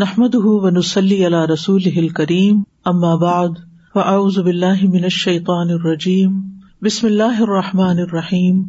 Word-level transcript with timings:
نحمد 0.00 0.34
ونسلی 0.62 1.16
اللہ 1.26 1.44
رسول 1.52 1.86
ہل 1.94 2.06
کریم 2.18 2.58
فاعوذ 3.94 4.38
باللہ 4.48 4.82
اللہ 4.84 5.04
الشیطان 5.08 5.70
الرجیم 5.76 6.38
بسم 6.86 7.06
اللہ 7.06 7.40
الرحمٰن 7.46 7.98
الرحیم 8.04 8.62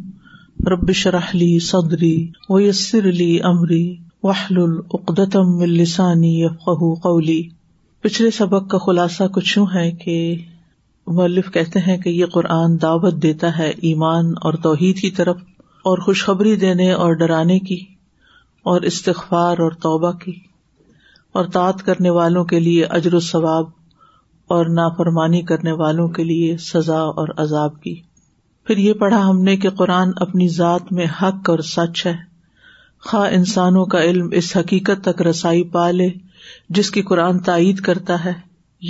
ربش 0.73 1.05
رحلی 1.15 1.49
صدری 1.67 2.15
و 2.55 2.59
یسر 2.61 3.09
علی 3.09 4.01
واہل 4.23 4.57
العقدم 4.61 5.53
السانی 5.67 6.33
قولی 7.05 7.41
پچھلے 8.03 8.31
سبق 8.39 8.69
کا 8.71 8.77
خلاصہ 8.85 9.27
کچھ 9.37 9.57
یوں 9.57 9.65
ہے 9.75 9.89
کہ 10.03 10.17
مؤلف 11.19 11.51
کہتے 11.53 11.79
ہیں 11.87 11.97
کہ 12.05 12.09
یہ 12.17 12.25
قرآن 12.39 12.81
دعوت 12.81 13.21
دیتا 13.23 13.57
ہے 13.57 13.69
ایمان 13.91 14.33
اور 14.45 14.53
توحید 14.67 14.99
کی 15.01 15.11
طرف 15.23 15.43
اور 15.93 16.05
خوشخبری 16.07 16.55
دینے 16.67 16.91
اور 17.05 17.13
ڈرانے 17.23 17.59
کی 17.71 17.79
اور 18.73 18.91
استغفار 18.95 19.59
اور 19.67 19.81
توبہ 19.89 20.11
کی 20.25 20.35
اور 21.37 21.45
تعت 21.53 21.81
کرنے 21.85 22.09
والوں 22.09 22.45
کے 22.51 22.59
لیے 22.59 22.85
اجر 22.97 23.13
و 23.13 23.19
ثواب 23.31 23.65
اور 24.53 24.65
نافرمانی 24.75 25.41
کرنے 25.51 25.71
والوں 25.81 26.07
کے 26.17 26.23
لیے 26.23 26.55
سزا 26.67 26.99
اور 27.21 27.27
عذاب 27.43 27.81
کی 27.81 27.93
پھر 28.67 28.77
یہ 28.77 28.93
پڑھا 29.03 29.19
ہم 29.29 29.41
نے 29.43 29.55
کہ 29.65 29.69
قرآن 29.81 30.11
اپنی 30.25 30.47
ذات 30.55 30.91
میں 30.99 31.05
حق 31.21 31.49
اور 31.49 31.59
سچ 31.73 32.05
ہے 32.05 32.15
خواہ 33.09 33.29
انسانوں 33.35 33.85
کا 33.93 34.01
علم 34.03 34.27
اس 34.41 34.55
حقیقت 34.57 35.03
تک 35.03 35.21
رسائی 35.27 35.63
پا 35.75 35.89
لے 35.91 36.09
جس 36.79 36.91
کی 36.91 37.01
قرآن 37.11 37.39
تائید 37.49 37.79
کرتا 37.89 38.23
ہے 38.25 38.33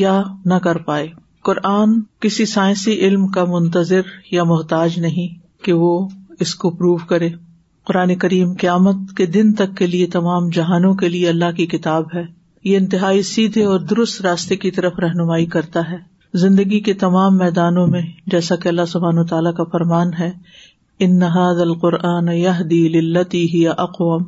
یا 0.04 0.22
نہ 0.46 0.54
کر 0.64 0.78
پائے 0.88 1.08
قرآن 1.46 2.00
کسی 2.22 2.46
سائنسی 2.54 2.96
علم 3.08 3.28
کا 3.38 3.46
منتظر 3.58 4.10
یا 4.32 4.44
محتاج 4.54 5.00
نہیں 5.00 5.38
کہ 5.66 5.74
وہ 5.84 5.94
اس 6.46 6.56
کو 6.64 6.70
پروو 6.78 6.98
کرے 7.08 7.30
قرآن 7.90 8.14
کریم 8.22 8.52
قیامت 8.62 9.16
کے 9.18 9.26
دن 9.36 9.52
تک 9.60 9.76
کے 9.78 9.86
لیے 9.88 10.08
تمام 10.16 10.50
جہانوں 10.56 10.94
کے 10.96 11.08
لیے 11.10 11.30
اللہ 11.30 11.52
کی 11.60 11.66
کتاب 11.68 12.14
ہے 12.16 12.22
یہ 12.70 12.78
انتہائی 12.78 13.22
سیدھے 13.30 13.64
اور 13.70 13.80
درست 13.92 14.20
راستے 14.22 14.56
کی 14.66 14.72
طرف 14.72 15.00
رہنمائی 15.06 15.46
کرتا 15.56 15.82
ہے 15.90 15.98
زندگی 16.44 16.80
کے 16.88 16.94
تمام 17.04 17.38
میدانوں 17.38 17.86
میں 17.94 18.02
جیسا 18.34 18.56
کہ 18.64 18.70
اللہ 18.70 18.90
سبحان 18.92 19.18
و 19.18 19.24
تعالیٰ 19.32 19.54
کا 19.58 19.64
فرمان 19.72 20.12
ہے 20.20 20.30
ان 21.06 21.18
نہاد 21.20 21.62
القرآن 21.66 22.28
یہ 22.38 22.62
دل 22.70 23.18
ہی 23.54 23.68
اقوام 23.78 24.24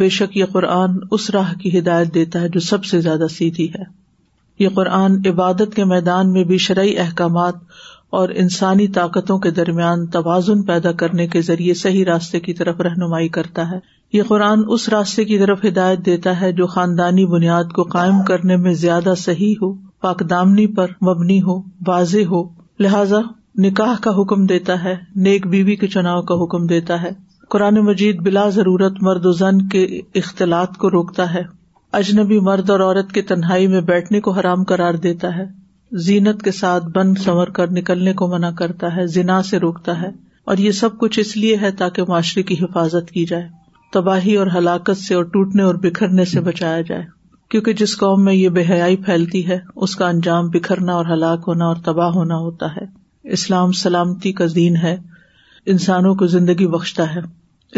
بے 0.00 0.08
شک 0.20 0.36
یہ 0.36 0.44
قرآن 0.52 0.96
اس 1.16 1.28
راہ 1.38 1.52
کی 1.62 1.78
ہدایت 1.78 2.14
دیتا 2.14 2.40
ہے 2.42 2.48
جو 2.56 2.60
سب 2.70 2.84
سے 2.92 3.00
زیادہ 3.08 3.26
سیدھی 3.36 3.68
ہے 3.74 3.82
یہ 4.64 4.68
قرآن 4.74 5.20
عبادت 5.30 5.74
کے 5.76 5.84
میدان 5.94 6.32
میں 6.32 6.44
بھی 6.52 6.58
شرعی 6.68 6.96
احکامات 7.06 7.54
اور 8.16 8.28
انسانی 8.42 8.86
طاقتوں 8.96 9.38
کے 9.46 9.50
درمیان 9.56 10.06
توازن 10.12 10.62
پیدا 10.66 10.92
کرنے 11.00 11.26
کے 11.32 11.40
ذریعے 11.48 11.72
صحیح 11.80 12.04
راستے 12.06 12.40
کی 12.40 12.52
طرف 12.60 12.80
رہنمائی 12.86 13.28
کرتا 13.36 13.68
ہے 13.70 13.78
یہ 14.12 14.22
قرآن 14.28 14.62
اس 14.76 14.88
راستے 14.88 15.24
کی 15.30 15.38
طرف 15.38 15.64
ہدایت 15.64 16.04
دیتا 16.06 16.40
ہے 16.40 16.50
جو 16.60 16.66
خاندانی 16.74 17.26
بنیاد 17.36 17.72
کو 17.76 17.82
قائم 17.96 18.22
کرنے 18.28 18.56
میں 18.66 18.72
زیادہ 18.84 19.14
صحیح 19.24 19.54
ہو 19.62 19.72
پاکدامنی 20.02 20.66
پر 20.74 20.90
مبنی 21.08 21.40
ہو 21.42 21.58
واضح 21.86 22.30
ہو 22.30 22.42
لہذا 22.82 23.20
نکاح 23.62 23.94
کا 24.02 24.10
حکم 24.20 24.46
دیتا 24.46 24.82
ہے 24.84 24.96
نیک 25.26 25.46
بیوی 25.56 25.76
کے 25.76 25.86
چناؤ 25.98 26.22
کا 26.22 26.34
حکم 26.42 26.66
دیتا 26.66 27.02
ہے 27.02 27.10
قرآن 27.50 27.78
مجید 27.84 28.20
بلا 28.22 28.48
ضرورت 28.56 29.02
مرد 29.02 29.26
و 29.26 29.32
زن 29.42 29.62
کے 29.68 29.84
اختلاط 30.22 30.76
کو 30.80 30.90
روکتا 30.90 31.32
ہے 31.34 31.42
اجنبی 32.00 32.38
مرد 32.50 32.70
اور 32.70 32.80
عورت 32.80 33.12
کے 33.12 33.22
تنہائی 33.32 33.66
میں 33.74 33.80
بیٹھنے 33.92 34.20
کو 34.20 34.30
حرام 34.38 34.64
قرار 34.72 34.94
دیتا 35.08 35.36
ہے 35.36 35.44
زینت 36.06 36.42
کے 36.44 36.50
ساتھ 36.52 36.86
بند 36.94 37.18
سنور 37.24 37.48
کر 37.56 37.70
نکلنے 37.72 38.12
کو 38.14 38.26
منع 38.28 38.48
کرتا 38.56 38.94
ہے 38.96 39.06
زنا 39.12 39.42
سے 39.50 39.58
روکتا 39.58 40.00
ہے 40.00 40.08
اور 40.50 40.58
یہ 40.58 40.70
سب 40.80 40.98
کچھ 40.98 41.18
اس 41.20 41.36
لیے 41.36 41.56
ہے 41.60 41.70
تاکہ 41.78 42.02
معاشرے 42.08 42.42
کی 42.50 42.54
حفاظت 42.62 43.10
کی 43.10 43.24
جائے 43.26 43.48
تباہی 43.92 44.34
اور 44.36 44.46
ہلاکت 44.54 44.98
سے 44.98 45.14
اور 45.14 45.24
ٹوٹنے 45.32 45.62
اور 45.62 45.74
بکھرنے 45.84 46.24
سے 46.32 46.40
بچایا 46.48 46.80
جائے 46.88 47.04
کیونکہ 47.50 47.72
جس 47.72 47.96
قوم 47.98 48.24
میں 48.24 48.34
یہ 48.34 48.48
بے 48.56 48.62
حیائی 48.70 48.96
پھیلتی 49.04 49.46
ہے 49.48 49.58
اس 49.86 49.94
کا 49.96 50.08
انجام 50.08 50.48
بکھرنا 50.54 50.94
اور 50.94 51.06
ہلاک 51.12 51.44
ہونا 51.48 51.66
اور 51.66 51.76
تباہ 51.84 52.10
ہونا 52.14 52.36
ہوتا 52.38 52.66
ہے 52.76 52.84
اسلام 53.36 53.72
سلامتی 53.82 54.32
کا 54.40 54.44
دین 54.54 54.76
ہے 54.82 54.96
انسانوں 55.72 56.14
کو 56.14 56.26
زندگی 56.36 56.66
بخشتا 56.76 57.14
ہے 57.14 57.20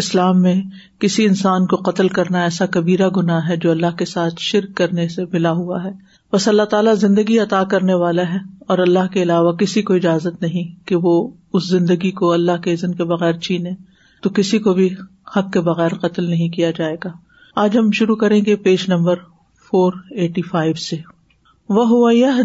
اسلام 0.03 0.43
میں 0.43 0.61
کسی 1.01 1.25
انسان 1.27 1.67
کو 1.67 1.77
قتل 1.91 2.09
کرنا 2.19 2.43
ایسا 2.43 2.67
کبیرہ 2.75 3.09
گناہ 3.17 3.49
ہے 3.49 3.57
جو 3.65 3.71
اللہ 3.71 3.97
کے 3.99 4.05
ساتھ 4.05 4.41
شرک 4.43 4.77
کرنے 4.77 5.09
سے 5.15 5.25
ملا 5.33 5.53
ہوا 5.63 5.83
ہے 5.85 5.91
بس 6.33 6.47
اللہ 6.49 6.63
تعالیٰ 6.71 6.95
زندگی 6.95 7.39
عطا 7.39 7.63
کرنے 7.71 7.95
والا 8.03 8.23
ہے 8.33 8.39
اور 8.73 8.79
اللہ 8.79 9.07
کے 9.13 9.23
علاوہ 9.23 9.53
کسی 9.63 9.83
کو 9.89 9.95
اجازت 9.95 10.43
نہیں 10.43 10.67
کہ 10.89 10.97
وہ 11.07 11.13
اس 11.59 11.69
زندگی 11.69 12.11
کو 12.21 12.31
اللہ 12.33 12.61
کے 12.65 12.73
عزن 12.75 12.95
کے 13.01 13.05
بغیر 13.13 13.39
چھینے 13.47 13.71
تو 14.23 14.31
کسی 14.37 14.59
کو 14.67 14.73
بھی 14.75 14.89
حق 15.37 15.53
کے 15.53 15.61
بغیر 15.69 15.95
قتل 16.05 16.29
نہیں 16.31 16.49
کیا 16.57 16.71
جائے 16.79 16.97
گا 17.05 17.11
آج 17.63 17.77
ہم 17.79 17.91
شروع 18.01 18.17
کریں 18.17 18.41
گے 18.47 18.57
page 18.67 18.85
number 18.89 19.19
four 19.71 19.93
eighty 20.23 20.43
five 20.51 20.75
سے 20.89 20.97
وہ 21.79 21.87
ہوا 21.89 22.13
یہ 22.13 22.43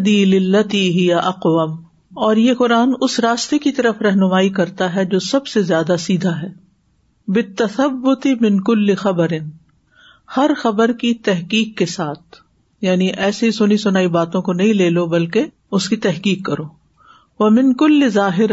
ہی 0.73 1.11
اقوام 1.23 1.75
اور 2.27 2.37
یہ 2.37 2.53
قرآن 2.57 2.93
اس 3.07 3.19
راستے 3.19 3.57
کی 3.59 3.71
طرف 3.79 4.01
رہنمائی 4.01 4.49
کرتا 4.59 4.93
ہے 4.95 5.03
جو 5.13 5.19
سب 5.29 5.47
سے 5.53 5.61
زیادہ 5.71 5.95
سیدھا 5.99 6.39
ہے 6.41 6.47
بے 7.35 7.41
تصبتی 7.63 8.33
بنکل 8.45 8.95
خبر 9.05 9.33
ہر 10.37 10.51
خبر 10.57 10.91
کی 11.03 11.13
تحقیق 11.29 11.77
کے 11.77 11.85
ساتھ 11.97 12.43
یعنی 12.85 13.05
ایسی 13.25 13.49
سنی 13.51 13.75
سنائی 13.81 14.07
باتوں 14.15 14.41
کو 14.47 14.53
نہیں 14.57 14.73
لے 14.79 14.89
لو 14.95 15.05
بلکہ 15.11 15.45
اس 15.77 15.87
کی 15.89 15.95
تحقیق 16.05 16.45
کرو 16.45 16.63
وہ 17.39 17.49
من 17.57 17.71
کل 17.83 18.07
ظاہر 18.17 18.51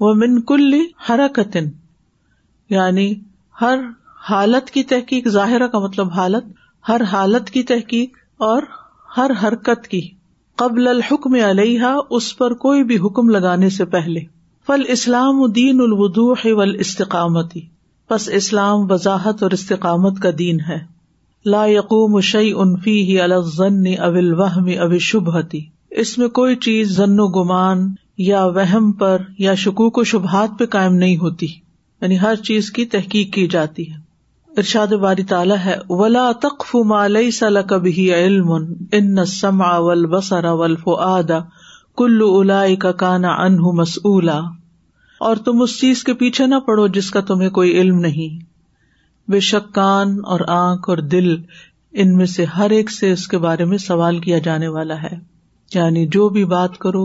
وہ 0.00 0.12
من 0.22 0.40
کل 0.50 0.74
حرکت 1.08 1.56
یعنی 2.74 3.06
ہر 3.60 3.80
حالت 4.30 4.70
کی 4.74 4.82
تحقیق 4.90 5.28
ظاہرہ 5.36 5.66
کا 5.74 5.78
مطلب 5.84 6.10
حالت 6.16 6.50
ہر 6.88 7.02
حالت 7.12 7.50
کی 7.54 7.62
تحقیق 7.70 8.18
اور 8.50 8.62
ہر 9.16 9.30
حرکت 9.42 9.86
کی 9.94 10.00
قبل 10.64 10.86
الحکم 10.88 11.34
علیہ 11.48 11.94
اس 12.18 12.28
پر 12.38 12.54
کوئی 12.66 12.82
بھی 12.90 12.96
حکم 13.06 13.28
لگانے 13.38 13.70
سے 13.78 13.84
پہلے 13.96 14.20
فل 14.66 14.82
اسلام 14.96 15.44
دین 15.62 15.80
الوضوح 15.88 16.46
و 16.52 16.60
استقامتی 16.86 17.60
بس 18.10 18.28
اسلام 18.42 18.90
وضاحت 18.92 19.42
اور 19.48 19.60
استقامت 19.60 20.20
کا 20.22 20.30
دین 20.38 20.60
ہے 20.68 20.78
لا 21.54 21.64
یقوم 21.66 22.20
شعی 22.28 22.50
انفی 22.62 22.92
ہی 23.08 23.20
الزن 23.20 23.86
اول 24.06 24.32
وحم 24.40 24.68
اب 24.82 24.94
شبہتی 25.10 25.60
اس 26.02 26.16
میں 26.18 26.28
کوئی 26.38 26.56
چیز 26.64 26.96
ذن 26.96 27.20
و 27.20 27.26
گمان 27.36 27.86
یا 28.28 28.44
وہم 28.54 28.90
پر 29.02 29.22
یا 29.38 29.54
شکوک 29.64 29.98
و 29.98 30.04
شبہات 30.12 30.58
پہ 30.58 30.66
قائم 30.70 30.94
نہیں 31.02 31.16
ہوتی 31.16 31.46
یعنی 31.46 32.18
ہر 32.20 32.34
چیز 32.48 32.70
کی 32.78 32.84
تحقیق 32.94 33.32
کی 33.34 33.46
جاتی 33.54 33.90
ہے 33.90 33.96
ارشاد 34.62 34.92
باری 35.04 35.22
تعالیٰ 35.32 35.56
ہے 35.64 35.76
ولا 35.88 36.30
تقف 36.42 36.74
مالئی 36.92 37.30
سل 37.38 37.58
کبھی 37.68 38.12
علم 38.14 38.52
ان 38.52 39.24
سما 39.34 39.68
اول 39.76 40.06
بسر 40.16 40.44
اول 40.52 40.74
فو 40.84 40.94
آدا 41.10 41.38
کلو 41.98 42.36
الا 42.40 42.62
کا 42.80 42.92
کانا 43.04 43.34
انہ 43.44 43.70
مسلا 43.80 44.38
اور 45.28 45.36
تم 45.44 45.62
اس 45.62 45.78
چیز 45.80 46.04
کے 46.04 46.14
پیچھے 46.20 46.46
نہ 46.46 46.58
پڑو 46.66 46.86
جس 46.98 47.10
کا 47.10 47.20
تمہیں 47.30 47.48
کوئی 47.60 47.72
علم 47.80 47.98
نہیں 48.00 48.46
بے 49.32 49.38
شک 49.46 49.72
کان 49.74 50.12
اور 50.34 50.40
آنکھ 50.52 50.88
اور 50.90 50.98
دل 51.14 51.26
ان 52.02 52.12
میں 52.16 52.26
سے 52.34 52.44
ہر 52.56 52.70
ایک 52.76 52.90
سے 52.90 53.10
اس 53.12 53.26
کے 53.28 53.38
بارے 53.38 53.64
میں 53.72 53.78
سوال 53.86 54.18
کیا 54.26 54.38
جانے 54.46 54.68
والا 54.76 54.96
ہے 55.02 55.14
یعنی 55.74 56.06
جو 56.16 56.28
بھی 56.36 56.44
بات 56.52 56.78
کرو 56.84 57.04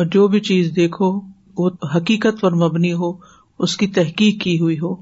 اور 0.00 0.06
جو 0.14 0.26
بھی 0.34 0.40
چیز 0.50 0.70
دیکھو 0.76 1.10
وہ 1.62 1.68
حقیقت 1.96 2.40
پر 2.42 2.52
مبنی 2.64 2.92
ہو 3.02 3.12
اس 3.66 3.76
کی 3.82 3.86
تحقیق 3.98 4.40
کی 4.42 4.58
ہوئی 4.62 4.78
ہو 4.84 4.94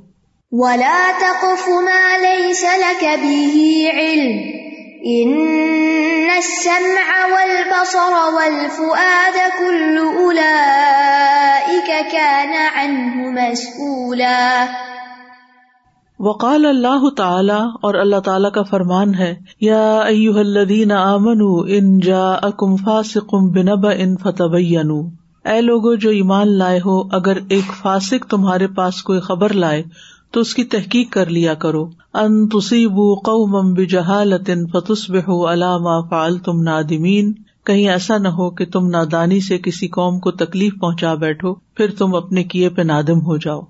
اولئك 11.71 12.13
كان 12.13 12.55
عنه 12.61 13.29
مسؤولا 13.35 14.47
وقال 16.25 16.67
اللہ 16.67 17.09
تعالیٰ 17.17 17.61
اور 17.89 17.95
اللہ 18.01 18.21
تعالیٰ 18.25 18.51
کا 18.53 18.63
فرمان 18.71 19.15
ہے 19.19 19.35
یا 19.67 19.79
ایو 20.07 20.37
الذین 20.39 20.91
بناب 23.55 23.87
ان 23.95 24.17
فتح 24.23 24.57
اے 25.53 25.61
لوگو 25.61 25.95
جو 26.05 26.11
ایمان 26.19 26.53
لائے 26.59 26.81
ہو 26.85 26.99
اگر 27.19 27.39
ایک 27.57 27.73
فاسک 27.83 28.29
تمہارے 28.31 28.67
پاس 28.81 29.03
کوئی 29.11 29.21
خبر 29.29 29.53
لائے 29.65 29.83
تو 30.33 30.41
اس 30.41 30.55
کی 30.55 30.65
تحقیق 30.77 31.13
کر 31.13 31.31
لیا 31.37 31.55
کرو 31.65 31.85
ان 32.25 32.37
تسی 32.59 32.87
بو 32.99 33.13
قو 33.31 33.37
مم 33.57 33.73
بے 33.75 33.85
جہالت 33.97 34.51
ان 34.57 34.65
ہو 35.29 35.47
اللہ 35.55 35.77
ما 35.89 35.99
فال 36.11 36.39
تم 36.51 36.63
نادمین 36.71 37.33
کہیں 37.67 37.89
ایسا 37.93 38.19
نہ 38.19 38.29
ہو 38.41 38.51
کہ 38.61 38.67
تم 38.73 38.91
نادانی 38.91 39.41
سے 39.49 39.59
کسی 39.69 39.89
قوم 39.99 40.19
کو 40.21 40.31
تکلیف 40.45 40.79
پہنچا 40.81 41.15
بیٹھو 41.27 41.55
پھر 41.77 41.95
تم 41.99 42.15
اپنے 42.25 42.45
کیے 42.55 42.69
پہ 42.77 42.83
نادم 42.95 43.27
ہو 43.31 43.37
جاؤ 43.49 43.61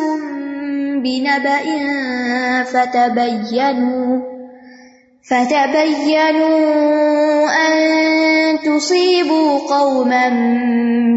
بنبأ 1.06 1.64
فتبينوا 2.66 4.12
فتبينوا 5.28 6.60
أن 7.50 7.78
تصيبوا 8.64 9.52
قوما 9.78 10.28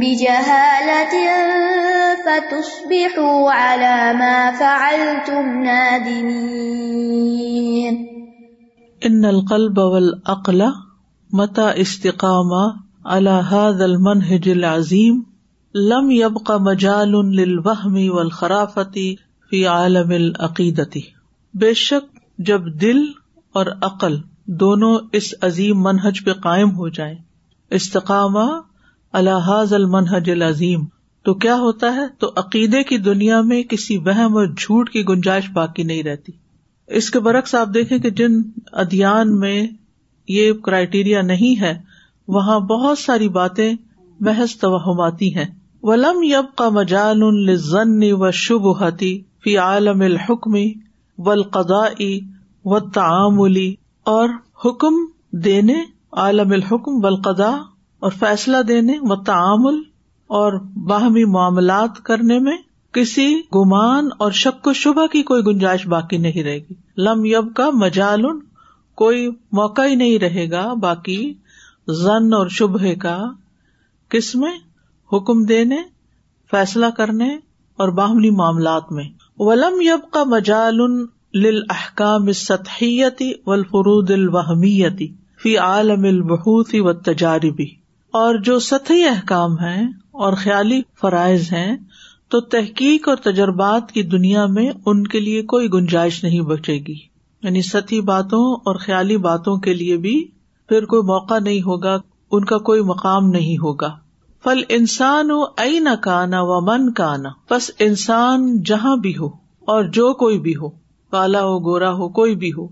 بجهالة 0.03 1.15
فتصبحوا 2.21 3.39
على 3.51 4.13
ما 4.19 4.51
فعلتم 4.51 5.43
نادمين 5.63 7.40
ان 9.07 9.23
القلب 9.27 9.77
والعقل 9.91 10.61
متا 11.37 11.63
استقام 11.83 12.49
الحاد 13.13 13.77
زل 13.77 13.93
منحج 14.07 14.49
العظیم 14.49 15.15
لم 15.93 16.09
یب 16.17 16.37
کا 16.49 16.57
مجال 16.65 17.15
للوهم 17.39 17.95
لرافتی 17.95 19.05
فی 19.49 19.63
عالم 19.75 20.11
العقیدتی 20.17 21.01
بے 21.63 21.73
شک 21.83 22.19
جب 22.51 22.67
دل 22.81 22.99
اور 23.61 23.71
عقل 23.89 24.17
دونوں 24.65 24.93
اس 25.21 25.33
عظیم 25.49 25.81
منہج 25.87 26.23
پہ 26.25 26.33
قائم 26.45 26.75
ہو 26.81 26.89
جائے 26.99 27.15
استقامہ 27.81 28.45
الحاظ 29.21 29.73
المنہج 29.79 30.29
العظیم 30.37 30.85
تو 31.29 31.33
کیا 31.47 31.55
ہوتا 31.65 31.93
ہے 31.95 32.05
تو 32.25 32.31
عقیدے 32.45 32.83
کی 32.93 32.97
دنیا 33.11 33.41
میں 33.53 33.61
کسی 33.73 33.97
وہم 34.09 34.37
اور 34.43 34.45
جھوٹ 34.55 34.89
کی 34.97 35.03
گنجائش 35.09 35.49
باقی 35.61 35.83
نہیں 35.93 36.03
رہتی 36.11 36.39
اس 36.99 37.09
کے 37.15 37.19
برعکس 37.25 37.53
آپ 37.55 37.67
دیکھیں 37.73 37.97
کہ 38.05 38.09
جن 38.19 38.33
ادیان 38.81 39.39
میں 39.39 39.55
یہ 40.37 40.51
کرائٹیریا 40.63 41.21
نہیں 41.31 41.59
ہے 41.61 41.73
وہاں 42.35 42.59
بہت 42.71 42.97
ساری 42.99 43.27
باتیں 43.37 43.69
محض 44.27 44.55
توہماتی 44.63 45.33
ہیں 45.35 45.45
ولم 45.89 46.21
یب 46.23 46.55
کا 46.57 46.67
مجال 46.79 47.21
ضنی 47.69 48.11
و 48.27 48.31
شب 48.45 48.67
ہتی 48.81 49.11
فی 49.43 49.55
عالم 49.67 50.01
الحکم 50.09 50.55
و 50.55 51.29
القضا 51.31 51.81
و 52.73 52.79
تعاملی 52.99 53.69
اور 54.15 54.29
حکم 54.65 54.95
دینے 55.45 55.81
عالم 56.25 56.51
الحکم 56.59 56.99
بلقدا 57.01 57.49
اور 58.05 58.11
فیصلہ 58.19 58.61
دینے 58.67 58.97
و 59.09 59.15
تعامل 59.31 59.81
اور 60.41 60.59
باہمی 60.89 61.23
معاملات 61.37 61.99
کرنے 62.09 62.39
میں 62.49 62.57
کسی 62.93 63.25
گمان 63.55 64.07
اور 64.23 64.31
شک 64.45 64.67
و 64.67 64.71
شبہ 64.79 65.05
کی 65.11 65.21
کوئی 65.29 65.43
گنجائش 65.45 65.85
باقی 65.93 66.17
نہیں 66.23 66.43
رہے 66.43 66.57
گی 66.69 66.73
لم 67.03 67.23
یب 67.25 67.53
کا 67.55 67.69
مجالن 67.83 68.39
کوئی 69.01 69.27
موقع 69.59 69.81
ہی 69.87 69.95
نہیں 70.01 70.17
رہے 70.19 70.49
گا 70.51 70.65
باقی 70.81 71.17
زن 72.01 72.33
اور 72.33 72.47
شبہ 72.57 72.93
کا 73.01 73.17
کس 74.15 74.33
میں 74.43 74.51
حکم 75.13 75.43
دینے 75.53 75.77
فیصلہ 76.51 76.85
کرنے 76.97 77.33
اور 77.83 77.89
باہمی 78.01 78.29
معاملات 78.41 78.91
میں 78.97 79.03
ولم 79.39 79.79
یب 79.81 80.09
کا 80.13 80.23
مجالن 80.35 80.97
لکامت 81.43 82.69
و 83.45 83.51
الفرود 83.51 84.11
الوہمیتی 84.11 85.07
فی 85.43 85.55
عالم 85.67 86.03
البحتی 86.05 86.79
و 86.79 86.93
تجاربی 87.09 87.65
اور 88.23 88.35
جو 88.49 88.57
سطحی 88.69 89.03
احکام 89.07 89.57
ہیں 89.59 89.83
اور 90.23 90.33
خیالی 90.43 90.81
فرائض 91.01 91.51
ہیں 91.53 91.75
تو 92.31 92.39
تحقیق 92.53 93.07
اور 93.09 93.15
تجربات 93.23 93.91
کی 93.91 94.01
دنیا 94.11 94.45
میں 94.57 94.69
ان 94.85 95.03
کے 95.13 95.19
لیے 95.19 95.41
کوئی 95.53 95.67
گنجائش 95.71 96.23
نہیں 96.23 96.41
بچے 96.51 96.73
گی 96.87 96.93
یعنی 97.43 97.61
ستی 97.69 97.99
باتوں 98.09 98.43
اور 98.71 98.75
خیالی 98.85 99.17
باتوں 99.25 99.55
کے 99.65 99.73
لیے 99.79 99.97
بھی 100.05 100.13
پھر 100.69 100.85
کوئی 100.93 101.01
موقع 101.09 101.39
نہیں 101.47 101.61
ہوگا 101.65 101.95
ان 102.37 102.45
کا 102.51 102.57
کوئی 102.69 102.81
مقام 102.91 103.27
نہیں 103.29 103.57
ہوگا 103.63 103.89
پھل 104.43 104.61
انسان 104.77 105.31
ہو 105.31 105.39
ائی 105.63 105.79
نہ 105.89 105.95
کانا 106.03 106.41
و 106.55 106.59
من 106.67 106.91
کا 106.99 107.09
آنا 107.13 107.29
بس 107.49 107.69
انسان 107.87 108.47
جہاں 108.71 108.95
بھی 109.07 109.15
ہو 109.17 109.27
اور 109.73 109.89
جو 109.99 110.11
کوئی 110.23 110.39
بھی 110.47 110.55
ہو 110.61 110.69
کالا 111.17 111.41
ہو 111.45 111.59
گورا 111.67 111.91
ہو 111.97 112.09
کوئی 112.21 112.35
بھی 112.45 112.51
ہو 112.57 112.67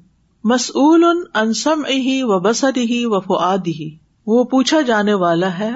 مسول 0.54 1.04
ان 1.10 1.22
انسم 1.42 1.84
ہی 2.06 2.20
و 2.24 2.40
بسر 2.50 2.78
ہی 2.94 3.04
و 3.16 3.20
فعاد 3.28 3.68
ہی 3.80 3.90
وہ 4.34 4.44
پوچھا 4.56 4.82
جانے 4.94 5.14
والا 5.26 5.58
ہے 5.60 5.70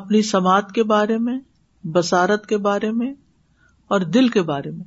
اپنی 0.00 0.22
سماعت 0.32 0.72
کے 0.74 0.82
بارے 0.94 1.18
میں 1.28 1.38
بسارت 1.94 2.46
کے 2.46 2.56
بارے 2.66 2.90
میں 2.96 3.12
اور 3.92 4.00
دل 4.16 4.28
کے 4.34 4.42
بارے 4.48 4.70
میں 4.70 4.84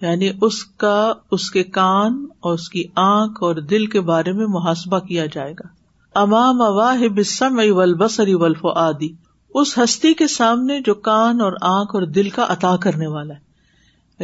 یعنی 0.00 0.28
اس 0.48 0.56
کا 0.82 0.96
اس 1.36 1.50
کے 1.50 1.62
کان 1.78 2.18
اور 2.48 2.54
اس 2.54 2.68
کی 2.74 2.82
آنکھ 3.04 3.42
اور 3.44 3.54
دل 3.72 3.86
کے 3.94 4.00
بارے 4.10 4.32
میں 4.40 4.46
محاسبہ 4.56 4.98
کیا 5.08 5.24
جائے 5.36 5.52
گا 5.60 5.66
امام 6.22 6.62
آدی 8.84 9.08
اس 9.62 9.76
ہستی 9.78 10.12
کے 10.20 10.26
سامنے 10.36 10.78
جو 10.90 10.94
کان 11.10 11.40
اور 11.46 11.52
آنکھ 11.70 11.94
اور 11.94 12.02
دل 12.20 12.28
کا 12.38 12.46
عطا 12.56 12.74
کرنے 12.84 13.06
والا 13.16 13.34
ہے 13.34 13.40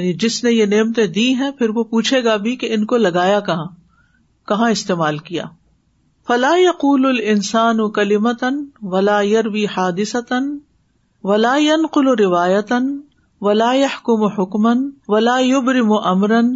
یعنی 0.00 0.12
جس 0.26 0.42
نے 0.44 0.52
یہ 0.52 0.66
نعمتیں 0.76 1.06
دی 1.18 1.28
ہیں 1.42 1.50
پھر 1.58 1.76
وہ 1.78 1.84
پوچھے 1.96 2.22
گا 2.24 2.36
بھی 2.46 2.54
کہ 2.62 2.72
ان 2.78 2.84
کو 2.92 2.96
لگایا 3.08 3.40
کہاں 3.52 3.66
کہاں 4.52 4.70
استعمال 4.78 5.18
کیا 5.32 5.46
یقول 6.64 7.06
السان 7.08 7.80
و 7.80 7.88
کلیمتن 8.00 8.64
ولا 8.94 9.20
قل 11.92 12.08
و 12.08 12.16
روایتن 12.24 12.96
ولا 13.46 13.66
و 14.06 14.26
حکمن 14.38 14.80
ولا 15.12 15.36
و 15.90 15.94
امرن 16.08 16.48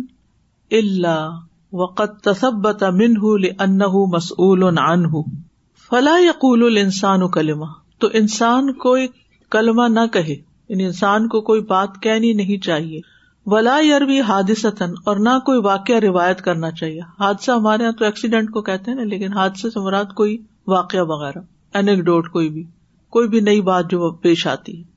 اللہ 0.79 1.39
وقت 1.83 2.11
تصبت 2.27 2.83
منہ 2.97 3.25
لانه 3.45 4.03
مسؤول 4.17 4.63
و 4.67 4.71
نان 4.81 5.07
فلا 5.87 6.17
یقول 6.25 6.77
انسان 6.83 7.23
و 7.23 7.29
کلما 7.39 7.67
تو 8.05 8.09
انسان 8.21 8.69
کوئی 8.85 9.07
کلمہ 9.57 9.87
نہ 9.95 10.05
کہے 10.17 10.35
ان 10.37 10.75
یعنی 10.75 10.87
انسان 10.91 11.29
کو 11.37 11.41
کوئی 11.51 11.61
بات 11.73 11.97
کہنی 12.09 12.33
نہیں 12.43 12.63
چاہیے 12.69 13.01
ولا 13.55 13.79
یروی 13.87 14.21
حادثتاً 14.33 14.93
اور 15.13 15.17
نہ 15.29 15.39
کوئی 15.47 15.61
واقعہ 15.71 15.99
روایت 16.07 16.41
کرنا 16.51 16.71
چاہیے 16.83 17.01
حادثہ 17.25 17.53
ہمارے 17.61 17.83
یہاں 17.89 17.93
تو 17.99 18.05
ایکسیڈینٹ 18.11 18.51
کو 18.59 18.63
کہتے 18.69 18.91
ہیں 19.01 19.05
لیکن 19.15 19.37
حادثے 19.41 19.71
سے 19.71 19.81
مراد 19.89 20.13
کوئی 20.23 20.37
واقعہ 20.77 21.05
وغیرہ 21.15 21.39
اینک 21.79 22.05
ڈوٹ 22.11 22.29
کوئی 22.39 22.49
بھی 22.59 22.65
کوئی 23.19 23.29
بھی 23.37 23.41
نئی 23.51 23.61
بات 23.71 23.91
جو 23.97 24.11
پیش 24.27 24.47
آتی 24.57 24.79
ہے 24.81 24.93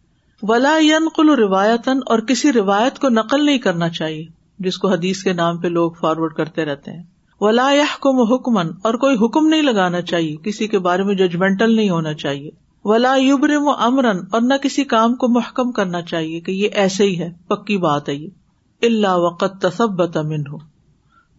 ولا 0.50 0.76
کو 1.16 1.24
روایتن 1.36 2.00
اور 2.14 2.20
کسی 2.30 2.52
روایت 2.54 3.00
کو 3.00 3.10
نقل 3.10 3.46
نہیں 3.46 3.58
کرنا 3.60 3.90
چاہیے 3.90 4.26
جس 4.66 4.78
کو 4.78 4.88
حدیث 4.90 5.24
کے 5.24 5.34
نام 5.34 5.58
پہ 5.62 5.68
لوگ 5.68 5.92
فارورڈ 6.00 6.34
کرتے 6.38 6.66
رہتے 6.66 6.92
ہیں 6.92 7.04
ولا 7.42 7.70
کو 8.02 8.10
حکمن 8.36 8.70
اور 8.86 8.94
کوئی 9.04 9.16
حکم 9.26 9.48
نہیں 9.48 9.62
لگانا 9.62 10.02
چاہیے 10.12 10.36
کسی 10.44 10.68
کے 10.68 10.80
بارے 10.90 11.04
میں 11.04 11.16
ججمنٹل 11.16 11.76
نہیں 11.76 11.90
ہونا 11.90 12.14
چاہیے 12.24 12.50
ولا 12.90 13.16
یبرم 13.22 13.68
امرن 13.78 14.18
اور 14.32 14.42
نہ 14.42 14.54
کسی 14.64 14.84
کام 14.94 15.16
کو 15.24 15.28
محکم 15.40 15.72
کرنا 15.80 16.02
چاہیے 16.12 16.40
کہ 16.42 16.52
یہ 16.52 16.78
ایسے 16.84 17.04
ہی 17.06 17.20
ہے 17.20 17.30
پکی 17.50 17.78
بات 17.88 18.10
ہے 18.10 18.14
یہ 18.16 18.86
اللہ 18.88 19.16
وقت 19.26 19.62
تسبت 19.62 20.18
امن 20.18 20.48
ہو 20.52 20.58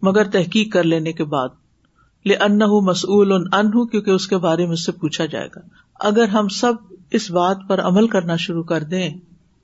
مگر 0.08 0.28
تحقیق 0.30 0.72
کر 0.72 0.82
لینے 0.84 1.12
کے 1.12 1.24
بعد 1.36 1.48
لے 2.26 2.36
ان 2.44 2.58
مسول 2.84 3.32
ان 3.32 3.66
ہوں 3.74 3.84
کیونکہ 3.86 4.10
اس 4.10 4.26
کے 4.28 4.36
بارے 4.46 4.64
میں 4.66 4.72
اس 4.72 4.84
سے 4.86 4.92
پوچھا 5.00 5.24
جائے 5.36 5.48
گا 5.56 5.60
اگر 6.08 6.28
ہم 6.28 6.48
سب 6.60 6.74
اس 7.16 7.30
بات 7.32 7.58
پر 7.68 7.80
عمل 7.80 8.06
کرنا 8.14 8.36
شروع 8.46 8.62
کر 8.70 8.82
دیں 8.94 9.08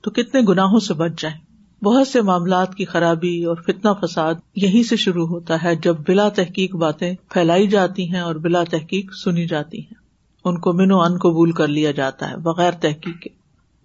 تو 0.02 0.10
کتنے 0.18 0.40
گناہوں 0.48 0.78
سے 0.86 0.94
بچ 1.00 1.20
جائیں 1.20 1.36
بہت 1.84 2.08
سے 2.08 2.20
معاملات 2.28 2.74
کی 2.74 2.84
خرابی 2.92 3.34
اور 3.52 3.56
فتنا 3.66 3.92
فساد 4.02 4.34
یہیں 4.62 4.82
سے 4.88 4.96
شروع 5.02 5.26
ہوتا 5.28 5.62
ہے 5.62 5.74
جب 5.84 5.96
بلا 6.06 6.28
تحقیق 6.36 6.74
باتیں 6.84 7.14
پھیلائی 7.32 7.66
جاتی 7.74 8.08
ہیں 8.12 8.20
اور 8.20 8.34
بلا 8.46 8.62
تحقیق 8.70 9.12
سنی 9.22 9.46
جاتی 9.46 9.80
ہیں 9.80 10.02
ان 10.48 10.58
کو 10.60 10.72
منو 10.78 11.00
ان 11.00 11.16
قبول 11.22 11.52
کر 11.60 11.68
لیا 11.68 11.90
جاتا 11.98 12.30
ہے 12.30 12.36
بغیر 12.48 12.72
تحقیق 12.80 13.26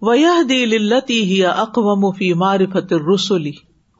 ویاح 0.08 0.40
دلتیا 0.48 1.50
اق 1.62 1.78
ہی 1.78 1.98
مفی 2.06 2.32
مار 2.32 2.60
معرفت 2.64 2.92
رسولی 3.14 3.52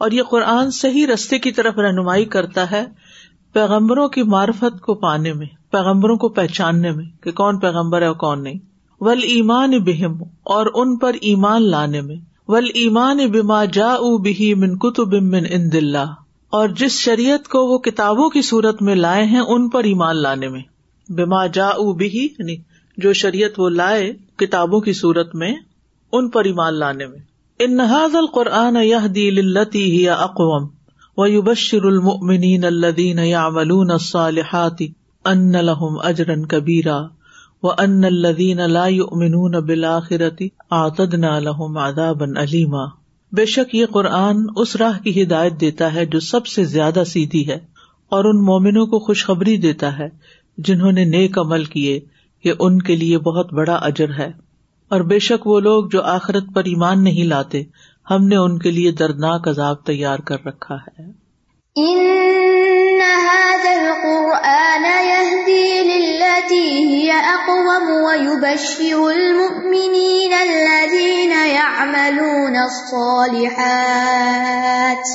اور 0.05 0.11
یہ 0.19 0.23
قرآن 0.31 0.71
صحیح 0.81 1.07
رستے 1.15 1.39
کی 1.47 1.53
طرف 1.53 1.79
رہنمائی 1.87 2.25
کرتا 2.35 2.71
ہے 2.71 2.85
پیغمبروں 3.53 4.09
کی 4.17 4.23
معرفت 4.37 4.81
کو 4.83 4.95
پانے 5.07 5.33
میں 5.35 5.47
پیغمبروں 5.73 6.17
کو 6.25 6.29
پہچاننے 6.41 6.91
میں 6.97 7.05
کہ 7.23 7.33
کون 7.43 7.59
پیغمبر 7.61 8.03
ہے 8.03 8.07
اور 8.07 8.15
کون 8.25 8.43
نہیں 8.45 8.59
ول 9.07 9.21
ایمان 9.27 9.79
بہم 9.85 10.17
اور 10.55 10.67
ان 10.81 10.97
پر 11.03 11.15
ایمان 11.29 11.69
لانے 11.71 12.01
میں 12.09 12.17
ول 12.55 12.67
ایمان 12.81 13.27
بما 13.37 13.65
جا 13.77 13.87
بہی 14.25 14.53
من 14.65 14.77
کتب 14.79 15.15
من 15.35 15.47
ان 15.59 15.71
دلہ 15.73 16.03
اور 16.59 16.69
جس 16.81 16.99
شریعت 17.05 17.49
کو 17.49 17.65
وہ 17.73 17.79
کتابوں 17.87 18.29
کی 18.35 18.43
صورت 18.49 18.83
میں 18.89 18.95
لائے 18.95 19.25
ہیں 19.33 19.41
ان 19.55 19.69
پر 19.77 19.85
ایمان 19.93 20.21
لانے 20.23 20.49
میں 20.57 20.61
بما 21.21 21.45
جا 21.59 21.71
بہی 21.99 22.25
یعنی 22.25 22.57
جو 23.03 23.13
شریعت 23.23 23.59
وہ 23.61 23.69
لائے 23.81 24.13
کتابوں 24.43 24.81
کی 24.89 24.93
صورت 25.01 25.35
میں 25.43 25.53
ان 26.19 26.29
پر 26.37 26.45
ایمان 26.53 26.79
لانے 26.79 27.07
میں 27.07 27.19
ان 27.65 27.77
نہاز 27.77 28.17
القرآن 28.25 28.77
یہ 28.85 29.07
دل 29.15 29.57
ہی 29.77 30.09
اقوام 30.19 30.67
و 31.27 31.31
وشر 31.49 31.85
الدین 32.67 33.19
یا 33.29 33.49
ملون 33.61 33.91
ان 35.33 35.51
لہم 35.65 35.97
اجرن 36.13 36.47
کبیرا 36.55 36.99
علیما 37.63 38.31
بے 43.37 43.45
شک 43.47 43.75
یہ 43.75 43.87
قرآن 43.93 44.43
اس 44.63 44.75
راہ 44.77 44.99
کی 45.05 45.23
ہدایت 45.23 45.61
دیتا 45.61 45.93
ہے 45.95 46.05
جو 46.15 46.21
سب 46.29 46.47
سے 46.55 46.65
زیادہ 46.75 47.03
سیدھی 47.13 47.47
ہے 47.49 47.59
اور 48.17 48.25
ان 48.33 48.43
مومنوں 48.45 48.87
کو 48.95 48.99
خوشخبری 49.07 49.57
دیتا 49.67 49.97
ہے 49.99 50.09
جنہوں 50.69 50.93
نے 50.93 51.05
نیک 51.11 51.39
عمل 51.39 51.65
کیے 51.77 52.01
یہ 52.45 52.53
ان 52.67 52.81
کے 52.83 52.97
لیے 52.97 53.19
بہت 53.31 53.53
بڑا 53.55 53.75
اجر 53.91 54.19
ہے 54.19 54.31
اور 54.95 55.01
بے 55.11 55.19
شک 55.29 55.47
وہ 55.47 55.61
لوگ 55.69 55.89
جو 55.93 56.03
آخرت 56.17 56.45
پر 56.55 56.65
ایمان 56.75 57.05
نہیں 57.05 57.25
لاتے 57.35 57.63
ہم 58.11 58.27
نے 58.29 58.37
ان 58.37 58.59
کے 58.59 58.71
لیے 58.71 58.93
دردناک 59.01 59.49
عذاب 59.49 59.85
تیار 59.87 60.19
کر 60.31 60.45
رکھا 60.47 60.77
ہے 60.87 61.11
ان 61.79 62.01
هذا 63.01 63.31
يهدي 65.03 65.83
للتي 65.83 66.87
هي 66.91 67.13
اقوم 67.17 67.91
ويبشر 68.07 69.09
المؤمنين 69.09 70.33
الذين 70.33 71.31
يعملون 71.55 72.57
الصالحات 72.57 75.07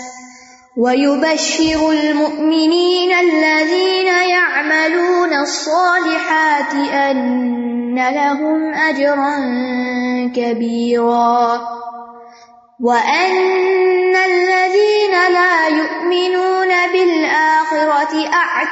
ويبشر 0.78 1.92
المؤمنين 1.92 3.12
الذين 3.12 4.08
يعملون 4.30 5.34
الصالحات 5.34 6.74
ان 6.76 7.96
لهم 8.16 8.74
اجرا 8.74 9.38
كبيرا 10.36 11.85
الَّذِينَ 12.78 14.16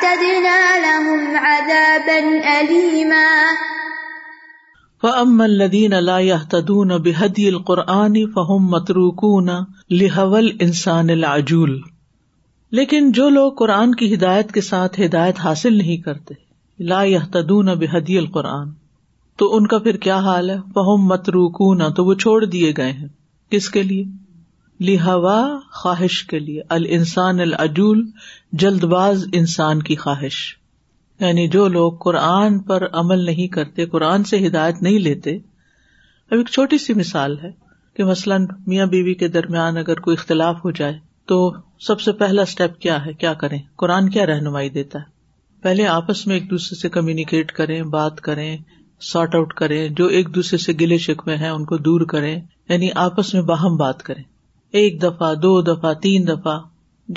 تدون 0.01 1.03
يَهْتَدُونَ 6.21 6.95
حدی 7.19 7.47
القرآنی 7.49 8.25
فہم 8.33 8.67
متروکون 8.75 9.49
لہول 10.01 10.51
انسان 10.67 11.09
الْعَجُولِ 11.09 11.79
لیکن 12.79 13.11
جو 13.19 13.29
لوگ 13.29 13.51
قرآن 13.63 13.95
کی 13.95 14.13
ہدایت 14.15 14.51
کے 14.53 14.61
ساتھ 14.73 14.99
ہدایت 15.05 15.39
حاصل 15.47 15.77
نہیں 15.77 16.03
کرتے 16.11 16.33
لا 16.93 17.01
تدون 17.39 17.75
بهدي 17.79 18.17
القرآن 18.27 18.69
تو 19.37 19.53
ان 19.55 19.65
کا 19.67 19.79
پھر 19.89 19.97
کیا 20.11 20.19
حال 20.31 20.49
ہے 20.49 20.95
متروکون 21.09 21.91
تو 21.95 22.05
وہ 22.05 22.13
چھوڑ 22.25 22.43
دیے 22.45 22.71
گئے 22.77 22.91
ہیں 22.91 23.07
کس 23.53 23.69
کے 23.69 23.81
لیے 23.83 24.03
لہوا 24.85 25.35
خواہش 25.81 26.23
کے 26.29 26.37
لیے 26.39 26.61
الانسان 26.75 27.39
العجول 27.39 28.01
جلد 28.63 28.83
باز 28.93 29.25
انسان 29.39 29.81
کی 29.89 29.95
خواہش 30.03 30.37
یعنی 31.19 31.47
جو 31.55 31.67
لوگ 31.73 31.97
قرآن 32.05 32.57
پر 32.69 32.85
عمل 33.01 33.25
نہیں 33.25 33.47
کرتے 33.55 33.85
قرآن 33.91 34.23
سے 34.29 34.37
ہدایت 34.45 34.81
نہیں 34.87 34.99
لیتے 34.99 35.35
اب 36.31 36.37
ایک 36.37 36.49
چھوٹی 36.55 36.77
سی 36.85 36.93
مثال 37.01 37.37
ہے 37.43 37.51
کہ 37.97 38.03
مثلاً 38.03 38.45
میاں 38.67 38.85
بیوی 38.95 39.13
کے 39.21 39.27
درمیان 39.37 39.77
اگر 39.77 39.99
کوئی 40.07 40.15
اختلاف 40.19 40.63
ہو 40.63 40.71
جائے 40.81 40.97
تو 41.31 41.37
سب 41.87 42.01
سے 42.01 42.11
پہلا 42.23 42.41
اسٹیپ 42.51 42.79
کیا 42.85 42.97
ہے 43.05 43.13
کیا 43.23 43.33
کریں 43.43 43.57
قرآن 43.83 44.09
کیا 44.15 44.25
رہنمائی 44.31 44.69
دیتا 44.79 44.99
ہے 44.99 45.63
پہلے 45.67 45.87
آپس 45.87 46.25
میں 46.27 46.35
ایک 46.35 46.49
دوسرے 46.49 46.79
سے 46.79 46.89
کمیونیکیٹ 46.97 47.51
کریں 47.61 47.81
بات 47.97 48.21
کریں 48.29 48.55
سارٹ 49.11 49.35
آؤٹ 49.35 49.53
کریں 49.61 49.81
جو 50.01 50.07
ایک 50.17 50.35
دوسرے 50.35 50.57
سے 50.67 50.73
گلے 50.81 50.97
شکوے 51.09 51.35
ہیں 51.45 51.49
ان 51.49 51.65
کو 51.73 51.77
دور 51.89 52.05
کریں 52.15 52.37
یعنی 52.69 52.89
آپس 53.05 53.33
میں 53.33 53.41
باہم 53.49 53.75
بات 53.77 54.03
کریں 54.03 54.23
ایک 54.81 55.01
دفعہ 55.01 55.33
دو 55.45 55.61
دفعہ 55.73 55.93
تین 56.01 56.27
دفعہ 56.27 56.57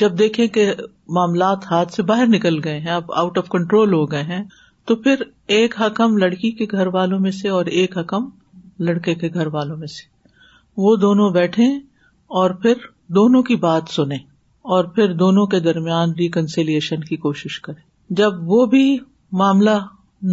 جب 0.03 0.19
دیکھیں 0.19 0.47
کہ 0.55 0.73
معاملات 1.17 1.71
ہاتھ 1.71 1.93
سے 1.95 2.03
باہر 2.09 2.27
نکل 2.29 2.59
گئے 2.65 2.79
ہیں 2.81 2.91
اب 2.93 3.13
آؤٹ 3.21 3.39
آف 3.39 3.49
کنٹرول 3.49 3.93
ہو 3.95 4.05
گئے 4.11 4.23
ہیں 4.33 4.43
تو 4.87 4.97
پھر 5.05 5.23
ایک 5.59 5.81
حکم 5.81 6.17
لڑکی 6.19 6.51
کے 6.61 6.67
گھر 6.73 6.87
والوں 6.95 7.21
میں 7.21 7.31
سے 7.41 7.49
اور 7.49 7.67
ایک 7.81 7.97
حکم 7.99 8.29
لڑکے 8.89 9.15
کے 9.23 9.29
گھر 9.35 9.47
والوں 9.53 9.77
میں 9.77 9.87
سے 9.95 10.05
وہ 10.83 10.95
دونوں 11.05 11.31
بیٹھے 11.35 11.67
اور 12.41 12.51
پھر 12.63 12.87
دونوں 13.19 13.43
کی 13.49 13.57
بات 13.67 13.91
سنیں 13.97 14.19
اور 14.77 14.85
پھر 14.95 15.13
دونوں 15.23 15.47
کے 15.47 15.61
درمیان 15.67 16.13
ریکنسیلیشن 16.19 17.01
کی 17.09 17.17
کوشش 17.25 17.59
کرے 17.67 17.85
جب 18.21 18.49
وہ 18.51 18.65
بھی 18.73 18.85
معاملہ 19.43 19.79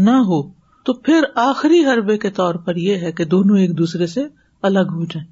نہ 0.08 0.16
ہو 0.30 0.42
تو 0.86 0.94
پھر 1.06 1.24
آخری 1.46 1.84
حربے 1.86 2.18
کے 2.24 2.30
طور 2.40 2.56
پر 2.66 2.76
یہ 2.86 3.06
ہے 3.06 3.12
کہ 3.20 3.26
دونوں 3.36 3.58
ایک 3.60 3.78
دوسرے 3.78 4.08
سے 4.08 4.22
الگ 4.68 4.92
ہو 4.98 5.04
جائیں 5.14 5.28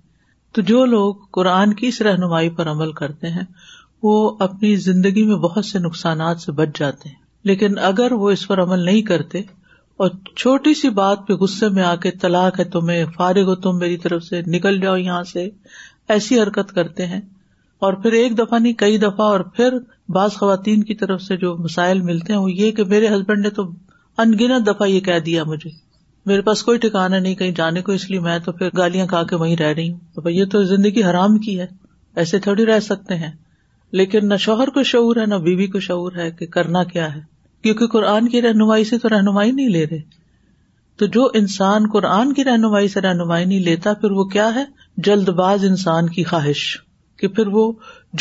تو 0.54 0.62
جو 0.70 0.86
لوگ 0.94 1.16
قرآن 1.34 1.74
کی 1.80 1.88
اس 1.88 2.02
رہنمائی 2.08 2.50
پر 2.58 2.70
عمل 2.72 2.92
کرتے 2.94 3.30
ہیں 3.38 3.44
وہ 4.04 4.14
اپنی 4.46 4.76
زندگی 4.86 5.24
میں 5.26 5.36
بہت 5.48 5.66
سے 5.66 5.80
نقصانات 5.80 6.40
سے 6.46 6.52
بچ 6.60 6.78
جاتے 6.80 7.10
ہیں 7.10 7.16
لیکن 7.50 7.78
اگر 7.90 8.12
وہ 8.24 8.30
اس 8.30 8.48
پر 8.48 8.62
عمل 8.64 8.84
نہیں 8.86 9.02
کرتے 9.12 9.40
اور 10.04 10.10
چھوٹی 10.36 10.74
سی 10.80 10.90
بات 11.00 11.26
پہ 11.28 11.34
غصے 11.42 11.70
میں 11.78 11.84
آ 11.84 11.94
کے 12.04 12.12
طلاق 12.22 12.60
ہے 12.60 12.64
تمہیں 12.76 13.04
فارغ 13.16 13.48
ہو 13.50 13.56
تم 13.66 13.78
میری 13.80 13.98
طرف 14.06 14.24
سے 14.24 14.42
نکل 14.58 14.80
جاؤ 14.82 14.96
یہاں 14.98 15.24
سے 15.34 15.48
ایسی 16.16 16.40
حرکت 16.42 16.74
کرتے 16.76 17.06
ہیں 17.08 17.22
اور 17.86 17.94
پھر 18.02 18.12
ایک 18.22 18.38
دفعہ 18.38 18.60
نہیں 18.60 18.74
کئی 18.84 18.98
دفعہ 19.06 19.26
اور 19.28 19.40
پھر 19.56 19.78
بعض 20.16 20.34
خواتین 20.42 20.84
کی 20.90 20.96
طرف 20.96 21.22
سے 21.22 21.38
جو 21.44 21.56
مسائل 21.68 22.02
ملتے 22.10 22.34
ہیں 22.34 22.40
وہ 22.40 22.52
یہ 22.52 22.72
کہ 22.80 22.84
میرے 22.96 23.08
ہسبینڈ 23.16 23.44
نے 23.44 23.50
تو 23.62 23.70
انگنت 24.26 24.68
دفعہ 24.68 24.88
یہ 24.88 25.00
کہہ 25.10 25.20
دیا 25.26 25.44
مجھے 25.54 25.70
میرے 26.30 26.42
پاس 26.48 26.62
کوئی 26.64 26.78
ٹھکانا 26.80 27.20
نہیں 27.20 27.36
کہیں 27.36 27.52
جانے 27.56 27.82
کو 27.82 27.92
اس 27.92 28.10
لیے 28.10 28.20
میں 28.26 28.38
تو 28.46 28.52
پھر 28.58 28.70
گالیاں 28.78 29.06
کھا 29.14 29.22
کے 29.30 29.36
وہیں 29.36 29.56
رہ 29.60 29.72
رہی 29.76 29.92
ہوں 29.92 30.00
تو 30.24 30.30
یہ 30.30 30.46
تو 30.52 30.62
زندگی 30.74 31.04
حرام 31.04 31.38
کی 31.46 31.60
ہے 31.60 31.66
ایسے 32.24 32.40
تھوڑی 32.48 32.66
رہ 32.66 32.80
سکتے 32.88 33.16
ہیں 33.18 33.32
لیکن 34.00 34.28
نہ 34.30 34.36
شوہر 34.40 34.70
کو 34.74 34.84
شعور 34.92 35.16
ہے 35.22 35.26
نہ 35.26 35.36
بیوی 35.46 35.68
کو 35.68 35.80
شعور 35.86 36.12
ہے 36.18 36.30
کہ 36.40 36.46
کرنا 36.58 36.84
کیا 36.92 37.14
ہے 37.16 37.20
کیونکہ 37.64 37.88
قرآن 37.96 38.28
کی 38.30 38.42
رہنمائی 38.42 38.84
سے 38.90 38.98
تو 38.98 39.10
رہنمائی 39.10 39.52
نہیں 39.52 39.70
لے 39.70 39.86
رہے 39.90 40.00
تو 41.00 41.06
جو 41.16 41.26
انسان 41.40 41.88
قرآن 41.94 42.34
کی 42.34 42.44
رہنمائی 42.44 42.88
سے 42.96 43.02
رہنمائی 43.02 43.46
نہیں 43.46 43.60
لیتا 43.70 43.94
پھر 44.02 44.12
وہ 44.20 44.24
کیا 44.36 44.50
ہے 44.56 44.64
جلد 45.08 45.30
باز 45.42 45.66
انسان 45.70 46.10
کی 46.18 46.24
خواہش 46.32 46.66
کہ 47.20 47.28
پھر 47.38 47.48
وہ 47.58 47.72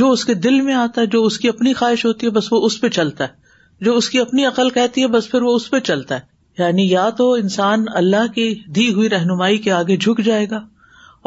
جو 0.00 0.10
اس 0.12 0.24
کے 0.24 0.34
دل 0.46 0.60
میں 0.60 0.74
آتا 0.74 1.00
ہے 1.00 1.06
جو 1.16 1.22
اس 1.24 1.38
کی 1.38 1.48
اپنی 1.48 1.72
خواہش 1.82 2.04
ہوتی 2.06 2.26
ہے 2.26 2.30
بس 2.38 2.52
وہ 2.52 2.64
اس 2.66 2.80
پہ 2.80 2.88
چلتا 3.00 3.24
ہے 3.24 3.84
جو 3.84 3.96
اس 3.96 4.08
کی 4.10 4.18
اپنی 4.20 4.44
عقل 4.46 4.70
کہتی 4.70 5.02
ہے 5.02 5.06
بس 5.18 5.30
پھر 5.30 5.42
وہ 5.42 5.54
اس 5.56 5.70
پہ 5.70 5.78
چلتا 5.92 6.14
ہے 6.14 6.29
یعنی 6.58 6.84
یا 6.90 7.08
تو 7.18 7.24
انسان 7.40 7.84
اللہ 7.96 8.26
کی 8.34 8.52
دی 8.76 8.92
ہوئی 8.94 9.08
رہنمائی 9.10 9.58
کے 9.66 9.72
آگے 9.72 9.96
جھک 9.96 10.20
جائے 10.24 10.46
گا 10.50 10.60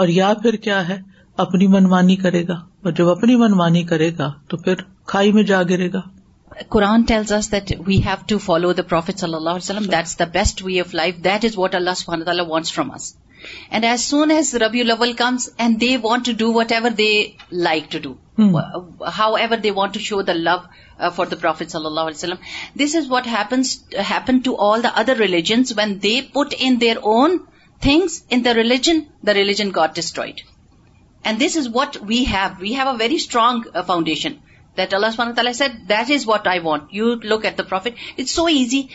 اور 0.04 0.08
یا 0.08 0.34
پھر 0.42 0.56
کیا 0.66 0.88
ہے 0.88 0.98
اپنی 1.44 1.68
منمانی 1.76 2.16
کرے 2.26 2.48
گا 2.48 2.54
اور 2.84 2.92
جب 2.98 3.10
اپنی 3.10 3.36
منمانی 3.44 3.84
کرے 3.92 4.10
گا 4.18 4.32
تو 4.50 4.58
پھر 4.64 4.82
کھائی 5.12 5.32
میں 5.34 5.44
جا 5.52 5.62
گرے 5.70 5.92
گا 5.94 6.02
قرآن 6.76 7.04
tells 7.08 7.32
is 7.34 7.52
that 7.52 7.72
we 7.88 7.96
have 8.06 8.24
to 8.30 8.38
follow 8.48 8.74
the 8.74 8.82
prophet 8.90 9.20
صلی 9.20 9.34
اللہ 9.36 9.50
علیہ 9.58 9.64
وسلم 9.72 9.86
that 9.92 10.06
is 10.06 10.20
the 10.20 10.26
best 10.34 10.64
way 10.66 10.80
of 10.80 10.94
life 10.96 11.24
that 11.24 11.46
is 11.46 11.58
what 11.60 11.76
اللہ 11.76 11.98
سبحانہ 11.98 12.24
تعالی 12.24 12.44
wants 12.50 12.74
from 12.74 12.92
us 12.96 13.14
And 13.72 13.86
as 13.86 14.04
soon 14.04 14.32
as 14.32 14.54
Rabiul 14.54 14.96
Awwal 14.96 15.18
comes 15.18 15.50
and 15.58 15.80
they 15.80 15.98
want 15.98 16.26
to 16.26 16.34
do 16.34 16.52
whatever 16.52 16.90
they 16.90 17.38
like 17.52 17.90
to 17.92 18.00
do, 18.00 18.18
hmm. 18.36 18.58
however 19.06 19.58
they 19.58 19.72
want 19.72 19.94
to 19.94 20.00
show 20.00 20.22
the 20.22 20.34
love 20.34 20.68
uh, 21.00 21.10
for 21.10 21.26
the 21.26 21.36
Prophet 21.36 21.70
sallallahu 21.70 22.12
alaihi 22.12 22.20
wasallam. 22.22 22.40
This 22.76 22.96
is 22.96 23.08
what 23.08 23.28
uh, 23.28 24.04
happened 24.14 24.46
to 24.46 24.56
all 24.56 24.82
the 24.82 24.96
other 24.96 25.16
religions. 25.16 25.74
When 25.74 26.00
they 26.00 26.22
put 26.22 26.54
in 26.54 26.80
their 26.80 26.98
own 27.02 27.46
things 27.82 28.24
in 28.30 28.44
the 28.44 28.56
religion 28.56 29.72
got 29.72 29.96
destroyed. 29.96 30.42
And 31.26 31.40
this 31.40 31.56
is 31.56 31.70
what 31.70 32.02
we 32.02 32.26
have. 32.26 32.60
We 32.60 32.74
have 32.74 32.94
a 32.94 32.98
very 32.98 33.18
strong 33.18 33.66
uh, 33.74 33.84
foundation 33.84 34.42
that 34.76 34.94
Allah 34.94 35.10
subhanahu 35.10 35.36
wa 35.36 35.42
ta'ala 35.42 35.54
said, 35.54 35.82
that 35.88 36.10
is 36.10 36.26
what 36.26 36.48
I 36.48 36.60
want. 36.60 36.94
You 36.94 37.16
look 37.16 37.46
at 37.46 37.58
the 37.58 37.64
Prophet. 37.64 37.96
It's 38.18 38.32
so 38.32 38.50
easy. 38.50 38.90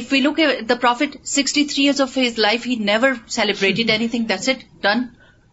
if 0.00 0.10
we 0.10 0.18
look 0.22 0.38
at 0.38 0.66
the 0.68 0.76
Prophet, 0.82 1.16
63 1.30 1.82
years 1.84 2.00
of 2.00 2.14
his 2.14 2.36
life, 2.38 2.64
he 2.64 2.76
never 2.76 3.10
celebrated 3.34 3.90
anything. 3.98 4.26
That's 4.32 4.52
it. 4.56 4.66
Done. 4.90 5.08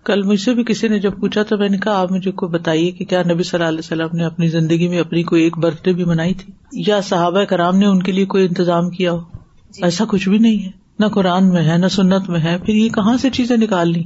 کل 0.07 0.21
مجھ 0.23 0.39
سے 0.39 0.53
بھی 0.53 0.63
کسی 0.63 0.87
نے 0.87 0.97
جب 1.03 1.13
پوچھا 1.19 1.43
تو 1.51 1.57
میں 1.57 1.67
نے 1.69 1.77
کہا 1.83 1.99
آپ 1.99 2.11
مجھے 2.11 2.31
کو 2.39 2.47
بتائیے 2.55 2.89
کہ 2.97 3.05
کیا 3.11 3.21
نبی 3.29 3.43
صلی 3.43 3.57
اللہ 3.57 3.69
علیہ 3.69 3.83
وسلم 3.85 4.15
نے 4.17 4.23
اپنی 4.25 4.47
زندگی 4.55 4.87
میں 4.87 4.99
اپنی 4.99 5.23
کوئی 5.31 5.43
ایک 5.43 5.57
برتھ 5.63 5.83
ڈے 5.85 5.93
بھی 5.93 6.03
منائی 6.11 6.33
تھی 6.41 6.51
یا 6.87 6.99
صحابہ 7.07 7.43
کرام 7.53 7.77
نے 7.77 7.85
ان 7.85 8.03
کے 8.03 8.11
لیے 8.11 8.25
کوئی 8.33 8.45
انتظام 8.47 8.89
کیا 8.97 9.11
ہو 9.11 9.17
جی. 9.17 9.83
ایسا 9.83 10.05
کچھ 10.09 10.27
بھی 10.29 10.37
نہیں 10.37 10.63
ہے 10.65 10.69
نہ 10.99 11.05
قرآن 11.15 11.49
میں 11.53 11.63
ہے 11.69 11.77
نہ 11.77 11.87
سنت 11.95 12.29
میں 12.29 12.39
ہے 12.41 12.57
پھر 12.65 12.73
یہ 12.75 12.89
کہاں 12.99 13.15
سے 13.21 13.29
چیزیں 13.39 13.55
نکال 13.63 13.91
لی 13.93 14.03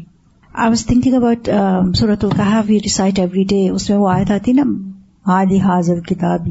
آئی 0.54 0.70
واز 0.70 0.86
تھنکنگ 0.86 1.14
اباؤٹ 1.16 1.50
سورت 1.98 2.24
القحا 2.26 2.62
وی 2.68 2.80
ڈیسائڈ 2.84 3.20
ایوری 3.20 3.44
ڈے 3.54 3.68
اس 3.70 3.90
میں 3.90 3.98
وہ 3.98 4.10
آیا 4.14 4.38
تھی 4.46 4.54
نا 4.54 4.64
دِ 5.50 5.58
حاضر 5.64 6.00
کتاب 6.02 6.46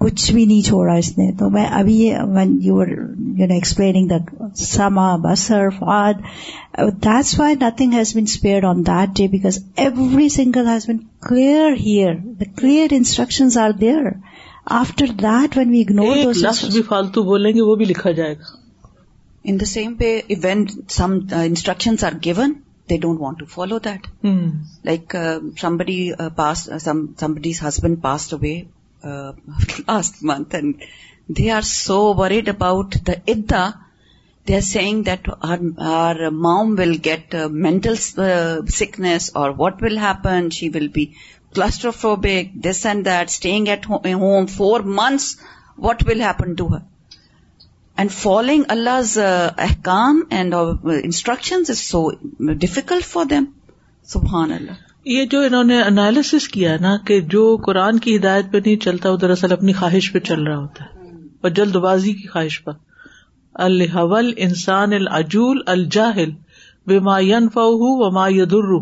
کچھ 0.00 0.32
بھی 0.32 0.44
نہیں 0.46 0.60
چھوڑا 0.66 0.94
اس 0.98 1.08
نے 1.18 1.30
تو 1.38 1.48
میں 1.50 1.64
ابھی 1.80 1.96
when 2.34 2.56
you 2.62 2.80
you 2.84 3.46
know 3.46 3.54
explaining 3.54 4.08
the 4.08 4.16
سما 4.62 5.14
بسر 5.24 5.68
فاد 5.78 6.14
that's 7.04 7.38
why 7.40 7.54
nothing 7.60 7.92
has 7.96 8.12
been 8.14 8.24
spare 8.28 8.64
on 8.70 8.80
that 8.86 9.16
day 9.16 9.26
because 9.36 9.58
every 9.84 10.28
single 10.36 10.66
has 10.68 10.86
been 10.86 10.98
clear 11.28 11.72
here 11.84 12.14
the 12.40 12.50
clear 12.60 12.92
instruction 12.96 13.58
are 13.64 13.70
there 13.80 14.06
after 14.80 15.12
that 15.22 15.56
when 15.58 15.70
we 15.70 15.80
ignore 15.88 16.34
بھی 16.72 16.82
فالتو 16.88 17.22
بولیں 17.30 17.52
گے 17.54 17.62
وہ 17.70 17.74
بھی 17.76 17.84
لکھا 17.88 18.10
جائے 18.20 18.34
گا 18.38 18.56
in 19.50 19.60
the 19.60 19.64
same 19.76 19.94
pay 20.00 20.18
some 20.96 21.18
instruction 21.44 21.94
are 22.06 22.12
given 22.24 22.52
they 22.88 22.98
don't 22.98 23.20
want 23.24 23.38
to 23.40 23.46
follow 23.46 23.78
that. 23.78 24.06
Hmm. 24.22 24.48
Like 24.84 25.14
uh, 25.14 25.40
uh, 25.64 26.30
uh, 26.36 26.78
somebody's 26.78 27.58
husband 27.58 28.02
passed 28.02 28.32
away 28.32 28.68
last 29.02 30.22
month, 30.22 30.54
and 30.54 30.82
they 31.28 31.50
are 31.50 31.62
so 31.62 32.12
worried 32.12 32.48
about 32.48 32.90
the 32.90 33.20
iddah. 33.26 33.80
They 34.44 34.54
are 34.54 34.68
saying 34.76 35.04
that 35.04 35.26
our 35.92 36.30
mom 36.30 36.74
will 36.76 36.96
get 36.96 37.32
mental 37.50 37.96
sickness, 37.96 39.30
or 39.34 39.52
what 39.52 39.80
will 39.80 39.96
happen? 39.96 40.50
She 40.50 40.68
will 40.68 40.88
be 40.88 41.16
claustrophobic, 41.54 42.50
this 42.62 42.84
and 42.86 43.04
that, 43.04 43.30
staying 43.30 43.68
at 43.68 43.84
home 43.84 44.46
4 44.46 44.82
months. 44.82 45.36
What 45.76 46.04
will 46.04 46.18
happen 46.18 46.56
to 46.56 46.68
her? 46.68 46.80
And 47.98 48.10
and 48.10 48.12
following 48.22 48.64
احکام 49.64 50.20
instruction 50.36 51.64
for 53.10 53.24
them 53.30 53.44
سبحان 54.12 54.52
اللہ 54.52 54.80
یہ 55.14 55.24
جو 55.30 55.40
انہوں 55.44 55.64
نے 55.64 55.80
analysis 55.82 56.48
کیا 56.48 56.76
نا 56.80 56.96
کہ 57.06 57.20
جو 57.34 57.42
قرآن 57.66 57.98
کی 57.98 58.16
ہدایت 58.16 58.50
پہ 58.52 58.58
نہیں 58.64 58.76
چلتا 58.82 59.10
وہ 59.10 59.16
دراصل 59.24 59.52
اپنی 59.52 59.72
خواہش 59.80 60.12
پہ 60.12 60.18
چل 60.28 60.42
رہا 60.46 60.56
ہوتا 60.58 60.84
ہے 60.84 61.10
اور 61.44 61.50
جلد 61.56 61.76
بازی 61.86 62.12
کی 62.20 62.28
خواہش 62.28 62.62
پر 62.64 62.72
الحول 63.64 64.32
انسان 64.46 64.92
العجول 64.98 65.60
الجاہل 65.74 66.30
بے 66.88 66.98
ماین 67.08 67.48
فا 67.54 67.64
و 67.66 68.10
ما 68.10 68.26
یدر 68.36 68.72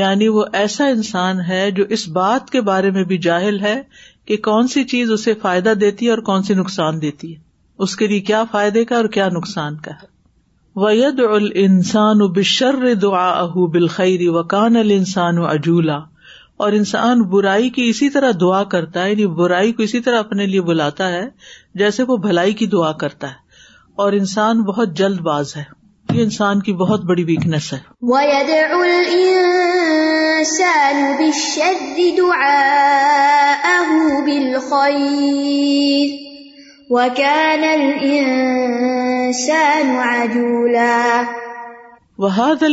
یعنی 0.00 0.28
وہ 0.28 0.44
ایسا 0.62 0.86
انسان 0.94 1.40
ہے 1.48 1.70
جو 1.76 1.84
اس 1.96 2.08
بات 2.20 2.50
کے 2.50 2.60
بارے 2.70 2.90
میں 2.96 3.04
بھی 3.12 3.18
جاہل 3.26 3.60
ہے 3.60 3.80
کہ 4.28 4.36
کون 4.48 4.68
سی 4.68 4.84
چیز 4.94 5.10
اسے 5.12 5.34
فائدہ 5.42 5.72
دیتی 5.80 6.06
ہے 6.06 6.10
اور 6.10 6.18
کون 6.30 6.42
سی 6.50 6.54
نقصان 6.54 7.00
دیتی 7.02 7.34
ہے 7.34 7.44
اس 7.84 7.94
کے 7.96 8.06
لیے 8.08 8.20
کیا 8.28 8.42
فائدے 8.50 8.84
کا 8.90 8.96
اور 8.96 9.04
کیا 9.16 9.28
نقصان 9.32 9.76
کا 9.86 9.92
ہے 10.02 10.14
وید 10.80 11.20
السان 11.24 12.22
و 12.22 12.26
بشر 12.38 12.82
اہ 13.18 13.56
بل 13.72 13.86
خیر 13.96 14.28
وکان 14.34 14.76
ال 14.76 14.90
انسان 14.94 15.38
اور 16.66 16.72
انسان 16.72 17.22
برائی 17.30 17.68
کی 17.76 17.84
اسی 17.88 18.08
طرح 18.10 18.30
دعا 18.40 18.62
کرتا 18.74 19.02
ہے 19.04 19.10
یعنی 19.10 19.26
برائی 19.40 19.72
کو 19.78 19.82
اسی 19.82 20.00
طرح 20.06 20.18
اپنے 20.20 20.46
لیے 20.52 20.60
بلاتا 20.68 21.08
ہے 21.12 21.24
جیسے 21.82 22.02
وہ 22.08 22.16
بھلائی 22.26 22.52
کی 22.60 22.66
دعا 22.74 22.92
کرتا 23.04 23.28
ہے 23.30 23.44
اور 24.04 24.12
انسان 24.12 24.62
بہت 24.70 24.96
جلد 24.96 25.20
باز 25.30 25.52
ہے 25.56 25.64
یہ 26.12 26.22
انسان 26.22 26.60
کی 26.66 26.72
بہت 26.82 27.04
بڑی 27.04 27.24
ویکنیس 27.28 27.72
ہے 27.72 27.84
وید 34.28 36.24
وہ 36.94 37.02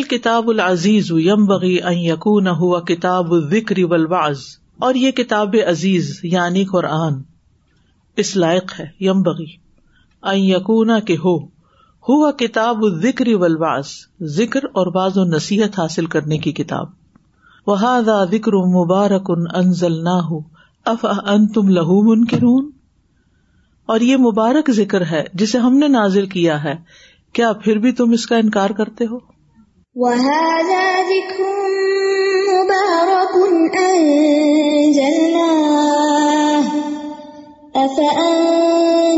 کتاب 0.09 0.49
عزیز 0.65 1.11
یقون 1.21 2.47
ہوا 2.59 2.79
کتاب 2.89 3.31
والوعظ 3.89 4.41
اور 4.87 4.95
یہ 4.95 5.11
کتاب 5.21 5.55
عزیز 5.69 6.09
یعنی 6.31 6.63
قرآن 6.71 7.21
اس 8.23 8.35
لائق 8.43 8.79
ہے 8.79 8.85
یم 9.05 9.23
ان 9.29 9.41
این 10.31 10.43
یقون 10.43 10.89
کے 11.07 11.15
ہو 11.25 11.35
ہوا 12.09 12.31
کتاب 12.39 12.83
ذکر 13.03 13.31
ذکر 14.37 14.63
اور 14.81 14.87
بعض 14.99 15.17
و 15.17 15.23
نصیحت 15.35 15.79
حاصل 15.79 16.05
کرنے 16.17 16.37
کی 16.45 16.51
کتاب 16.61 16.89
وحادہ 17.67 18.23
ذکر 18.31 18.53
مبارک 18.79 19.31
انزل 19.63 20.01
نہ 20.03 20.15
ہو 20.29 20.39
اف 20.93 21.05
ان 21.15 21.47
تم 21.55 21.67
لہو 21.79 22.01
منکرون 22.13 22.69
اور 23.91 24.01
یہ 24.09 24.17
مبارک 24.25 24.71
ذکر 24.75 25.05
ہے 25.11 25.23
جسے 25.41 25.57
ہم 25.65 25.77
نے 25.77 25.87
نازل 25.95 26.25
کیا 26.35 26.63
ہے 26.63 26.73
کیا 27.39 27.51
پھر 27.63 27.77
بھی 27.85 27.91
تم 27.99 28.11
اس 28.17 28.25
کا 28.31 28.37
انکار 28.43 28.75
کرتے 28.81 29.05
ہو 29.13 29.19
وَهَذَا 30.03 31.09
ذِكْرٌ 31.13 31.81
مُبَارَكٌ 32.51 33.61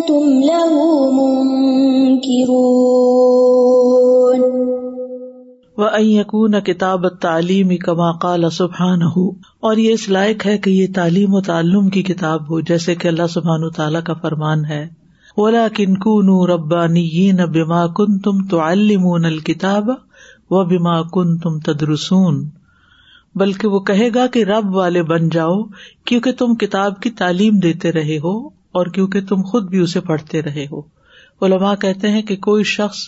تم 0.07 0.25
لو 0.47 0.63
لَهُ 0.71 2.19
کی 2.25 2.37
رو 2.49 2.81
یقون 5.77 6.53
کتاب 6.65 7.07
تعلیمی 7.21 7.77
کما 7.77 8.11
قال 8.21 8.49
سبحان 8.57 9.01
ہو 9.15 9.27
اور 9.67 9.77
یہ 9.77 9.93
اس 9.93 10.07
لائق 10.09 10.45
ہے 10.45 10.57
کہ 10.57 10.69
یہ 10.69 10.87
تعلیم 10.95 11.33
و 11.35 11.41
تعلم 11.47 11.89
کی 11.95 12.03
کتاب 12.09 12.49
ہو 12.49 12.59
جیسے 12.69 12.95
کہ 13.01 13.07
اللہ 13.07 13.27
سبحان 13.33 13.63
و 13.63 13.69
تعالیٰ 13.79 14.03
کا 14.05 14.13
فرمان 14.21 14.65
ہے 14.65 14.85
کن 15.77 15.95
تم 18.23 18.41
تو 18.51 18.61
کتاب 19.51 19.89
و 20.53 20.63
بیما 20.69 21.01
کن 21.13 21.37
تم 21.43 21.59
تدرسون 21.65 22.43
بلکہ 23.39 23.67
وہ 23.67 23.79
کہے 23.89 24.09
گا 24.15 24.25
کہ 24.33 24.43
رب 24.53 24.75
والے 24.75 25.03
بن 25.13 25.29
جاؤ 25.29 25.61
کیونکہ 26.07 26.31
تم 26.39 26.55
کتاب 26.65 27.01
کی 27.01 27.09
تعلیم 27.23 27.59
دیتے 27.67 27.91
رہے 27.91 28.17
ہو 28.23 28.37
اور 28.77 28.87
کیونکہ 28.93 29.21
تم 29.29 29.41
خود 29.51 29.69
بھی 29.69 29.79
اسے 29.79 30.01
پڑھتے 30.11 30.41
رہے 30.41 30.65
ہو 30.71 30.81
علماء 31.45 31.73
کہتے 31.81 32.09
ہیں 32.11 32.21
کہ 32.27 32.35
کوئی 32.49 32.63
شخص 32.73 32.99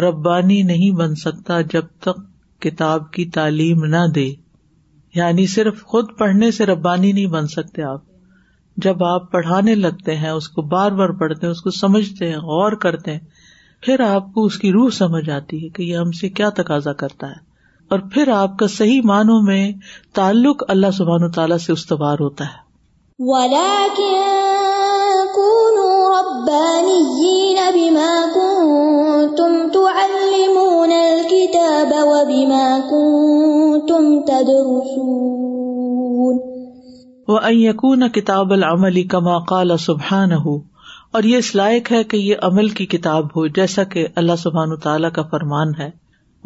ربانی 0.00 0.60
نہیں 0.68 0.90
بن 0.96 1.14
سکتا 1.22 1.60
جب 1.72 1.84
تک 2.02 2.18
کتاب 2.62 3.10
کی 3.12 3.24
تعلیم 3.30 3.84
نہ 3.94 4.06
دے 4.14 4.30
یعنی 5.14 5.46
صرف 5.54 5.82
خود 5.84 6.16
پڑھنے 6.18 6.50
سے 6.58 6.66
ربانی 6.66 7.12
نہیں 7.12 7.26
بن 7.32 7.46
سکتے 7.54 7.82
آپ 7.82 8.02
جب 8.84 9.02
آپ 9.04 9.30
پڑھانے 9.32 9.74
لگتے 9.74 10.16
ہیں 10.16 10.30
اس 10.30 10.48
کو 10.48 10.62
بار 10.68 10.92
بار 11.00 11.08
پڑھتے 11.20 11.46
ہیں 11.46 11.50
اس 11.52 11.60
کو 11.62 11.70
سمجھتے 11.78 12.28
ہیں 12.30 12.36
غور 12.50 12.72
کرتے 12.84 13.12
ہیں 13.12 13.18
پھر 13.86 14.00
آپ 14.08 14.32
کو 14.34 14.44
اس 14.46 14.58
کی 14.58 14.70
روح 14.72 14.88
سمجھ 14.98 15.28
آتی 15.30 15.62
ہے 15.64 15.68
کہ 15.76 15.82
یہ 15.82 15.96
ہم 15.96 16.10
سے 16.20 16.28
کیا 16.40 16.48
تقاضا 16.60 16.92
کرتا 17.02 17.28
ہے 17.30 17.50
اور 17.94 17.98
پھر 18.12 18.28
آپ 18.36 18.56
کا 18.58 18.66
صحیح 18.76 19.00
معنوں 19.10 19.40
میں 19.46 19.70
تعلق 20.14 20.62
اللہ 20.76 20.90
سبحان 20.98 21.22
و 21.24 21.30
تعالیٰ 21.32 21.58
سے 21.66 21.72
استوار 21.72 22.20
ہوتا 22.24 22.44
ہے 22.52 22.70
بما 26.46 28.14
تعلمون 29.74 30.92
الكتاب 30.96 31.92
كنتم 32.90 34.10
تدرسون 34.28 36.40
وأن 37.28 37.56
يكون 37.58 38.06
کتاب 38.16 38.52
العمل 38.52 39.02
کما 39.16 39.36
قال 39.54 39.76
سبحانه 39.86 40.56
اور 41.18 41.26
یہ 41.32 41.42
اس 41.44 41.48
لائق 41.60 41.88
ہے 41.92 41.98
کہ 42.14 42.18
یہ 42.26 42.44
عمل 42.50 42.68
کی 42.80 42.84
کتاب 42.94 43.34
ہو 43.36 43.42
جیسا 43.58 43.82
کہ 43.94 44.02
اللہ 44.22 44.38
سبحان 44.42 44.70
تعالیٰ 44.86 45.08
کا 45.18 45.24
فرمان 45.34 45.74
ہے 45.78 45.88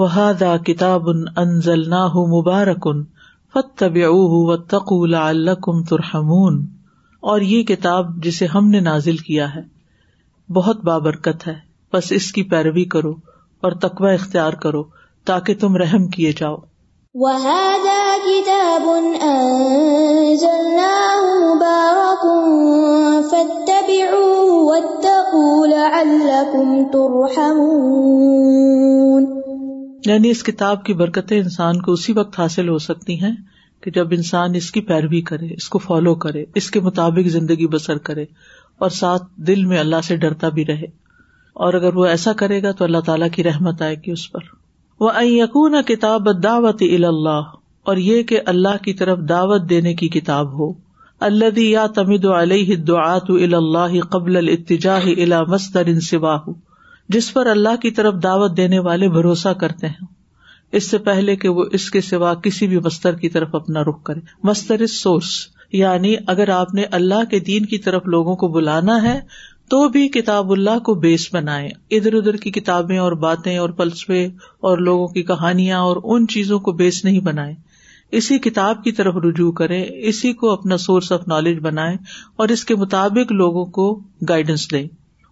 وہ 0.03 0.11
دا 0.41 0.55
کتاب 0.71 1.11
انزل 1.43 1.85
نہ 1.97 2.05
مبارکن 2.37 3.03
فتب 3.55 3.97
و 4.11 4.57
تقو 4.75 4.99
اللہ 5.05 5.29
القم 5.37 5.79
ترحمون 5.93 6.59
اور 7.35 7.47
یہ 7.53 7.61
کتاب 7.71 8.11
جسے 8.25 8.45
ہم 8.55 8.65
نے 8.77 8.81
نازل 8.91 9.17
کیا 9.31 9.47
ہے 9.55 9.63
بہت 10.55 10.83
بابرکت 10.85 11.47
ہے 11.47 11.55
بس 11.93 12.11
اس 12.17 12.31
کی 12.33 12.43
پیروی 12.51 12.85
کرو 12.95 13.13
اور 13.67 13.73
تقوا 13.85 14.11
اختیار 14.13 14.53
کرو 14.65 14.83
تاکہ 15.31 15.55
تم 15.61 15.77
رحم 15.83 16.07
کیے 16.17 16.33
جاؤ 16.41 16.57
تُرْحَمُونَ 26.93 27.55
یعنی 30.09 30.31
اس 30.31 30.43
کتاب 30.45 30.85
کی 30.85 30.95
برکتیں 30.95 31.39
انسان 31.41 31.81
کو 31.83 31.93
اسی 31.93 32.13
وقت 32.17 32.39
حاصل 32.41 32.69
ہو 32.69 32.79
سکتی 32.87 33.19
ہیں 33.23 33.35
کہ 33.83 33.91
جب 33.95 34.13
انسان 34.17 34.55
اس 34.55 34.71
کی 34.73 34.81
پیروی 34.91 35.21
کرے 35.31 35.47
اس 35.57 35.69
کو 35.69 35.79
فالو 35.79 36.15
کرے 36.27 36.45
اس 36.61 36.71
کے 36.71 36.81
مطابق 36.81 37.29
زندگی 37.31 37.67
بسر 37.75 37.99
کرے 38.09 38.25
اور 38.83 38.91
ساتھ 39.01 39.23
دل 39.47 39.65
میں 39.67 39.79
اللہ 39.79 40.01
سے 40.05 40.17
ڈرتا 40.23 40.49
بھی 40.57 40.65
رہے 40.67 40.87
اور 41.67 41.75
اگر 41.75 41.95
وہ 41.97 42.07
ایسا 42.07 42.33
کرے 42.41 42.63
گا 42.63 42.71
تو 42.79 42.85
اللہ 42.85 43.01
تعالیٰ 43.05 43.29
کی 43.35 43.43
رحمت 43.43 43.83
آئے 43.83 43.95
گی 44.07 44.11
اس 44.13 44.31
پر 44.33 44.41
وہ 45.01 45.11
یقون 45.27 45.75
کتاب 45.87 46.29
دعوت 46.43 46.83
الا 46.91 47.09
اللہ 47.09 47.55
اور 47.91 47.97
یہ 48.09 48.23
کہ 48.31 48.41
اللہ 48.53 48.83
کی 48.85 48.93
طرف 49.01 49.19
دعوت 49.29 49.69
دینے 49.71 49.95
کی 49.95 50.09
کتاب 50.19 50.53
ہو 50.59 50.73
اللہ 51.27 51.59
یا 51.61 51.87
تمد 51.95 52.25
علیہ 52.41 52.77
دعات 52.89 53.31
اللہ 53.31 53.99
قبل 54.11 54.37
التجاہ 54.37 55.07
الا 55.17 55.43
مستر 55.49 55.89
جس 57.15 57.33
پر 57.35 57.47
اللہ 57.47 57.77
کی 57.83 57.91
طرف 58.01 58.15
دعوت 58.23 58.57
دینے 58.57 58.79
والے 58.89 59.09
بھروسہ 59.17 59.49
کرتے 59.61 59.87
ہیں 59.89 60.07
اس 60.79 60.91
سے 60.91 60.99
پہلے 61.09 61.37
کہ 61.43 61.49
وہ 61.59 61.65
اس 61.79 61.91
کے 61.91 62.01
سوا 62.01 62.35
کسی 62.45 62.67
بھی 62.69 62.79
مستر 62.85 63.15
کی 63.19 63.29
طرف 63.37 63.55
اپنا 63.55 63.83
رخ 63.89 64.03
کرے 64.07 64.21
مستر 64.45 64.87
سورس 64.97 65.31
یعنی 65.73 66.15
اگر 66.33 66.49
آپ 66.55 66.75
نے 66.75 66.85
اللہ 66.99 67.25
کے 67.31 67.39
دین 67.47 67.67
کی 67.67 67.79
طرف 67.87 68.07
لوگوں 68.07 68.35
کو 68.43 68.49
بلانا 68.57 69.03
ہے 69.03 69.19
تو 69.71 69.89
بھی 69.95 70.07
کتاب 70.15 70.51
اللہ 70.53 70.79
کو 70.85 70.95
بیس 71.05 71.29
بنائے 71.35 71.69
ادھر 71.97 72.15
ادھر 72.15 72.37
کی 72.43 72.51
کتابیں 72.53 72.97
اور 72.99 73.13
باتیں 73.23 73.57
اور 73.59 73.71
فلسفے 73.77 74.25
اور 74.69 74.79
لوگوں 74.89 75.07
کی 75.15 75.23
کہانیاں 75.31 75.79
اور 75.87 75.97
ان 76.15 76.27
چیزوں 76.35 76.59
کو 76.69 76.73
بیس 76.83 77.05
نہیں 77.05 77.21
بنائے 77.25 77.55
اسی 78.17 78.39
کتاب 78.39 78.83
کی 78.85 78.93
طرف 78.99 79.15
رجوع 79.25 79.51
کرے 79.61 79.85
اسی 80.09 80.33
کو 80.43 80.51
اپنا 80.51 80.77
سورس 80.79 81.11
آف 81.13 81.27
نالج 81.29 81.59
بنائے 81.63 81.97
اور 82.45 82.49
اس 82.57 82.65
کے 82.65 82.75
مطابق 82.83 83.33
لوگوں 83.33 83.65
کو 83.79 83.93
گائیڈنس 84.29 84.71
دے 84.73 84.85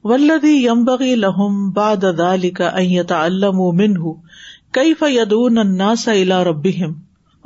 ولدی 0.09 0.55
یمبی 0.65 1.15
لہم 1.17 1.69
باد 1.77 2.05
با 2.17 2.35
دلّ 2.35 2.51
کئی 4.73 4.93
اناسا 5.59 6.13
الا 6.13 6.43
ربیم 6.45 6.93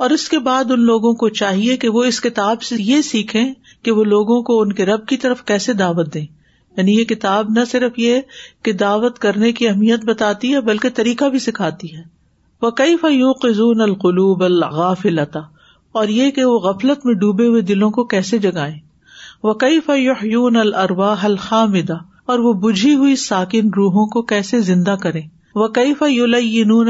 اور 0.03 0.09
اس 0.15 0.27
کے 0.29 0.37
بعد 0.39 0.69
ان 0.71 0.81
لوگوں 0.85 1.11
کو 1.21 1.27
چاہیے 1.37 1.75
کہ 1.77 1.89
وہ 1.95 2.03
اس 2.09 2.19
کتاب 2.21 2.61
سے 2.63 2.75
یہ 2.79 3.01
سیکھے 3.07 3.41
کہ 3.83 3.91
وہ 3.97 4.03
لوگوں 4.11 4.41
کو 4.49 4.59
ان 4.61 4.71
کے 4.73 4.85
رب 4.85 5.05
کی 5.07 5.17
طرف 5.23 5.43
کیسے 5.49 5.73
دعوت 5.81 6.13
دے 6.13 6.19
یعنی 6.19 6.91
یہ 6.99 7.03
کتاب 7.09 7.49
نہ 7.57 7.63
صرف 7.71 7.97
یہ 7.99 8.21
کہ 8.63 8.71
دعوت 8.83 9.17
کرنے 9.25 9.51
کی 9.57 9.67
اہمیت 9.67 10.05
بتاتی 10.09 10.53
ہے 10.53 10.61
بلکہ 10.69 10.89
طریقہ 10.99 11.25
بھی 11.33 11.39
سکھاتی 11.47 11.93
ہے 11.95 12.01
وہ 12.61 12.69
کئی 12.79 12.95
فیو 13.01 13.31
قزون 13.41 13.81
القلوب 13.87 14.43
الغاف 14.43 15.05
لتا 15.05 15.39
اور 15.99 16.07
یہ 16.19 16.31
کہ 16.31 16.45
وہ 16.45 16.57
غفلت 16.69 17.05
میں 17.05 17.13
ڈوبے 17.25 17.47
ہوئے 17.47 17.61
دلوں 17.73 17.91
کو 17.97 18.03
کیسے 18.13 18.37
جگائے 18.47 18.77
وہ 19.49 19.53
کئی 19.65 19.79
فیون 19.85 20.55
الروا 20.65 21.13
الخامدہ 21.31 21.97
اور 22.31 22.39
وہ 22.47 22.53
بجھی 22.67 22.95
ہوئی 23.03 23.15
ساکن 23.25 23.69
روحوں 23.77 24.05
کو 24.15 24.21
کیسے 24.33 24.61
زندہ 24.71 24.95
کرے 25.03 25.21
وہ 25.55 25.63
وقف 25.75 26.01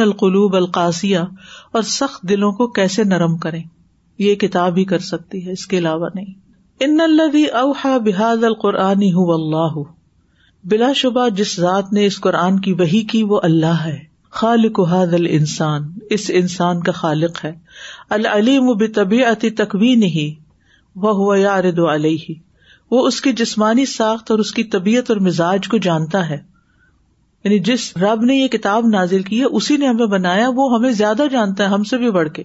القلوب 0.03 0.55
القاسیہ 0.55 1.19
اور 1.71 1.81
سخت 1.89 2.23
دلوں 2.29 2.51
کو 2.53 2.67
کیسے 2.77 3.03
نرم 3.11 3.37
کرے 3.45 3.59
یہ 4.23 4.35
کتاب 4.39 4.77
ہی 4.77 4.83
کر 4.85 4.99
سکتی 5.11 5.45
ہے 5.45 5.51
اس 5.51 5.65
کے 5.73 5.77
علاوہ 5.77 6.07
نہیں 6.15 6.33
ان 6.87 6.99
الدی 7.01 7.45
اوہ 7.61 7.97
بحاد 8.05 8.43
القرآنی 8.43 9.11
بلا 10.71 10.91
شبہ 11.01 11.27
جس 11.35 11.55
ذات 11.59 11.93
نے 11.93 12.05
اس 12.05 12.19
قرآن 12.21 12.59
کی 12.61 12.73
وہی 12.79 13.01
کی 13.11 13.21
وہ 13.27 13.39
اللہ 13.43 13.79
ہے 13.85 13.97
خالق 14.39 14.79
حاد 14.89 15.13
ال 15.13 15.25
انسان 15.29 15.89
اس 16.15 16.29
انسان 16.43 16.81
کا 16.83 16.91
خالق 16.97 17.43
ہے 17.45 17.51
العلیم 18.17 18.65
مبی 18.69 19.23
عطی 19.25 19.49
تقوی 19.61 19.93
نہیں 20.05 20.39
وہ 21.05 21.13
ہوا 21.21 21.37
یارد 21.39 21.79
علیہ 21.93 22.33
وہ 22.91 23.05
اس 23.07 23.21
کی 23.21 23.31
جسمانی 23.41 23.85
ساخت 23.85 24.31
اور 24.31 24.39
اس 24.39 24.51
کی 24.53 24.63
طبیعت 24.75 25.09
اور 25.11 25.19
مزاج 25.29 25.67
کو 25.69 25.77
جانتا 25.87 26.27
ہے 26.29 26.37
یعنی 27.43 27.57
جس 27.67 27.91
رب 28.01 28.21
نے 28.29 28.35
یہ 28.35 28.47
کتاب 28.53 28.87
نازل 28.91 29.21
کی 29.23 29.39
ہے 29.39 29.45
اسی 29.57 29.77
نے 29.77 29.87
ہمیں 29.87 30.05
بنایا 30.13 30.47
وہ 30.55 30.73
ہمیں 30.75 30.89
زیادہ 31.01 31.25
جانتا 31.31 31.63
ہے 31.63 31.69
ہم 31.73 31.83
سے 31.91 31.97
بھی 31.97 32.11
بڑھ 32.17 32.29
کے 32.33 32.43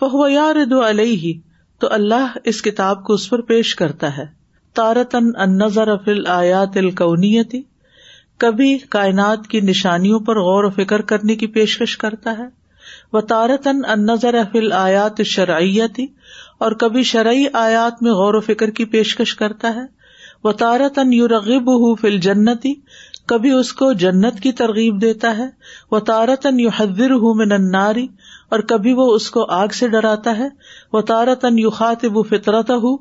فہو 0.00 0.26
علیہ 0.86 1.32
تو 1.80 1.92
اللہ 1.92 2.32
اس 2.50 2.60
کتاب 2.62 3.04
کو 3.04 3.12
اس 3.14 3.28
پر 3.30 3.40
پیش 3.50 3.74
کرتا 3.76 4.16
ہے 4.16 4.24
تارتن 4.76 5.30
فل 6.04 6.26
آیات 6.32 6.76
ال 6.76 6.90
کبھی 8.42 8.76
کائنات 8.90 9.46
کی 9.50 9.60
نشانیوں 9.60 10.20
پر 10.26 10.40
غور 10.42 10.64
و 10.64 10.70
فکر 10.76 11.00
کرنے 11.12 11.36
کی 11.42 11.46
پیشکش 11.56 11.96
کرتا 12.04 12.36
ہے 12.38 12.46
و 13.12 13.20
تارتن 13.32 13.80
ان 13.94 14.06
نظر 14.06 14.34
فل 14.52 14.72
آیات 14.76 15.22
شرعیتی 15.32 16.06
اور 16.66 16.72
کبھی 16.80 17.02
شرعی 17.12 17.44
آیات 17.66 18.02
میں 18.02 18.12
غور 18.20 18.34
و 18.34 18.40
فکر 18.46 18.70
کی 18.78 18.84
پیشکش 18.94 19.34
کرتا 19.42 19.74
ہے 19.74 19.84
وہ 20.44 20.52
تارتن 20.64 21.12
یو 21.12 21.28
رغیب 21.28 21.70
فل 22.00 22.18
جنتی 22.28 22.72
کبھی 23.30 23.50
اس 23.56 23.72
کو 23.80 23.92
جنت 24.02 24.38
کی 24.42 24.50
ترغیب 24.60 25.00
دیتا 25.00 25.36
ہے 25.38 25.44
وہ 25.90 25.98
تارتن 26.06 26.58
یو 26.60 26.68
حدر 26.78 27.10
ہوں 27.24 27.34
میں 27.40 27.44
نناری 27.46 28.06
اور 28.54 28.60
کبھی 28.72 28.92
وہ 29.00 29.04
اس 29.14 29.28
کو 29.36 29.44
آگ 29.56 29.76
سے 29.80 29.88
ڈراتا 29.88 30.36
ہے 30.38 30.48
وہ 30.92 31.00
تارتن 31.10 31.60
خاطب 31.76 32.16
و 32.16 32.22
فطرت 32.30 32.70
ہوں 32.84 32.96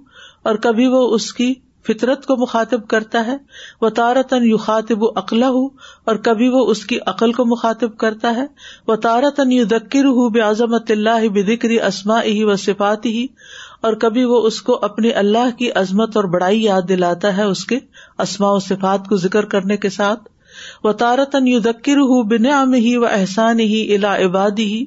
اور 0.50 0.56
کبھی 0.65 0.88
وہ 0.96 1.02
اس 1.15 1.32
کی 1.39 1.54
فطرت 1.88 2.26
کو 2.30 2.36
مخاطب 2.42 2.86
کرتا 2.94 3.26
ہے 3.28 3.36
وہ 3.82 3.89
تارتن 4.02 4.46
یو 4.50 4.58
و 5.06 5.10
عقلا 5.20 5.50
ہوں 5.58 5.68
اور 6.12 6.15
کبھی 6.30 6.50
وہ 6.58 6.63
اس 6.74 6.86
کی 6.92 7.00
عقل 7.13 7.32
کو 7.39 7.46
مخاطب 7.56 7.98
کرتا 8.04 8.36
ہے 8.36 8.46
وہ 8.88 8.96
تارتن 9.08 9.52
یو 9.58 9.65
دکر 9.74 10.12
بے 10.34 10.42
عظمت 10.50 10.92
اللہ 10.98 11.28
بکری 11.39 11.80
اسما 11.92 12.22
ہی 12.24 12.44
و 12.44 12.56
صفاتی 12.68 13.15
اور 13.88 13.94
کبھی 14.02 14.24
وہ 14.30 14.42
اس 14.48 14.62
کو 14.68 14.78
اپنے 14.86 15.10
اللہ 15.22 15.56
کی 15.58 15.70
عظمت 15.82 16.15
اور 16.18 16.24
بڑائی 16.32 16.63
یاد 16.63 16.88
دلاتا 16.89 17.36
ہے 17.38 17.44
اس 17.52 17.63
کے 17.65 17.78
اسماء 18.26 18.52
و 18.54 18.60
صفات 18.68 19.08
کو 19.10 19.15
ذکر 19.26 19.46
کرنے 19.54 19.78
کے 19.86 19.89
ساتھ 19.98 20.28
وہ 20.84 20.92
تارتن 21.02 21.48
یو 21.48 21.60
دکر 21.68 21.98
ہُو 22.12 22.22
بنا 22.32 22.63
ہی 22.74 22.96
و 22.98 23.06
احسان 23.12 23.60
ہی 23.60 23.80
الا 23.96 24.15
عبادی 24.26 24.63
ہی 24.74 24.84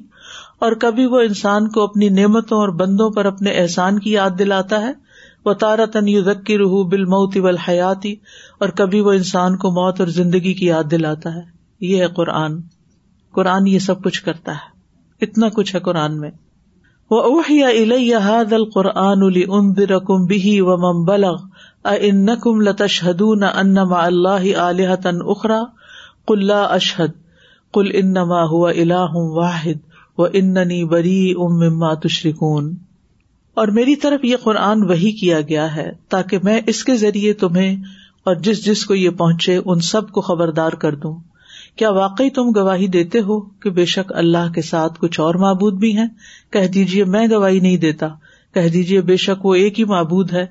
اور 0.65 0.71
کبھی 0.81 1.05
وہ 1.13 1.19
انسان 1.29 1.69
کو 1.77 1.83
اپنی 1.83 2.09
نعمتوں 2.19 2.59
اور 2.59 2.69
بندوں 2.81 3.09
پر 3.15 3.25
اپنے 3.25 3.51
احسان 3.61 3.97
کی 3.99 4.11
یاد 4.11 4.37
دلاتا 4.39 4.81
ہے 4.81 4.91
وہ 5.45 5.53
تارتن 5.63 6.07
یو 6.07 6.21
دکر 6.23 6.59
ہُو 6.73 6.83
بل 6.91 7.05
موتی 7.15 7.39
و 7.39 7.55
حیاتی 7.67 8.15
اور 8.61 8.69
کبھی 8.81 8.99
وہ 9.07 9.11
انسان 9.21 9.57
کو 9.63 9.71
موت 9.81 9.99
اور 10.01 10.07
زندگی 10.19 10.53
کی 10.61 10.65
یاد 10.65 10.91
دلاتا 10.91 11.33
ہے 11.35 11.41
یہ 11.89 12.01
ہے 12.01 12.07
قرآن 12.19 12.59
قرآن 13.35 13.67
یہ 13.67 13.79
سب 13.89 14.03
کچھ 14.03 14.23
کرتا 14.23 14.51
ہے 14.61 15.25
اتنا 15.25 15.47
کچھ 15.55 15.75
ہے 15.75 15.79
قرآن 15.89 16.19
میں 16.19 16.29
اشد 17.13 18.59
کل 27.73 27.89
انما 27.93 28.43
ہوا 28.51 29.07
واحد 29.35 29.91
بری 30.89 31.31
ام 31.31 31.57
مما 31.57 31.93
تشركون 32.03 32.73
اور 33.55 33.67
میری 33.67 33.95
طرف 34.03 34.23
یہ 34.25 34.35
قرآن 34.43 34.83
وہی 34.89 35.11
کیا 35.19 35.41
گیا 35.49 35.75
ہے 35.75 35.89
تاکہ 36.09 36.39
میں 36.43 36.59
اس 36.73 36.83
کے 36.83 36.95
ذریعے 37.03 37.33
تمہیں 37.45 37.75
اور 38.31 38.35
جس 38.47 38.65
جس 38.65 38.85
کو 38.85 38.95
یہ 38.95 39.09
پہنچے 39.23 39.59
ان 39.65 39.79
سب 39.91 40.09
کو 40.11 40.21
خبردار 40.31 40.73
کر 40.85 40.95
دوں 41.05 41.13
کیا 41.77 41.89
واقعی 41.91 42.29
تم 42.37 42.49
گواہی 42.55 42.87
دیتے 42.95 43.19
ہو 43.27 43.39
کہ 43.61 43.69
بے 43.77 43.85
شک 43.93 44.11
اللہ 44.21 44.51
کے 44.55 44.61
ساتھ 44.71 44.99
کچھ 45.01 45.19
اور 45.19 45.35
معبود 45.43 45.79
بھی 45.83 45.95
ہیں 45.97 46.07
کہہ 46.55 46.67
دیجیے 46.73 47.03
میں 47.15 47.25
گواہی 47.31 47.59
نہیں 47.59 47.77
دیتا 47.85 48.07
کہہ 48.53 48.67
دیجیے 48.73 49.01
بے 49.09 49.15
شک 49.25 49.45
وہ 49.45 49.53
ایک 49.61 49.79
ہی 49.79 49.85
معبود 49.93 50.33
ہے 50.33 50.45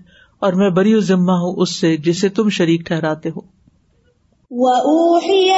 اور 0.47 0.53
میں 0.61 0.71
بری 0.79 0.99
ذمہ 1.09 1.33
ہوں 1.43 1.55
اس 1.65 1.75
سے 1.81 1.97
جسے 2.07 2.29
تم 2.39 2.49
شریک 2.59 2.87
ٹھہراتے 2.87 3.31
ہو 3.37 3.41
وَأُوحِيَ 4.63 5.51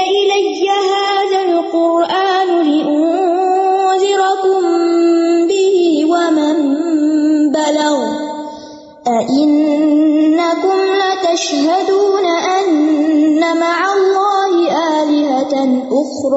قل 15.90 16.34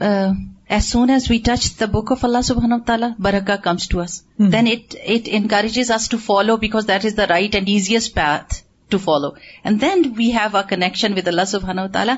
as 0.76 0.86
soon 0.92 1.10
as 1.14 1.26
we 1.30 1.36
touch 1.46 1.64
the 1.80 1.86
book 1.94 2.10
of 2.12 2.22
Allah 2.28 2.40
subhanahu 2.46 2.80
wa 2.80 2.84
ta'ala, 2.90 3.08
barakah 3.26 3.56
comes 3.66 3.84
to 3.90 4.00
us. 4.04 4.14
Mm-hmm. 4.14 4.50
Then 4.54 5.02
it 5.16 5.28
encourages 5.40 5.90
us 5.96 6.08
to 6.14 6.18
follow, 6.26 6.56
because 6.64 6.86
that 6.92 7.04
is 7.10 7.16
the 7.20 7.28
right 7.32 7.58
and 7.58 7.68
easiest 7.74 8.14
path 8.14 8.56
to 8.90 8.98
follow. 9.04 9.30
And 9.64 9.80
then 9.84 10.02
we 10.22 10.30
have 10.38 10.56
our 10.60 10.64
connection 10.72 11.14
with 11.20 11.30
Allah 11.32 11.46
subhanahu 11.52 11.86
wa 11.88 11.92
ta'ala. 11.98 12.16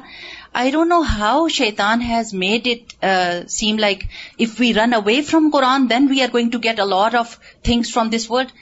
I 0.63 0.65
don't 0.77 0.95
know 0.95 1.03
how 1.19 1.35
shaitan 1.59 2.07
has 2.13 2.33
made 2.47 2.73
it 2.75 2.97
uh, 3.11 3.47
seem 3.59 3.83
like 3.87 4.09
if 4.49 4.59
we 4.65 4.73
run 4.81 5.01
away 5.01 5.19
from 5.33 5.53
Quran, 5.59 5.89
then 5.95 6.09
we 6.15 6.23
are 6.25 6.33
going 6.39 6.53
to 6.57 6.65
get 6.71 6.85
a 6.87 6.91
lot 6.97 7.21
of 7.23 7.39
things 7.71 7.93
from 7.99 8.11
this 8.17 8.29
world. 8.37 8.57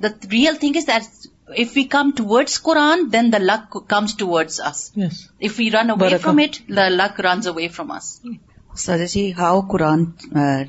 The 0.00 0.12
real 0.32 0.60
thing 0.64 0.82
is 0.82 0.90
that 0.90 1.24
if 1.66 1.76
we 1.76 1.84
come 1.94 2.12
towards 2.24 2.60
Quran, 2.70 3.06
then 3.10 3.30
the 3.30 3.44
luck 3.52 3.78
comes 3.94 4.18
towards 4.24 4.58
us. 4.74 4.84
Yes. 5.06 5.22
If 5.50 5.64
we 5.64 5.70
run 5.78 5.96
away 5.96 6.12
from 6.26 6.44
it, 6.48 6.62
the 6.80 6.90
luck 6.90 7.24
runs 7.30 7.54
away 7.54 7.68
from 7.80 7.98
us. 8.02 8.14
Hmm. 8.28 8.36
سرجی 8.80 9.22
how 9.38 9.60
Quran 9.70 10.02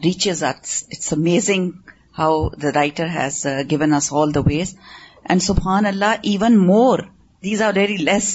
reaches 0.03 0.43
at 0.43 0.59
it's 0.95 1.11
amazing 1.13 1.69
how 2.19 2.37
the 2.61 2.71
writer 2.75 3.07
has 3.15 3.35
given 3.71 3.93
us 3.97 4.07
all 4.21 4.29
the 4.35 4.39
ways 4.47 4.69
and 5.29 5.41
سبحان 5.49 5.85
اللہ 5.91 6.11
even 6.29 6.55
more 6.67 6.97
these 7.43 7.61
are 7.67 7.73
very 7.75 7.97
less 8.07 8.27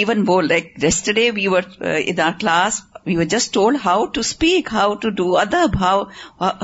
even 0.00 0.24
more 0.28 0.42
like 0.50 0.66
the 1.16 1.26
we 1.36 1.46
were 1.54 1.62
in 2.08 2.20
our 2.26 2.34
class 2.40 2.72
we 3.06 3.16
were 3.18 3.28
just 3.34 3.52
told 3.56 3.76
how 3.84 4.04
to 4.14 4.20
speak 4.26 4.72
how 4.76 4.94
to 5.02 5.08
do 5.22 5.26
ادب 5.44 5.70
how 5.80 6.00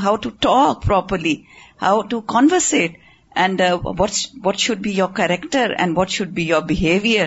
how 0.03 0.17
to 0.23 0.31
talk 0.49 0.83
properly 0.87 1.35
how 1.83 2.01
to 2.11 2.21
converse 2.35 2.97
and 3.41 3.61
what 4.47 4.57
should 4.65 4.79
be 4.89 4.93
your 5.01 5.13
character 5.17 5.75
and 5.79 5.99
what 5.99 6.09
should 6.17 6.29
be 6.41 6.47
your 6.53 6.63
behaviour 6.73 7.27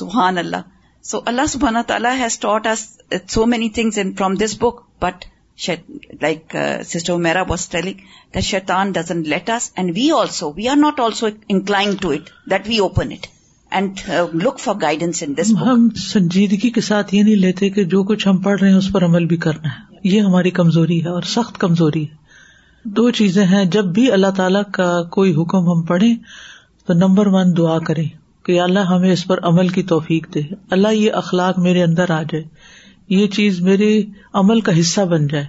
سبحان 0.00 0.38
اللہ 0.44 0.66
so 1.06 1.18
اللہ 1.26 1.82
تعالیٰ 1.86 2.12
has 2.18 2.38
taught 2.38 2.64
تعالیٰ 2.64 3.18
so 3.30 3.44
main 3.46 3.68
thing 3.74 3.90
from 4.16 4.34
this 4.44 4.56
book 4.60 4.80
but 5.02 5.24
like 6.22 6.56
sister 6.86 7.16
میرا 7.28 7.42
was 7.48 7.68
telling 7.68 8.00
the 8.34 8.40
شیتان 8.48 8.90
doesn't 8.92 9.22
let 9.30 9.50
us 9.50 9.70
and 9.76 9.90
we 9.96 10.10
also 10.18 10.50
we 10.56 10.68
are 10.68 10.76
not 10.76 11.00
also 11.00 11.26
incline 11.48 11.94
to 12.00 12.10
it 12.10 12.30
that 12.50 12.68
we 12.68 12.78
open 12.86 13.12
it 13.12 13.26
and 13.80 13.98
look 14.42 14.58
for 14.60 14.74
guidance 14.82 15.22
in 15.26 15.34
this 15.40 15.52
ہم 15.66 15.88
سنجیدگی 16.08 16.70
کے 16.70 16.80
ساتھ 16.90 17.14
یہ 17.14 17.22
نہیں 17.22 17.36
لیتے 17.36 17.70
کہ 17.70 17.84
جو 17.94 18.02
کچھ 18.12 18.28
ہم 18.28 18.36
پڑھ 18.42 18.60
رہے 18.60 18.68
ہیں 18.70 18.76
اس 18.76 18.90
پر 18.92 19.04
عمل 19.04 19.24
بھی 19.32 19.36
کرنا 19.46 19.72
ہے 19.78 19.98
یہ 20.08 20.20
ہماری 20.20 20.50
کمزوری 20.60 21.02
ہے 21.04 21.08
اور 21.10 21.22
سخت 21.36 21.58
کمزوری 21.60 22.02
ہے 22.08 22.16
دو 22.96 23.10
چیزیں 23.18 23.44
ہیں 23.46 23.64
جب 23.76 23.84
بھی 23.94 24.10
اللہ 24.12 24.30
تعالیٰ 24.36 24.62
کا 24.72 24.92
کوئی 25.18 25.34
حکم 25.36 25.70
ہم 25.72 25.82
پڑھیں 25.86 26.14
تو 26.86 26.94
نمبر 26.94 27.26
ون 27.32 27.56
دعا 27.56 27.78
کریں 27.86 28.06
کہ 28.48 28.58
اللہ 28.60 28.86
ہمیں 28.90 29.10
اس 29.12 29.26
پر 29.28 29.38
عمل 29.46 29.68
کی 29.68 29.82
توفیق 29.88 30.26
دے 30.34 30.40
اللہ 30.74 30.92
یہ 30.94 31.12
اخلاق 31.14 31.58
میرے 31.64 31.82
اندر 31.82 32.10
آ 32.10 32.20
جائے 32.30 32.42
یہ 33.14 33.26
چیز 33.38 33.60
میرے 33.62 33.88
عمل 34.40 34.60
کا 34.68 34.78
حصہ 34.78 35.00
بن 35.10 35.26
جائے 35.32 35.46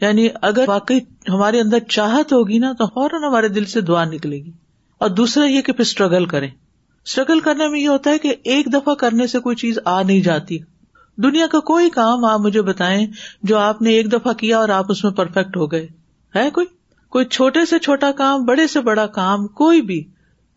یعنی 0.00 0.26
اگر 0.48 0.64
واقعی 0.68 0.98
ہمارے 1.28 1.60
اندر 1.60 1.78
چاہت 1.96 2.32
ہوگی 2.32 2.58
نا 2.64 2.72
تو 2.78 2.86
فوراً 2.94 3.22
ہمارے 3.26 3.48
دل 3.54 3.64
سے 3.76 3.80
دعا 3.92 4.04
نکلے 4.10 4.38
گی 4.42 4.50
اور 5.06 5.10
دوسرا 5.20 5.44
یہ 5.48 5.62
کہ 5.68 5.72
پھر 5.78 5.84
اسٹرگل 5.84 6.24
کریں 6.34 6.48
اسٹرگل 6.48 7.40
کرنے 7.46 7.68
میں 7.68 7.80
یہ 7.80 7.88
ہوتا 7.88 8.10
ہے 8.10 8.18
کہ 8.26 8.34
ایک 8.56 8.66
دفعہ 8.72 8.94
کرنے 9.04 9.26
سے 9.34 9.40
کوئی 9.48 9.56
چیز 9.64 9.78
آ 9.84 10.00
نہیں 10.02 10.20
جاتی 10.28 10.58
دنیا 11.28 11.46
کا 11.52 11.60
کوئی 11.72 11.90
کام 11.96 12.24
آپ 12.32 12.40
مجھے 12.48 12.62
بتائیں 12.68 13.06
جو 13.52 13.58
آپ 13.58 13.82
نے 13.82 13.92
ایک 14.00 14.12
دفعہ 14.12 14.32
کیا 14.44 14.58
اور 14.58 14.68
آپ 14.82 14.92
اس 14.96 15.02
میں 15.04 15.12
پرفیکٹ 15.22 15.56
ہو 15.56 15.70
گئے 15.72 15.86
ہے 16.36 16.48
کوئی 16.60 16.66
کوئی 17.16 17.24
چھوٹے 17.38 17.64
سے 17.74 17.78
چھوٹا 17.88 18.10
کام 18.18 18.44
بڑے 18.52 18.66
سے 18.76 18.80
بڑا 18.92 19.06
کام 19.20 19.46
کوئی 19.64 19.82
بھی 19.90 20.02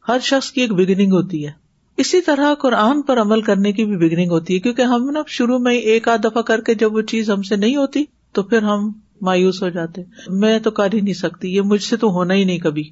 ہر 0.07 0.19
شخص 0.33 0.51
کی 0.51 0.61
ایک 0.61 0.71
بگننگ 0.73 1.11
ہوتی 1.13 1.45
ہے 1.47 1.59
اسی 2.01 2.19
طرح 2.25 2.53
قرآن 2.61 3.01
پر 3.07 3.19
عمل 3.21 3.41
کرنے 3.47 3.71
کی 3.79 3.83
بھی 3.85 3.95
بگننگ 4.03 4.29
ہوتی 4.31 4.53
ہے 4.55 4.59
کیونکہ 4.59 4.91
ہم 4.91 5.09
نا 5.15 5.19
شروع 5.37 5.57
میں 5.65 5.73
ایک 5.93 6.07
آدھ 6.09 6.21
دفعہ 6.23 6.41
کر 6.47 6.61
کے 6.69 6.73
جب 6.83 6.95
وہ 6.95 7.01
چیز 7.11 7.29
ہم 7.29 7.41
سے 7.49 7.55
نہیں 7.55 7.75
ہوتی 7.75 8.03
تو 8.37 8.43
پھر 8.53 8.63
ہم 8.69 8.87
مایوس 9.27 9.61
ہو 9.63 9.69
جاتے 9.75 10.01
میں 10.43 10.57
تو 10.67 10.71
کر 10.79 10.93
ہی 10.93 10.99
نہیں 11.01 11.13
سکتی 11.21 11.53
یہ 11.55 11.61
مجھ 11.73 11.81
سے 11.89 11.97
تو 12.03 12.09
ہونا 12.15 12.33
ہی 12.39 12.43
نہیں 12.43 12.57
کبھی 12.59 12.83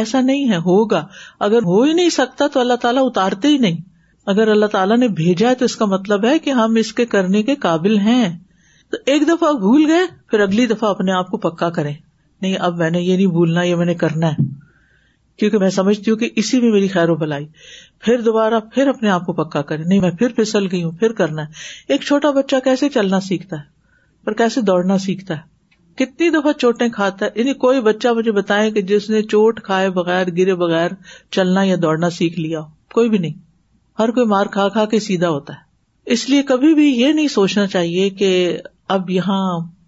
ایسا 0.00 0.20
نہیں 0.20 0.50
ہے 0.50 0.56
ہوگا 0.66 1.02
اگر 1.48 1.62
ہو 1.70 1.82
ہی 1.82 1.92
نہیں 1.92 2.10
سکتا 2.20 2.46
تو 2.52 2.60
اللہ 2.60 2.80
تعالیٰ 2.82 3.04
اتارتے 3.06 3.48
ہی 3.48 3.56
نہیں 3.66 3.80
اگر 4.34 4.48
اللہ 4.56 4.72
تعالیٰ 4.76 4.98
نے 4.98 5.08
بھیجا 5.22 5.48
ہے 5.50 5.54
تو 5.60 5.64
اس 5.70 5.76
کا 5.76 5.84
مطلب 5.96 6.24
ہے 6.30 6.38
کہ 6.44 6.50
ہم 6.60 6.74
اس 6.84 6.92
کے 7.00 7.06
کرنے 7.16 7.42
کے 7.48 7.54
قابل 7.66 7.98
ہیں 8.08 8.28
تو 8.90 8.98
ایک 9.12 9.26
دفعہ 9.28 9.52
بھول 9.64 9.86
گئے 9.90 10.04
پھر 10.30 10.40
اگلی 10.48 10.66
دفعہ 10.74 10.90
اپنے 10.90 11.12
آپ 11.18 11.30
کو 11.30 11.38
پکا 11.48 11.70
کریں 11.80 11.94
نہیں 11.94 12.56
اب 12.68 12.78
میں 12.78 12.90
نے 12.90 13.00
یہ 13.02 13.16
نہیں 13.16 13.32
بھولنا 13.38 13.62
یہ 13.72 13.76
میں 13.82 13.86
نے 13.86 13.94
کرنا 14.04 14.30
ہے 14.32 14.50
کیونکہ 15.38 15.58
میں 15.58 15.68
سمجھتی 15.70 16.10
ہوں 16.10 16.18
کہ 16.18 16.28
اسی 16.42 16.60
میں 16.60 16.70
میری 16.72 16.88
خیر 16.88 17.08
و 17.10 17.14
بلائی 17.16 17.46
پھر 18.04 18.20
دوبارہ 18.24 18.60
پھر 18.74 18.88
اپنے 18.88 19.10
آپ 19.10 19.26
کو 19.26 19.32
پکا 19.44 19.62
کرے 19.70 19.84
نہیں 19.84 20.00
میں 20.00 20.10
پھر 20.18 20.32
پھسل 20.36 20.66
گئی 20.72 20.82
ہوں 20.82 20.90
پھر 21.00 21.12
کرنا 21.20 21.42
ہے 21.42 21.82
ایک 21.92 22.02
چھوٹا 22.06 22.30
بچہ 22.38 22.56
کیسے 22.64 22.88
چلنا 22.98 23.20
سیکھتا 23.28 23.56
ہے 23.60 23.70
اور 24.26 24.32
کیسے 24.38 24.60
دوڑنا 24.66 24.98
سیکھتا 25.06 25.36
ہے 25.36 25.50
کتنی 26.04 26.28
دفعہ 26.40 26.52
چوٹیں 26.58 26.88
کھاتا 26.92 27.26
ہے 27.26 27.30
یعنی 27.40 27.52
کوئی 27.64 27.80
بچہ 27.86 28.08
مجھے 28.16 28.32
بتائے 28.32 28.70
کہ 28.72 28.82
جس 28.90 29.08
نے 29.10 29.22
چوٹ 29.22 29.60
کھائے 29.62 29.90
بغیر 30.00 30.26
گرے 30.36 30.54
بغیر 30.62 30.90
چلنا 31.36 31.62
یا 31.62 31.76
دوڑنا 31.82 32.10
سیکھ 32.18 32.38
لیا 32.40 32.60
ہو 32.60 32.68
کوئی 32.94 33.08
بھی 33.10 33.18
نہیں 33.18 33.32
ہر 33.98 34.10
کوئی 34.18 34.26
مار 34.26 34.46
کھا 34.52 34.68
کھا 34.74 34.84
کے 34.90 35.00
سیدھا 35.06 35.28
ہوتا 35.28 35.54
ہے 35.54 35.70
اس 36.12 36.28
لیے 36.28 36.42
کبھی 36.48 36.74
بھی 36.74 36.86
یہ 37.00 37.12
نہیں 37.12 37.28
سوچنا 37.34 37.66
چاہیے 37.74 38.08
کہ 38.20 38.30
اب 38.96 39.10
یہاں 39.10 39.42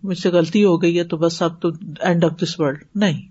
مجھ 0.09 0.19
سے 0.19 0.29
غلطی 0.31 0.65
ہو 0.65 0.81
گئی 0.83 0.99
ہے 0.99 1.05
تو 1.09 1.17
بس 1.17 1.41
اب 1.43 1.61
تو 1.63 1.69
اینڈ 2.09 2.25
آف 2.25 2.33
دس 2.43 2.59
ولڈ 2.61 2.83
نہیں 3.03 3.23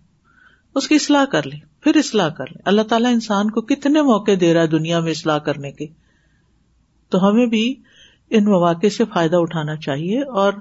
اس 0.80 0.88
کی 0.88 0.96
اصلاح 0.96 1.26
کر 1.32 1.46
لیں 1.48 1.60
پھر 1.84 1.96
اصلاح 1.98 2.30
کر 2.38 2.52
لے 2.54 2.62
اللہ 2.70 2.82
تعالیٰ 2.92 3.12
انسان 3.14 3.50
کو 3.52 3.62
کتنے 3.72 4.02
موقع 4.12 4.32
دے 4.42 4.54
رہا 4.54 4.62
ہے 4.62 4.68
دنیا 4.68 5.00
میں 5.08 5.12
اصلاح 5.12 5.38
کرنے 5.50 5.72
کے 5.72 5.86
تو 7.12 7.28
ہمیں 7.28 7.46
بھی 7.48 7.66
ان 8.38 8.46
مواقع 8.46 8.88
سے 8.98 9.06
فائدہ 9.14 9.38
اٹھانا 9.46 9.76
چاہیے 9.88 10.22
اور 10.44 10.54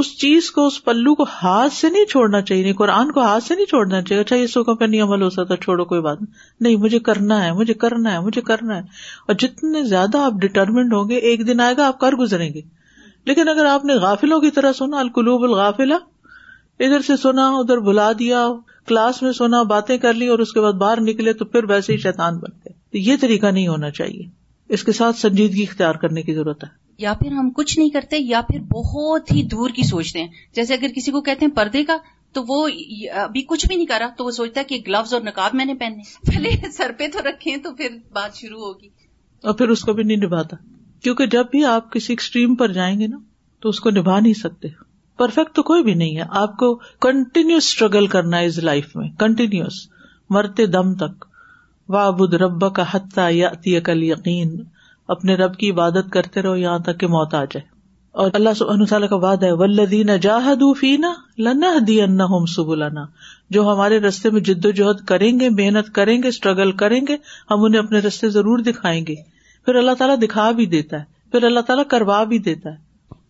اس 0.00 0.06
چیز 0.20 0.50
کو 0.50 0.66
اس 0.66 0.82
پلو 0.84 1.14
کو 1.14 1.24
ہاتھ 1.42 1.72
سے 1.72 1.88
نہیں 1.90 2.04
چھوڑنا 2.12 2.40
چاہیے 2.42 2.62
یعنی 2.62 2.72
قرآن 2.78 3.10
کو 3.12 3.20
ہاتھ 3.22 3.44
سے 3.44 3.54
نہیں 3.56 3.66
چھوڑنا 3.72 4.00
چاہیے 4.02 4.20
اچھا 4.22 4.36
یہ 4.36 4.46
سوکھا 4.54 4.74
پہ 4.80 4.84
نہیں 4.84 5.02
عمل 5.02 5.22
ہو 5.22 5.28
سکتا 5.30 5.56
چھوڑو 5.66 5.84
کوئی 5.92 6.00
بات 6.06 6.18
نہیں 6.22 6.76
مجھے 6.86 6.98
کرنا 7.08 7.42
ہے 7.44 7.52
مجھے 7.58 7.74
کرنا 7.84 8.12
ہے 8.12 8.20
مجھے 8.20 8.42
کرنا 8.48 8.76
ہے 8.76 8.80
اور 9.28 9.34
جتنے 9.44 9.82
زیادہ 9.92 10.18
آپ 10.30 10.40
ڈٹرمنٹ 10.46 10.92
ہوں 10.94 11.08
گے 11.10 11.16
ایک 11.30 11.46
دن 11.46 11.60
آئے 11.68 11.76
گا 11.78 11.86
آپ 11.86 11.98
کر 12.00 12.14
گزریں 12.22 12.48
گے 12.54 12.60
لیکن 13.30 13.48
اگر 13.48 13.64
آپ 13.64 13.84
نے 13.84 13.94
غافلوں 14.06 14.40
کی 14.40 14.50
طرح 14.58 14.72
سنا 14.78 14.98
القلوب 15.00 15.44
الغافلا 15.44 15.98
ادھر 16.82 17.00
سے 17.06 17.16
سنا 17.22 17.48
ادھر 17.56 17.78
بلا 17.88 18.10
دیا 18.18 18.46
کلاس 18.86 19.20
میں 19.22 19.32
سنا 19.32 19.62
باتیں 19.70 19.96
کر 19.98 20.14
لی 20.14 20.28
اور 20.28 20.38
اس 20.44 20.52
کے 20.52 20.60
بعد 20.60 20.72
باہر 20.80 21.00
نکلے 21.00 21.32
تو 21.32 21.44
پھر 21.44 21.68
ویسے 21.70 21.92
ہی 21.92 21.98
شیتان 21.98 22.38
بن 22.38 22.56
گئے 22.64 22.98
یہ 23.10 23.16
طریقہ 23.20 23.46
نہیں 23.46 23.68
ہونا 23.68 23.90
چاہیے 23.90 24.22
اس 24.74 24.82
کے 24.84 24.92
ساتھ 24.92 25.16
سنجیدگی 25.18 25.62
اختیار 25.68 25.94
کرنے 26.02 26.22
کی 26.22 26.34
ضرورت 26.34 26.64
ہے 26.64 26.68
یا 27.02 27.12
پھر 27.20 27.32
ہم 27.38 27.50
کچھ 27.56 27.78
نہیں 27.78 27.88
کرتے 27.90 28.18
یا 28.18 28.40
پھر 28.50 28.58
بہت 28.72 29.30
ہی 29.32 29.42
دور 29.52 29.70
کی 29.76 29.82
سوچتے 29.88 30.20
ہیں 30.20 30.28
جیسے 30.56 30.74
اگر 30.74 30.92
کسی 30.96 31.10
کو 31.12 31.20
کہتے 31.28 31.46
ہیں 31.46 31.52
پردے 31.54 31.82
کا 31.84 31.96
تو 32.34 32.42
وہ 32.48 32.66
ابھی 33.22 33.42
کچھ 33.48 33.66
بھی 33.66 33.76
نہیں 33.76 33.86
کرا 33.86 34.08
تو 34.18 34.24
وہ 34.24 34.30
سوچتا 34.38 34.62
کہ 34.68 34.78
گلوز 34.86 35.12
اور 35.14 35.22
نقاب 35.22 35.54
میں 35.54 35.64
نے 35.64 35.74
پہننے 35.80 36.70
سر 36.76 36.92
پہ 36.98 37.06
تو 37.12 37.28
رکھے 37.28 37.56
تو 37.64 37.74
پھر 37.76 37.96
بات 38.14 38.36
شروع 38.40 38.60
ہوگی 38.64 38.88
اور 39.46 39.54
پھر 39.54 39.68
اس 39.76 39.82
کو 39.84 39.92
بھی 39.92 40.04
نہیں 40.04 40.26
نبھاتا 40.26 40.56
کیونکہ 41.02 41.26
جب 41.36 41.46
بھی 41.50 41.64
آپ 41.74 41.92
کسی 41.92 42.12
ایکسٹریم 42.12 42.54
پر 42.62 42.72
جائیں 42.72 42.98
گے 43.00 43.06
نا 43.06 43.18
تو 43.62 43.68
اس 43.68 43.80
کو 43.80 43.90
نبھا 43.90 44.18
نہیں 44.20 44.34
سکتے 44.40 44.68
پرفیکٹ 45.18 45.54
تو 45.56 45.62
کوئی 45.62 45.82
بھی 45.82 45.92
نہیں 45.94 46.16
ہے 46.18 46.24
آپ 46.40 46.56
کو 46.58 46.74
کنٹینیوس 47.06 47.64
اسٹرگل 47.68 48.06
کرنا 48.14 48.38
ہے 48.38 48.46
اس 48.46 48.58
لائف 48.68 48.94
میں 48.96 49.08
کنٹینیوس 49.18 49.74
مرتے 50.36 50.66
دم 50.66 50.94
تک 51.02 51.24
وابد 51.94 52.34
رب 52.42 52.72
کا 52.74 52.84
حتہ 52.92 53.28
یا 53.30 53.80
کل 53.84 54.02
یقین 54.02 54.56
اپنے 55.14 55.34
رب 55.36 55.56
کی 55.58 55.70
عبادت 55.70 56.10
کرتے 56.12 56.42
رہو 56.42 56.56
یہاں 56.56 56.78
تک 56.84 57.00
کہ 57.00 57.06
موت 57.14 57.34
آ 57.40 57.44
جائے 57.52 57.72
اور 58.22 58.28
اللہ 58.38 58.84
تعالیٰ 58.90 59.08
کا 59.08 59.16
وعدہ 59.22 59.46
ہے 59.46 59.52
ولدین 59.60 60.10
جاہد 60.22 60.62
فینا 60.80 61.12
لنا 61.46 61.70
ہوم 62.30 62.44
جاہدینا 62.66 63.04
جو 63.56 63.64
ہمارے 63.72 63.98
رستے 64.00 64.30
میں 64.36 64.40
جد 64.48 64.64
و 64.66 64.70
جہد 64.80 65.04
کریں 65.06 65.30
گے 65.40 65.48
محنت 65.62 65.90
کریں 65.94 66.16
گے 66.22 66.28
اسٹرگل 66.28 66.72
کریں 66.82 67.00
گے 67.08 67.16
ہم 67.50 67.64
انہیں 67.64 67.80
اپنے 67.82 67.98
رستے 68.06 68.28
ضرور 68.36 68.58
دکھائیں 68.68 69.00
گے 69.08 69.14
پھر 69.64 69.74
اللہ 69.82 69.94
تعالیٰ 69.98 70.16
دکھا 70.22 70.50
بھی 70.60 70.66
دیتا 70.76 71.00
ہے 71.00 71.04
پھر 71.32 71.44
اللہ 71.50 71.60
تعالیٰ 71.66 71.84
کروا 71.90 72.22
بھی 72.34 72.38
دیتا 72.48 72.70
ہے 72.70 72.82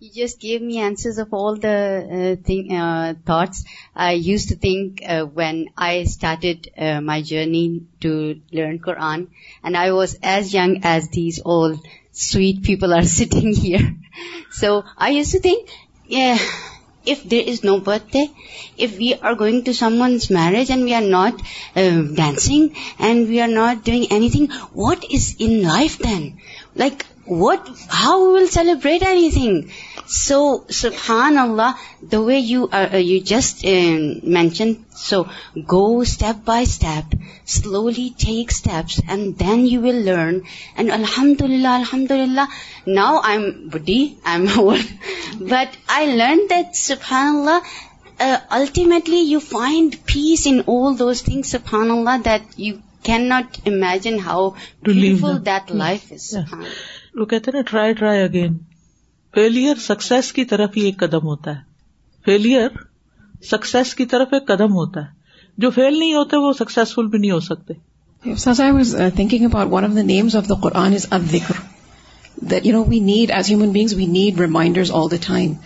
You 0.04 0.24
just 0.24 0.38
gave 0.38 0.60
me 0.60 0.80
answers 0.80 1.16
of 1.16 1.32
all 1.32 1.56
the 1.56 2.38
uh, 2.46 2.74
uh, 2.74 3.14
thoughts 3.24 3.64
I 3.96 4.12
used 4.12 4.50
to 4.50 4.54
think 4.54 5.00
uh, 5.00 5.24
when 5.24 5.70
I 5.78 6.04
started 6.04 6.68
my 7.02 7.22
journey 7.22 7.84
to 8.00 8.42
learn 8.52 8.80
Quran, 8.80 9.28
and 9.62 9.74
I 9.74 9.92
was 9.92 10.18
as 10.22 10.52
young 10.52 10.80
as 10.82 11.08
these 11.08 11.40
old 11.42 11.86
sweet 12.12 12.64
people 12.64 12.92
are 12.92 13.06
sitting 13.20 13.54
here. 13.54 13.96
So 14.50 14.84
I 14.98 15.08
used 15.20 15.32
to 15.32 15.40
think, 15.40 15.70
yeah, 16.04 16.38
if 17.06 17.26
there 17.26 17.42
is 17.42 17.64
no 17.64 17.80
birthday, 17.80 18.28
if 18.76 18.98
we 18.98 19.14
are 19.14 19.34
going 19.34 19.64
to 19.64 19.72
someone's 19.72 20.28
marriage 20.28 20.68
and 20.68 20.84
we 20.84 20.92
are 20.92 21.08
not 21.16 21.40
dancing 21.74 22.76
and 22.98 23.26
we 23.26 23.40
are 23.40 23.56
not 23.56 23.84
doing 23.84 24.08
anything, 24.10 24.50
what 24.84 25.02
is 25.10 25.36
in 25.38 25.62
life 25.62 25.96
then? 25.96 26.40
Like, 26.74 27.02
what 27.28 27.68
how 27.98 28.18
will 28.30 28.46
celebrate 28.52 29.02
anything 29.34 29.60
so 30.16 30.36
سبحان 30.78 31.38
اللہ 31.38 31.70
the 32.12 32.18
way 32.20 32.38
you 32.38 32.66
you 32.96 33.18
just 33.26 33.64
mention 34.34 34.72
so 35.04 35.22
go 35.72 35.84
step 36.00 36.44
by 36.46 36.62
step 36.68 37.14
slowly 37.54 38.08
take 38.24 38.50
steps 38.54 39.00
and 39.08 39.32
then 39.40 39.64
you 39.68 39.80
will 39.82 40.02
learn 40.08 40.38
and 40.76 40.92
الحمد 40.92 41.40
للہ 41.42 41.68
الحمد 41.68 42.10
للہ 42.10 42.40
now 42.86 43.18
I 43.24 43.36
am 43.38 43.50
buddy 43.72 43.98
I 44.22 44.40
am 44.40 44.46
old 44.64 45.40
but 45.50 45.76
I 45.96 46.06
learn 46.16 46.46
that 46.50 46.76
سبحان 46.76 47.36
اللہ 47.36 48.30
ultimately 48.56 49.20
you 49.20 49.38
find 49.48 49.94
peace 50.12 50.46
in 50.50 50.60
all 50.76 50.98
those 50.98 51.22
thing 51.22 51.42
سبحان 51.56 51.90
اللہ 51.90 52.20
that 52.24 52.58
you 52.66 52.74
can 53.04 53.28
not 53.28 53.58
imagine 53.66 54.18
how 54.26 54.48
beautiful 54.82 55.44
that 55.46 55.72
life 55.74 56.12
is 56.12 56.30
سبحان 56.30 56.58
اللہ 56.62 56.82
وہ 57.20 57.24
کہتے 57.32 57.62
try 57.70 57.92
try 57.98 58.22
again 58.22 58.56
failure 59.34 59.76
success 59.80 60.32
کی 60.32 60.44
طرف 60.52 60.76
ہی 60.76 60.82
ایک 60.84 60.96
قدم 60.98 61.26
ہوتا 61.32 61.50
ہے 61.54 61.60
فیلئر 62.24 62.76
سکسیس 63.50 63.94
کی 64.00 64.06
طرف 64.14 64.32
ایک 64.34 64.46
قدم 64.46 64.72
ہوتا 64.80 65.00
ہے 65.04 65.12
جو 65.62 65.70
فیل 65.76 65.98
نہیں 65.98 66.14
ہوتے 66.14 66.36
وہ 66.46 66.52
سکسفل 66.58 67.06
بھی 67.10 67.18
نہیں 67.18 67.30
ہو 67.30 67.38
سکتے 67.48 67.74
thinking 68.34 69.44
about 69.44 69.72
one 69.72 69.84
of 69.84 69.90
of 69.90 69.94
the 69.96 70.00
the 70.00 70.06
names 70.06 70.36
Quran 70.62 70.94
is 73.36 73.52
we 73.96 74.06
need 74.06 74.40
ریمائنڈروزرحمان 74.40 75.60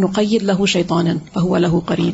نقد 0.00 0.32
لہو 0.42 0.66
شیتون 0.74 1.08
بہو 1.34 1.54
الین 1.54 2.10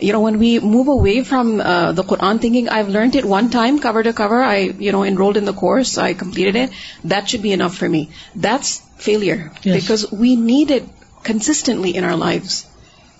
when 0.00 0.38
we 0.38 0.58
move 0.58 0.88
away 0.88 1.22
from 1.22 1.60
uh, 1.60 1.92
the 1.92 2.02
Quran 2.02 2.40
thinking, 2.40 2.68
I've 2.68 2.88
learned 2.88 3.16
it 3.16 3.24
one 3.24 3.50
time, 3.50 3.78
cover 3.78 4.02
to 4.02 4.12
cover, 4.12 4.42
I 4.42 4.68
enrolled 4.80 5.36
in 5.36 5.44
the 5.44 5.52
course, 5.52 5.98
I 5.98 6.14
completed 6.14 6.56
it, 6.56 6.70
that 7.04 7.28
should 7.28 7.42
be 7.42 7.52
enough 7.52 7.76
for 7.76 7.88
me. 7.88 8.10
That's 8.34 8.78
failure. 8.96 9.52
Yes. 9.62 9.82
Because 9.82 10.12
we 10.12 10.36
need 10.36 10.70
it 10.70 10.84
consistently 11.22 11.94
in 11.94 12.04
our 12.04 12.16
lives. 12.16 12.66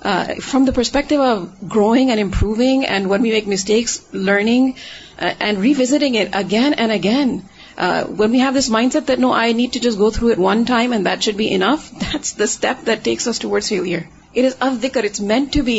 Uh, 0.01 0.35
from 0.35 0.65
the 0.65 0.73
perspective 0.73 1.21
of 1.21 1.69
growing 1.69 2.11
and 2.11 2.19
improving, 2.19 2.85
and 2.85 3.09
when 3.09 3.23
we 3.23 3.31
make 3.31 3.47
mistakes, 3.47 4.05
learning 4.13 4.77
uh, 5.17 5.33
and 5.39 5.59
revisiting 5.59 6.17
it 6.17 6.31
again 6.33 6.75
and 6.75 6.91
again. 6.91 7.49
When 7.75 8.33
we 8.33 8.41
have 8.41 8.55
this 8.55 8.69
mindset 8.69 9.07
that, 9.07 9.19
no, 9.19 9.33
I 9.33 9.53
need 9.53 9.75
to 9.75 9.81
just 9.81 9.99
go 9.99 10.11
through 10.11 10.31
it 10.31 10.39
one 10.39 10.65
time 10.65 10.93
and 10.93 11.07
that 11.07 11.23
should 11.23 11.37
be 11.37 11.51
enough, 11.51 11.91
that's 12.13 12.33
the 12.33 12.49
step 12.49 12.83
that 12.83 13.05
takes 13.05 13.29
us 13.29 13.39
towards 13.39 13.69
failure. 13.69 14.11
It 14.37 14.45
is 14.47 14.55
if 14.67 14.81
Dikar 14.83 15.05
it's 15.05 15.21
meant 15.31 15.53
to 15.55 15.63
be 15.65 15.77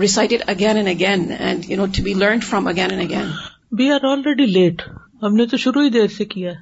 recited 0.00 0.42
again 0.52 0.76
and 0.76 0.88
again 0.88 1.26
and 1.38 1.70
you 1.70 1.76
know 1.76 1.86
to 1.96 2.02
be 2.02 2.12
learn 2.20 2.40
from 2.48 2.66
again 2.68 2.90
and 2.92 3.02
again 3.10 3.26
we 3.78 3.90
are 3.92 4.04
already 4.12 4.46
late 4.52 4.82
ہم 5.22 5.34
نے 5.36 5.46
تو 5.46 5.56
شروع 5.64 5.82
ہی 5.84 5.90
دیر 5.98 6.06
سے 6.16 6.24
کیا 6.34 6.52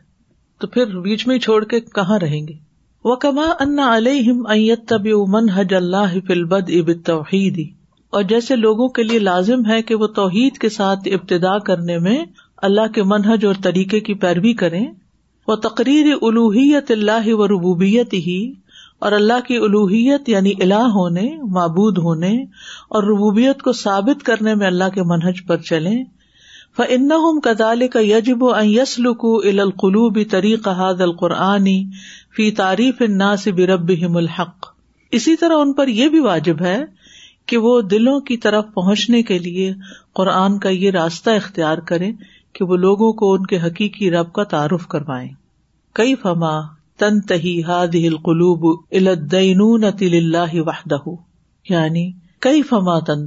تو 0.60 0.66
پھر 0.74 0.98
بیچ 1.02 1.26
میں 1.26 1.38
چھوڑ 1.46 1.62
کے 1.72 1.80
کہاں 1.98 2.18
رہیں 2.22 2.40
گے 2.48 2.54
وہ 3.04 3.16
کما 3.24 3.46
انا 3.60 3.94
علیہم 3.96 4.46
ایت 4.54 4.86
تب 4.88 5.06
من 5.34 5.48
حج 5.56 5.74
اللہ 5.74 6.18
فل 6.26 6.44
بد 6.54 6.70
اب 6.80 6.90
اور 8.16 8.22
جیسے 8.28 8.56
لوگوں 8.56 8.88
کے 8.96 9.02
لیے 9.02 9.18
لازم 9.18 9.64
ہے 9.70 9.80
کہ 9.88 9.94
وہ 10.02 10.06
توحید 10.18 10.58
کے 10.58 10.68
ساتھ 10.76 11.08
ابتدا 11.20 11.58
کرنے 11.66 11.98
میں 12.06 12.18
اللہ 12.68 12.86
کے 12.94 13.02
منحج 13.12 13.44
اور 13.46 13.54
طریقے 13.62 14.00
کی 14.06 14.14
پیروی 14.22 14.52
کریں 14.62 14.84
وہ 15.48 15.54
تقریر 15.68 16.12
الوحیت 16.20 16.90
اللہ 16.90 17.28
و 17.32 17.46
ربوبیت 17.48 18.12
ہی 18.26 18.38
اور 19.06 19.12
اللہ 19.12 19.40
کی 19.46 19.56
الوحیت 19.64 20.28
یعنی 20.28 20.52
اللہ 20.60 20.86
ہونے 20.94 21.26
معبود 21.56 21.98
ہونے 22.04 22.30
اور 22.98 23.02
ربوبیت 23.12 23.62
کو 23.62 23.72
ثابت 23.80 24.22
کرنے 24.26 24.54
میں 24.62 24.66
اللہ 24.66 24.88
کے 24.94 25.02
منہج 25.12 25.44
پر 25.48 25.56
چلے 25.70 25.90
فم 26.76 27.38
کدال 27.44 27.86
کا 27.92 28.00
یجب 28.02 28.44
طریق 30.30 30.66
حاد 30.80 31.00
القرآنی 31.06 31.82
فی 32.36 32.50
تعریف 32.60 33.00
نا 33.18 33.34
سب 33.44 33.58
رب 33.70 33.90
الحق 34.18 34.66
اسی 35.18 35.36
طرح 35.36 35.62
ان 35.62 35.72
پر 35.72 35.88
یہ 35.88 36.08
بھی 36.08 36.20
واجب 36.26 36.62
ہے 36.64 36.76
کہ 37.52 37.58
وہ 37.66 37.80
دلوں 37.94 38.20
کی 38.30 38.36
طرف 38.46 38.64
پہنچنے 38.74 39.22
کے 39.32 39.38
لیے 39.48 39.72
قرآن 40.16 40.58
کا 40.64 40.68
یہ 40.68 40.90
راستہ 41.00 41.30
اختیار 41.42 41.78
کرے 41.92 42.10
کہ 42.54 42.64
وہ 42.72 42.76
لوگوں 42.86 43.12
کو 43.22 43.32
ان 43.34 43.46
کے 43.54 43.58
حقیقی 43.66 44.10
رب 44.10 44.32
کا 44.38 44.44
تعارف 44.54 44.86
کروائے 44.94 45.28
کئی 46.00 46.14
فما 46.22 46.56
تن 46.98 47.20
تہی 47.30 47.52
ہاد 47.66 47.92
قلوب 48.24 48.64
الادین 49.00 49.60
وحدہ 50.66 51.08
یعنی 51.68 52.10
کئی 52.46 52.62
فما 52.70 52.98
تن 53.10 53.26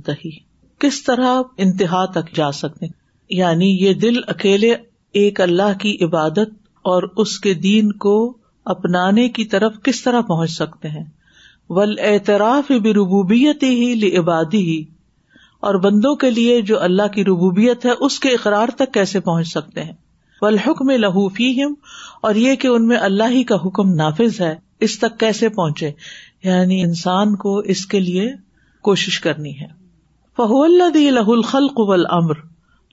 کس 0.84 1.02
طرح 1.04 1.42
انتہا 1.66 2.04
تک 2.14 2.34
جا 2.36 2.52
سکتے 2.60 2.86
یعنی 3.38 3.70
یہ 3.86 3.94
دل 4.04 4.18
اکیلے 4.36 4.74
ایک 5.22 5.42
اللہ 5.42 5.78
کی 5.80 5.96
عبادت 6.06 6.54
اور 6.94 7.04
اس 7.24 7.40
کے 7.40 7.54
دین 7.68 7.92
کو 8.06 8.14
اپنانے 8.76 9.28
کی 9.40 9.46
طرف 9.56 9.74
کس 9.84 10.04
طرح 10.04 10.22
پہنچ 10.32 10.52
سکتے 10.52 10.90
ہیں 10.90 11.04
ول 11.78 11.96
اعتراف 12.08 12.72
بھی 12.88 13.46
ہی 13.64 14.18
عبادی 14.18 14.62
ہی 14.72 14.84
اور 15.70 15.76
بندوں 15.82 16.16
کے 16.22 16.30
لیے 16.32 16.60
جو 16.72 16.82
اللہ 16.84 17.08
کی 17.16 17.24
ربوبیت 17.26 17.86
ہے 17.86 17.92
اس 18.06 18.20
کے 18.20 18.30
اقرار 18.34 18.70
تک 18.78 18.94
کیسے 18.94 19.20
پہنچ 19.32 19.48
سکتے 19.48 19.84
ہیں 19.84 19.94
ولحکم 20.42 20.90
لہوفی 21.00 21.52
ہم 21.62 21.74
اور 22.28 22.36
یہ 22.36 22.56
کہ 22.62 22.68
ان 22.68 22.88
میں 22.88 22.98
اللہ 23.06 23.30
ہی 23.36 23.44
کا 23.52 23.56
حکم 23.66 23.94
نافذ 24.02 24.40
ہے 24.42 24.56
اس 24.88 24.98
تک 25.00 25.20
کیسے 25.20 25.50
پہنچے 25.58 25.92
یعنی 26.44 26.82
انسان 26.84 27.36
کو 27.44 27.58
اس 27.74 27.86
کے 27.94 28.00
لیے 28.00 28.28
کوشش 28.90 29.20
کرنی 29.20 29.60
ہے 29.60 29.66
فہو 30.38 30.62
اللہ 30.64 31.30
الخل 31.32 31.68
قبل 31.78 32.06
امر 32.20 32.38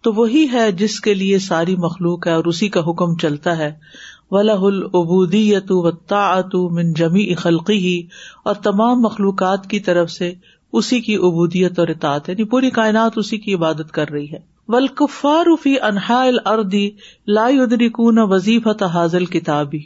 تو 0.03 0.13
وہی 0.15 0.47
ہے 0.53 0.71
جس 0.83 0.99
کے 1.07 1.15
لیے 1.15 1.39
ساری 1.49 1.77
مخلوق 1.85 2.27
ہے 2.27 2.33
اور 2.33 2.45
اسی 2.53 2.69
کا 2.77 2.81
حکم 2.91 3.15
چلتا 3.23 3.57
ہے 3.59 3.73
ولہ 4.31 4.53
العبودیت 4.69 5.71
و 5.73 5.91
تعت 6.15 6.55
من 6.79 6.93
جمی 7.03 7.25
اخلقی 7.33 7.77
ہی 7.87 7.97
اور 8.51 8.55
تمام 8.69 9.01
مخلوقات 9.03 9.67
کی 9.71 9.81
طرف 9.91 10.11
سے 10.11 10.33
اسی 10.81 11.01
کی 11.01 11.17
عبودیت 11.27 11.79
اور 11.79 11.89
اطاعت 11.89 12.29
یعنی 12.29 12.45
پوری 12.55 12.71
کائنات 12.81 13.19
اسی 13.19 13.39
کی 13.47 13.55
عبادت 13.55 13.93
کر 13.93 14.11
رہی 14.13 14.31
ہے 14.33 14.39
ولکفار 14.73 15.47
فی 15.63 15.75
انہا 15.89 16.25
لا 16.45 16.55
دی 16.73 16.89
وظیفہ 18.31 18.85
حاضل 18.95 19.25
کتابی 19.37 19.81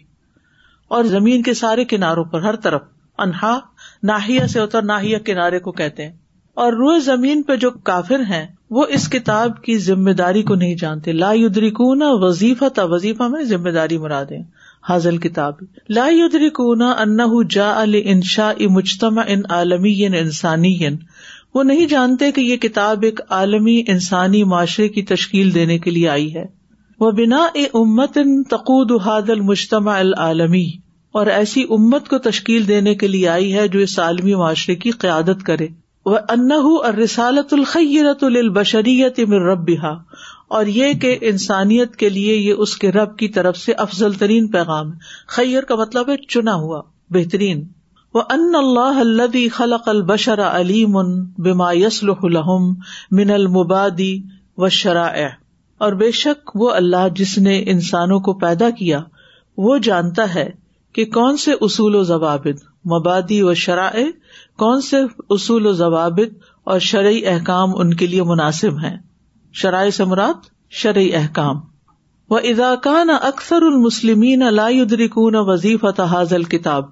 اور 0.96 1.04
زمین 1.12 1.42
کے 1.42 1.54
سارے 1.58 1.84
کناروں 1.92 2.24
پر 2.32 2.40
ہر 2.42 2.56
طرف 2.64 2.82
انہا 3.26 3.58
ناہیا 4.10 4.46
سے 4.52 4.60
کنارے 5.26 5.58
کو 5.66 5.72
کہتے 5.80 6.04
ہیں 6.06 6.12
اور 6.62 6.72
روئے 6.78 6.98
زمین 7.00 7.42
پہ 7.42 7.56
جو 7.56 7.70
کافر 7.90 8.22
ہیں 8.30 8.46
وہ 8.78 8.84
اس 8.96 9.08
کتاب 9.10 9.62
کی 9.64 9.76
ذمہ 9.84 10.10
داری 10.18 10.42
کو 10.50 10.54
نہیں 10.54 10.74
جانتے 10.80 11.12
لا 11.12 11.30
ادری 11.46 11.70
کونا 11.78 12.08
وظیفہ 12.24 13.28
میں 13.36 13.44
ذمے 13.54 13.72
داری 13.72 13.96
ہیں 14.06 14.42
حاضل 14.88 15.16
کتاب 15.28 15.62
لا 16.00 16.04
ادری 16.26 16.48
انہ 16.58 17.22
جا 17.56 17.72
شاہ 17.84 18.10
انشا 18.12 18.50
مجتما 18.76 19.22
ان 19.34 19.42
عالمی 19.58 19.94
انسانی 20.06 20.76
وہ 21.54 21.62
نہیں 21.64 21.86
جانتے 21.86 22.30
کہ 22.32 22.40
یہ 22.40 22.56
کتاب 22.56 23.02
ایک 23.04 23.20
عالمی 23.38 23.82
انسانی 23.94 24.42
معاشرے 24.52 24.88
کی 24.88 25.02
تشکیل 25.10 25.54
دینے 25.54 25.78
کے 25.78 25.90
لیے 25.90 26.08
آئی 26.08 26.34
ہے 26.34 26.44
وہ 27.00 27.10
بنا 27.18 27.42
اے 27.54 27.64
امتقاد 27.80 29.30
المجتمع 29.30 29.96
العالمی 29.98 30.64
اور 31.20 31.26
ایسی 31.36 31.62
امت 31.76 32.08
کو 32.08 32.18
تشکیل 32.26 32.66
دینے 32.68 32.94
کے 33.02 33.08
لیے 33.08 33.28
آئی 33.28 33.52
ہے 33.56 33.66
جو 33.68 33.78
اس 33.80 33.98
عالمی 33.98 34.34
معاشرے 34.34 34.74
کی 34.84 34.90
قیادت 35.04 35.42
کرے 35.46 35.66
وہ 36.06 36.18
انہ 36.34 36.54
اور 36.84 36.94
رسالت 36.94 37.54
البشریت 38.22 39.18
امر 39.26 39.46
رب 39.50 39.70
اور 39.82 40.66
یہ 40.76 40.92
کہ 41.02 41.16
انسانیت 41.30 41.94
کے 41.96 42.08
لیے 42.16 42.34
یہ 42.36 42.62
اس 42.64 42.76
کے 42.78 42.90
رب 42.92 43.16
کی 43.18 43.28
طرف 43.36 43.56
سے 43.58 43.72
افضل 43.86 44.12
ترین 44.22 44.46
پیغام 44.56 44.90
خیئر 45.36 45.62
کا 45.68 45.74
مطلب 45.84 46.08
ہے 46.10 46.16
چنا 46.28 46.54
ہوا 46.64 46.80
بہترین 47.16 47.62
ان 48.20 48.54
اللہ 48.54 48.98
الدی 49.00 49.48
خلق 49.52 49.88
البشر 49.88 50.40
علیم 50.46 50.96
ان 50.96 51.12
بیما 51.44 51.68
الحم 51.68 52.66
من 53.16 53.30
المبادی 53.30 54.10
و 54.58 54.68
شرا 54.78 55.06
اور 55.84 55.92
بے 56.02 56.10
شک 56.18 56.50
وہ 56.62 56.70
اللہ 56.70 57.08
جس 57.16 57.36
نے 57.46 57.62
انسانوں 57.74 58.18
کو 58.28 58.32
پیدا 58.38 58.68
کیا 58.78 59.00
وہ 59.68 59.76
جانتا 59.86 60.34
ہے 60.34 60.46
کہ 60.94 61.04
کون 61.14 61.36
سے 61.44 61.52
اصول 61.68 61.94
و 61.94 62.02
ضوابط 62.12 62.62
مبادی 62.92 63.40
و 63.42 63.54
شرائع 63.64 64.04
کون 64.58 64.80
سے 64.90 64.96
اصول 65.38 65.66
و 65.66 65.72
ضوابط 65.82 66.36
اور 66.72 66.78
شرعی 66.92 67.24
احکام 67.26 67.78
ان 67.80 67.94
کے 68.02 68.06
لیے 68.06 68.22
مناسب 68.32 68.82
ہیں 68.84 68.96
شرائ 69.62 69.88
س 69.90 70.00
مراد 70.10 70.46
شرعی 70.82 71.12
احکام 71.14 71.60
و 72.30 72.36
اضاکان 72.52 73.10
اکثر 73.20 73.62
المسلمین 73.72 74.52
لائد 74.54 74.92
ادریکون 74.92 75.34
وظیف 75.48 75.84
تحاظ 75.96 76.32
کتاب 76.50 76.84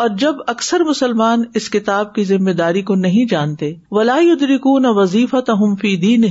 اور 0.00 0.08
جب 0.20 0.34
اکثر 0.48 0.80
مسلمان 0.88 1.42
اس 1.58 1.68
کتاب 1.70 2.14
کی 2.14 2.22
ذمہ 2.24 2.50
داری 2.58 2.82
کو 2.90 2.94
نہیں 3.00 3.24
جانتے 3.30 3.72
ولا 3.96 4.16
وظیفہ 5.00 5.40
تہم 5.46 5.74
فی 5.80 5.96
دین 6.04 6.24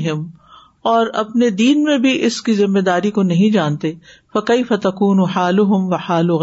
اور 0.91 1.07
اپنے 1.21 1.49
دین 1.57 1.83
میں 1.83 1.97
بھی 2.05 2.11
اس 2.25 2.41
کی 2.41 2.53
ذمہ 2.55 2.79
داری 2.85 3.11
کو 3.17 3.23
نہیں 3.23 3.49
جانتے 3.53 3.91
فقی 4.33 4.63
فتقون 4.69 5.19
و 5.19 5.23
حال 5.35 5.59
و 5.59 5.65
حال 6.07 6.29
و 6.29 6.39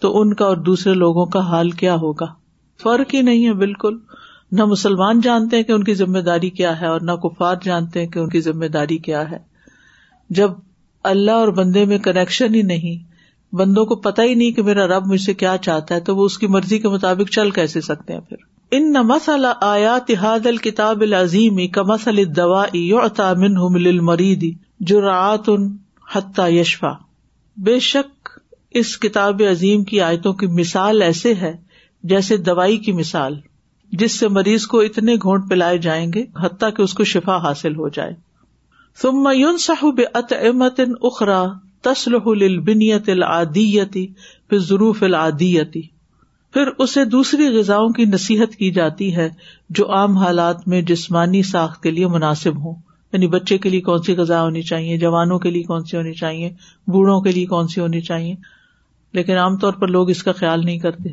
تو 0.00 0.20
ان 0.20 0.34
کا 0.40 0.44
اور 0.46 0.56
دوسرے 0.70 0.94
لوگوں 0.94 1.24
کا 1.36 1.40
حال 1.50 1.70
کیا 1.82 1.94
ہوگا 2.04 2.26
فرق 2.82 3.14
ہی 3.14 3.22
نہیں 3.30 3.46
ہے 3.46 3.52
بالکل 3.64 3.96
نہ 4.56 4.64
مسلمان 4.72 5.20
جانتے 5.20 5.62
کہ 5.68 5.72
ان 5.72 5.84
کی 5.84 5.94
ذمہ 6.02 6.18
داری 6.28 6.50
کیا 6.58 6.80
ہے 6.80 6.86
اور 6.86 7.00
نہ 7.04 7.12
کفار 7.22 7.54
جانتے 7.64 8.06
کہ 8.06 8.18
ان 8.18 8.28
کی 8.36 8.40
ذمہ 8.40 8.66
داری 8.74 8.98
کیا 9.08 9.30
ہے 9.30 9.38
جب 10.40 10.50
اللہ 11.14 11.30
اور 11.42 11.48
بندے 11.56 11.84
میں 11.94 11.98
کنیکشن 12.04 12.54
ہی 12.54 12.62
نہیں 12.74 13.04
بندوں 13.58 13.84
کو 13.90 13.94
پتا 14.04 14.22
ہی 14.28 14.34
نہیں 14.34 14.50
کہ 14.56 14.62
میرا 14.62 14.86
رب 14.86 15.06
مجھ 15.12 15.20
سے 15.20 15.34
کیا 15.42 15.56
چاہتا 15.66 15.94
ہے 15.94 16.00
تو 16.08 16.16
وہ 16.16 16.24
اس 16.30 16.36
کی 16.38 16.46
مرضی 16.54 16.78
کے 16.78 16.88
مطابق 16.94 17.30
چل 17.36 17.50
کیسے 17.58 17.80
سکتے 17.88 18.12
ہیں 18.12 18.20
پھر 18.28 18.44
ان 18.78 18.96
آیا 19.68 19.96
تحاد 20.06 20.46
الکتاب 20.46 21.00
العظیم 21.06 21.58
دوا 22.36 22.64
جو 24.90 25.00
ان 25.06 25.66
حتیٰ 26.14 26.48
یشفا 26.52 26.90
بے 27.68 27.78
شک 27.90 28.28
اس 28.80 28.96
کتاب 29.04 29.42
عظیم 29.50 29.84
کی 29.90 30.00
آیتوں 30.08 30.32
کی 30.42 30.46
مثال 30.60 31.02
ایسے 31.02 31.34
ہے 31.42 31.52
جیسے 32.12 32.36
دوائی 32.48 32.76
کی 32.88 32.92
مثال 33.02 33.38
جس 34.02 34.18
سے 34.18 34.28
مریض 34.38 34.66
کو 34.72 34.80
اتنے 34.88 35.14
گھونٹ 35.22 35.48
پلائے 35.50 35.78
جائیں 35.88 36.06
گے 36.14 36.24
حتیٰ 36.42 36.72
کہ 36.76 36.82
اس 36.82 36.94
کو 37.00 37.04
شفا 37.14 37.36
حاصل 37.48 37.76
ہو 37.76 37.88
جائے 37.98 38.14
سم 39.02 39.56
صاحب 39.68 40.00
عطمت 40.22 40.80
اخرا 41.10 41.42
تسلح 41.82 42.26
البنیت 42.40 43.08
العادیتی 43.08 44.06
پھر 44.48 44.58
ظروف 44.68 45.02
العادیتی 45.02 45.82
پھر 46.52 46.68
اسے 46.84 47.04
دوسری 47.04 47.48
غذا 47.58 47.76
کی 47.96 48.04
نصیحت 48.12 48.54
کی 48.56 48.70
جاتی 48.78 49.14
ہے 49.16 49.28
جو 49.78 49.90
عام 49.94 50.16
حالات 50.16 50.66
میں 50.74 50.80
جسمانی 50.90 51.42
ساخت 51.52 51.82
کے 51.82 51.90
لیے 51.90 52.06
مناسب 52.14 52.56
ہوں 52.64 52.74
یعنی 53.12 53.26
بچے 53.32 53.58
کے 53.64 53.68
لیے 53.70 53.80
کون 53.88 54.02
سی 54.02 54.16
غذا 54.16 54.40
ہونی 54.42 54.62
چاہیے 54.70 54.96
جوانوں 54.98 55.38
کے 55.38 55.50
لیے 55.50 55.62
کون 55.64 55.84
سی 55.90 55.96
ہونی 55.96 56.12
چاہیے 56.14 56.50
بوڑھوں 56.92 57.20
کے 57.22 57.32
لیے 57.32 57.46
کون 57.46 57.68
سی 57.74 57.80
ہونی 57.80 58.00
چاہیے 58.08 58.34
لیکن 59.18 59.36
عام 59.38 59.56
طور 59.58 59.72
پر 59.80 59.88
لوگ 59.96 60.10
اس 60.10 60.22
کا 60.22 60.32
خیال 60.40 60.64
نہیں 60.64 60.78
کرتے 60.78 61.10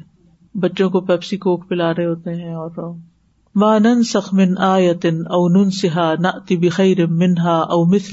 بچوں 0.66 0.90
کو 0.90 1.02
پیپسی 1.06 1.38
کوک 1.46 1.68
پلا 1.70 1.92
رہے 1.98 2.06
ہوتے 2.06 2.34
ہیں 2.36 2.54
اور 2.64 2.94
مانن 3.62 4.04
سخمن 4.12 4.58
آیتن 4.68 5.22
او 5.38 5.48
نن 5.56 5.70
سہا 5.82 6.14
نہ 6.20 7.06
منہا 7.22 7.58
او 7.78 7.84
مس 7.94 8.12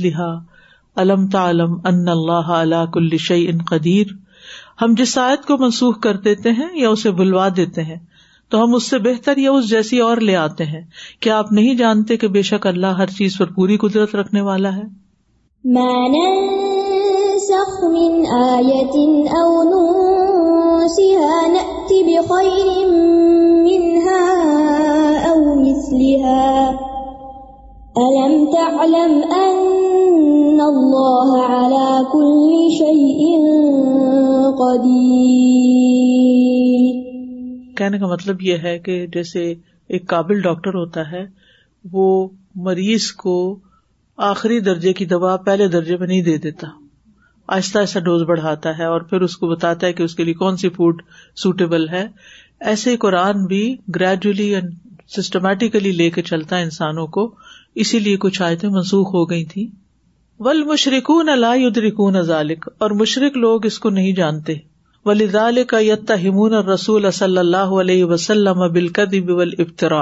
علم 0.99 1.27
تعلم 1.33 1.75
ان 1.87 2.09
اللہ 2.09 2.49
علا 2.61 2.85
کل 2.95 3.17
شعی 3.27 3.47
ان 3.49 3.59
قدیر 3.71 4.07
ہم 4.83 4.95
جس 4.99 5.17
آیت 5.19 5.45
کو 5.47 5.57
منسوخ 5.59 6.01
کر 6.03 6.17
دیتے 6.25 6.51
ہیں 6.61 6.69
یا 6.81 6.89
اسے 6.91 7.11
بلوا 7.21 7.49
دیتے 7.57 7.83
ہیں 7.91 7.99
تو 8.51 8.63
ہم 8.63 8.75
اس 8.75 8.89
سے 8.91 8.99
بہتر 8.99 9.39
یا 9.39 9.51
اس 9.57 9.69
جیسی 9.69 9.99
اور 10.05 10.17
لے 10.29 10.37
آتے 10.37 10.65
ہیں 10.71 10.81
کیا 11.27 11.39
آپ 11.39 11.53
نہیں 11.59 11.75
جانتے 11.83 12.17
کہ 12.23 12.29
بے 12.37 12.43
شک 12.51 12.67
اللہ 12.67 12.97
ہر 13.03 13.11
چیز 13.19 13.39
پر 13.39 13.53
پوری 13.59 13.77
قدرت 13.85 14.15
رکھنے 14.17 14.41
والا 14.41 14.77
ہے 14.77 14.89
تعلم 27.95 29.23
على 31.37 32.03
كل 32.13 32.53
شيء 32.75 33.39
قدیر 34.61 36.85
کہنے 37.77 37.99
کا 37.99 38.07
مطلب 38.13 38.37
یہ 38.43 38.57
ہے 38.63 38.79
کہ 38.85 39.07
جیسے 39.15 39.41
ایک 39.97 40.07
قابل 40.09 40.41
ڈاکٹر 40.43 40.75
ہوتا 40.81 41.03
ہے 41.11 41.23
وہ 41.93 42.07
مریض 42.69 43.07
کو 43.23 43.35
آخری 44.29 44.59
درجے 44.71 44.93
کی 44.93 45.05
دوا 45.15 45.37
پہلے 45.47 45.69
درجے 45.69 45.97
میں 45.97 46.07
نہیں 46.07 46.23
دے 46.23 46.37
دیتا 46.47 46.67
آہستہ 47.57 47.79
آہستہ 47.79 47.99
ڈوز 48.09 48.23
بڑھاتا 48.29 48.71
ہے 48.79 48.85
اور 48.95 49.01
پھر 49.11 49.21
اس 49.29 49.35
کو 49.37 49.49
بتاتا 49.55 49.83
ہے 49.87 49.93
کہ 49.93 50.03
اس 50.03 50.15
کے 50.15 50.23
لیے 50.25 50.35
کون 50.45 50.55
سی 50.63 50.69
فوڈ 50.77 50.97
سوٹیبل 51.43 51.85
ہے 51.89 52.07
ایسے 52.75 52.89
قرآن 53.07 53.45
بھی 53.53 53.65
گریجولی 53.95 54.49
اینڈ 54.55 54.69
سسٹمیٹیکلی 55.17 55.93
لے 55.93 56.09
کے 56.19 56.23
چلتا 56.23 56.57
ہے 56.59 56.63
انسانوں 56.63 57.07
کو 57.19 57.25
اسی 57.83 57.99
لیے 57.99 58.17
کچھ 58.21 58.41
آیتیں 58.43 58.69
منسوخ 58.69 59.15
ہو 59.15 59.29
گئی 59.31 59.45
تھی 59.51 59.67
ول 60.45 60.63
یدرکون 61.63 62.21
ذالک 62.27 62.69
اور 62.87 62.91
مشرق 63.01 63.37
لوگ 63.37 63.67
اس 63.67 63.79
کو 63.85 63.91
نہیں 63.99 64.13
جانتے 64.13 64.55
کا 65.73 65.79
وسلم 68.11 68.61
اور 68.61 69.47
ابترا 69.59 70.01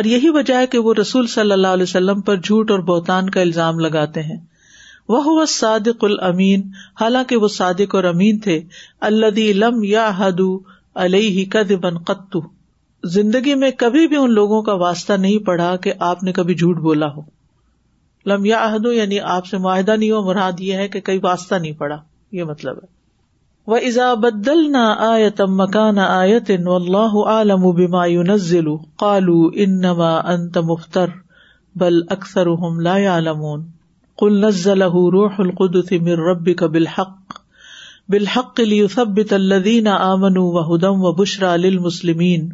اور 0.00 0.04
یہی 0.12 0.30
وجہ 0.36 0.54
ہے 0.60 0.66
کہ 0.72 0.78
وہ 0.86 0.94
رسول 1.00 1.26
صلی 1.34 1.52
اللہ 1.52 1.76
علیہ 1.78 1.82
وسلم 1.82 2.20
پر 2.30 2.36
جھوٹ 2.36 2.70
اور 2.70 2.78
بہتان 2.90 3.30
کا 3.36 3.40
الزام 3.40 3.78
لگاتے 3.86 4.22
ہیں 4.22 4.36
وہ 5.14 5.22
و 5.40 5.44
صادق 5.58 6.04
المین 6.04 6.68
حالانکہ 7.00 7.36
وہ 7.44 7.48
صادق 7.58 7.94
اور 7.94 8.04
امین 8.14 8.38
تھے 8.48 8.60
اللہ 9.10 9.38
لم 9.64 9.82
یا 9.92 10.10
ہدو 10.18 10.56
علیہ 11.06 11.44
کد 11.52 11.72
بن 11.84 11.98
قطو 12.12 12.40
زندگی 13.12 13.54
میں 13.60 13.70
کبھی 13.78 14.06
بھی 14.08 14.16
ان 14.16 14.32
لوگوں 14.34 14.60
کا 14.66 14.72
واسطہ 14.82 15.12
نہیں 15.22 15.44
پڑا 15.46 15.74
کہ 15.84 15.92
آپ 16.10 16.22
نے 16.24 16.32
کبھی 16.36 16.54
جھوٹ 16.54 16.78
بولا 16.84 17.06
ہو 17.16 17.22
لم 18.30 18.44
یا 18.46 18.58
عہد 18.66 18.86
یعنی 18.96 19.18
آپ 19.32 19.46
سے 19.46 19.58
معاہدہ 19.64 19.96
نہیں 19.96 20.10
ہو 20.10 20.22
مراد 20.26 20.60
یہ 20.66 20.76
ہے 20.82 20.86
کہ 20.94 21.00
کئی 21.08 21.18
واسطہ 21.22 21.54
نہیں 21.62 21.72
پڑا 21.80 21.96
یہ 22.38 22.44
مطلب 22.50 22.76
ہے 22.82 22.86
وہ 23.72 23.76
ایزا 23.90 24.12
بدل 24.22 24.62
نہ 24.72 24.84
آیتم 25.08 25.54
مکان 25.62 25.98
آیت 26.06 26.50
ان 26.58 26.66
اللہ 26.74 27.18
عالم 27.34 27.64
و 27.66 27.72
بیما 27.82 28.06
نزلو 28.30 28.76
کالو 29.04 29.38
ان 29.66 29.80
انت 29.84 30.58
مفتر 30.72 31.10
بل 31.82 32.00
اکثر 32.16 32.46
لا 32.88 32.96
عالمون 33.12 33.64
کل 34.18 34.40
نزل 34.46 34.82
روح 34.98 35.40
القد 35.46 35.92
من 35.92 36.26
رب 36.32 36.50
کا 36.58 36.66
بالحق 36.74 37.40
بالحق 38.14 38.60
لیثبت 38.60 39.32
الذین 39.32 39.88
آمنوا 39.92 40.44
وهدى 40.56 40.88
وبشرى 40.88 41.56
للمسلمين 41.64 42.52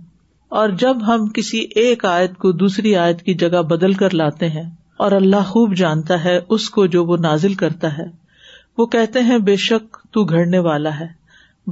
اور 0.58 0.68
جب 0.82 0.96
ہم 1.06 1.26
کسی 1.34 1.58
ایک 1.80 2.04
آیت 2.12 2.36
کو 2.44 2.50
دوسری 2.60 2.94
آیت 3.02 3.20
کی 3.22 3.34
جگہ 3.42 3.60
بدل 3.72 3.92
کر 3.98 4.14
لاتے 4.20 4.48
ہیں 4.50 4.62
اور 5.04 5.12
اللہ 5.18 5.42
خوب 5.48 5.74
جانتا 5.76 6.22
ہے 6.24 6.38
اس 6.56 6.68
کو 6.76 6.86
جو 6.94 7.04
وہ 7.10 7.16
نازل 7.26 7.54
کرتا 7.60 7.96
ہے 7.98 8.04
وہ 8.78 8.86
کہتے 8.94 9.20
ہیں 9.28 9.38
بے 9.50 9.56
شک 9.66 9.96
تو 10.16 10.24
گھڑنے 10.24 10.58
والا 10.68 10.98
ہے 10.98 11.06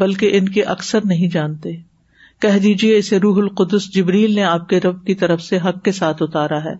بلکہ 0.02 0.36
ان 0.38 0.48
کے 0.56 0.62
اکثر 0.76 1.04
نہیں 1.12 1.32
جانتے 1.34 1.72
کہہ 2.42 2.58
دیجیے 2.62 2.96
اسے 2.98 3.18
روح 3.18 3.40
القدس 3.42 3.90
جبریل 3.94 4.34
نے 4.34 4.44
آپ 4.44 4.68
کے 4.68 4.80
رب 4.86 5.04
کی 5.06 5.14
طرف 5.22 5.42
سے 5.42 5.58
حق 5.64 5.82
کے 5.84 5.92
ساتھ 5.98 6.22
اتارا 6.22 6.62
ہے 6.64 6.74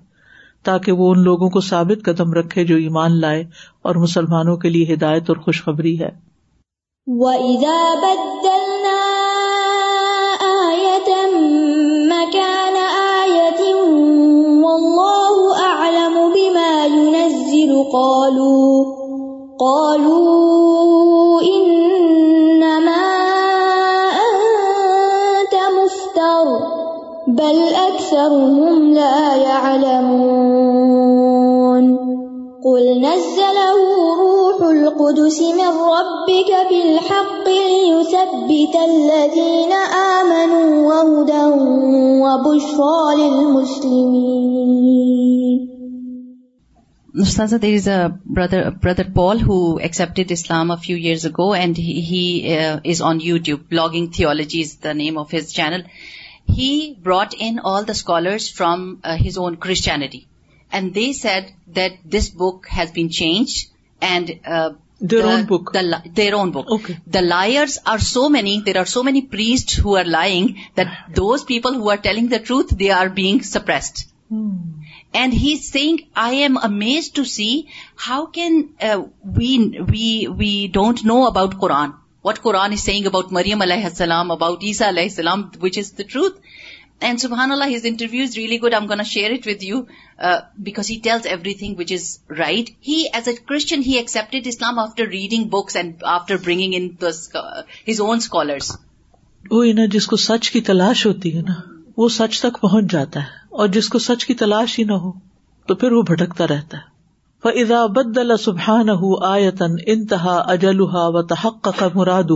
تاکہ 0.65 1.01
وہ 1.03 1.11
ان 1.15 1.23
لوگوں 1.25 1.51
کو 1.57 1.61
ثابت 1.71 2.05
قدم 2.05 2.33
رکھے 2.41 2.65
جو 2.71 2.77
ایمان 2.87 3.21
لائے 3.21 3.43
اور 3.89 3.95
مسلمانوں 4.07 4.57
کے 4.65 4.71
لیے 4.77 4.93
ہدایت 4.95 5.31
اور 5.35 5.43
خوشخبری 5.49 5.99
ہے 6.01 6.11
وَإِذَا 7.19 9.07
قالوا 17.93 18.85
قالوا 19.61 21.41
انما 21.43 23.17
انت 24.29 25.55
مفتر 25.79 26.47
بل 27.29 27.59
اکثرهم 27.89 28.83
لا 28.93 29.35
يعلمون 29.37 31.99
قل 32.65 32.83
نزله 32.99 33.81
روح 34.21 34.59
القدس 34.71 35.41
من 35.43 35.73
ربك 35.97 36.51
بالحق 36.71 37.47
ليثبت 37.49 38.75
الذين 38.85 39.73
آمنوا 40.17 40.69
وهدى 40.89 41.47
وبشرى 42.23 43.01
للمسلمين 43.17 44.38
Ustaza, 47.19 47.61
there 47.61 47.73
is 47.73 47.87
a 47.89 48.21
brother 48.25 49.05
Paul 49.05 49.39
who 49.39 49.81
accepted 49.81 50.31
Islam 50.31 50.71
a 50.71 50.77
few 50.77 50.95
years 50.95 51.25
ago, 51.25 51.53
and 51.53 51.77
he 51.77 52.57
uh, 52.57 52.81
is 52.85 53.01
on 53.01 53.21
YouTube. 53.21 53.65
Blogging 53.75 54.15
Theology 54.15 54.61
is 54.61 54.77
the 54.77 54.95
name 54.95 55.19
of 55.19 55.31
his 55.31 55.53
channel. 55.53 55.83
He 56.47 56.97
brought 57.09 57.35
in 57.35 57.59
all 57.59 57.85
the 57.85 57.95
scholars 57.95 58.49
from 58.49 59.01
uh, 59.03 59.17
his 59.17 59.37
own 59.37 59.57
Christianity, 59.57 60.27
and 60.71 60.95
they 60.95 61.13
said 61.13 61.53
that 61.79 61.99
this 62.05 62.29
book 62.29 62.69
has 62.69 62.93
been 62.93 63.09
changed 63.09 63.69
and 64.01 64.39
uh, 64.47 64.71
their 65.01 65.27
own 65.27 65.47
book. 65.47 65.75
Okay. 65.77 66.99
The 67.07 67.23
liars 67.23 67.79
are 67.87 67.99
so 67.99 68.29
many. 68.29 68.61
There 68.61 68.79
are 68.79 68.87
so 68.87 69.03
many 69.03 69.23
priests 69.23 69.75
who 69.75 69.97
are 69.97 70.05
lying 70.05 70.57
that 70.77 70.95
those 71.15 71.45
people 71.45 71.75
who 71.75 71.91
are 71.91 71.97
telling 71.97 72.29
the 72.29 72.39
truth, 72.39 72.71
they 72.71 72.91
are 72.91 73.11
being 73.11 73.43
suppressed. 73.43 74.07
Hmm. 74.29 74.85
And 75.21 75.35
he 75.43 75.53
is 75.53 75.65
saying 75.73 75.97
I 76.25 76.41
am 76.43 76.57
amaze 76.63 77.11
to 77.15 77.25
see 77.37 77.49
how 78.09 78.25
can 78.39 78.61
we 79.37 80.25
we 80.39 80.67
don't 80.73 81.05
know 81.07 81.23
about 81.27 81.55
Quran 81.61 81.91
what 82.25 82.39
Quran 82.43 82.73
is 82.73 82.81
saying 82.85 83.07
about 83.07 83.33
مریم 83.33 83.63
علیہ 83.63 83.85
السلام 83.85 84.31
about 84.31 84.65
عیسا 84.65 84.89
علیہ 84.89 85.03
السلام 85.11 85.43
وچ 85.63 85.79
از 85.79 85.93
دا 85.99 86.03
truth 86.13 86.39
and 87.09 87.21
سبحان 87.21 87.53
اللہ 87.53 87.75
his 87.77 87.85
interview 87.89 88.23
is 88.23 88.37
really 88.37 88.59
good 88.63 88.75
I 88.75 88.89
gonna 88.91 89.03
share 89.13 89.33
it 89.33 89.47
with 89.47 89.63
you 89.63 89.81
because 90.69 90.91
he 90.91 90.99
tells 91.03 91.27
everything 91.63 91.75
which 91.79 91.93
is 91.93 92.09
right 92.39 92.71
he 92.89 93.03
as 93.13 93.29
a 93.29 93.35
Christian 93.49 93.83
he 93.87 93.97
accepted 93.99 94.47
Islam 94.47 94.79
after 94.79 95.09
reading 95.09 95.45
books 95.53 95.77
and 95.77 96.03
after 96.17 96.37
bringing 96.47 97.05
his 97.91 98.01
own 98.01 98.17
scholars 98.17 98.71
scholar 98.71 99.87
جس 99.93 100.07
کو 100.07 100.17
سچ 100.29 100.51
کی 100.51 100.61
تلاش 100.71 101.07
ہوتی 101.07 101.37
ہے 101.37 101.43
نا 101.43 101.61
وہ 102.03 102.07
سچ 102.15 102.41
تک 102.41 102.61
پہنچ 102.61 102.91
جاتا 102.91 103.21
ہے 103.21 103.47
اور 103.63 103.69
جس 103.77 103.89
کو 103.93 103.99
سچ 104.03 104.25
کی 104.27 104.35
تلاش 104.41 104.79
ہی 104.79 104.83
نہ 104.91 104.97
ہو 105.05 105.11
تو 105.69 105.75
پھر 105.81 105.93
وہ 105.93 106.03
بھٹکتا 106.11 106.47
رہتا 106.51 106.79
ہے 106.79 106.97
فضا 107.47 107.85
بد 107.97 108.19
سبحان 108.45 108.89
آیتن 109.31 109.75
انتہا 109.95 110.35
اجلحا 110.53 111.07
و 111.09 111.23
تحق 111.33 111.69
کا 111.79 111.89
مراد 111.95 112.31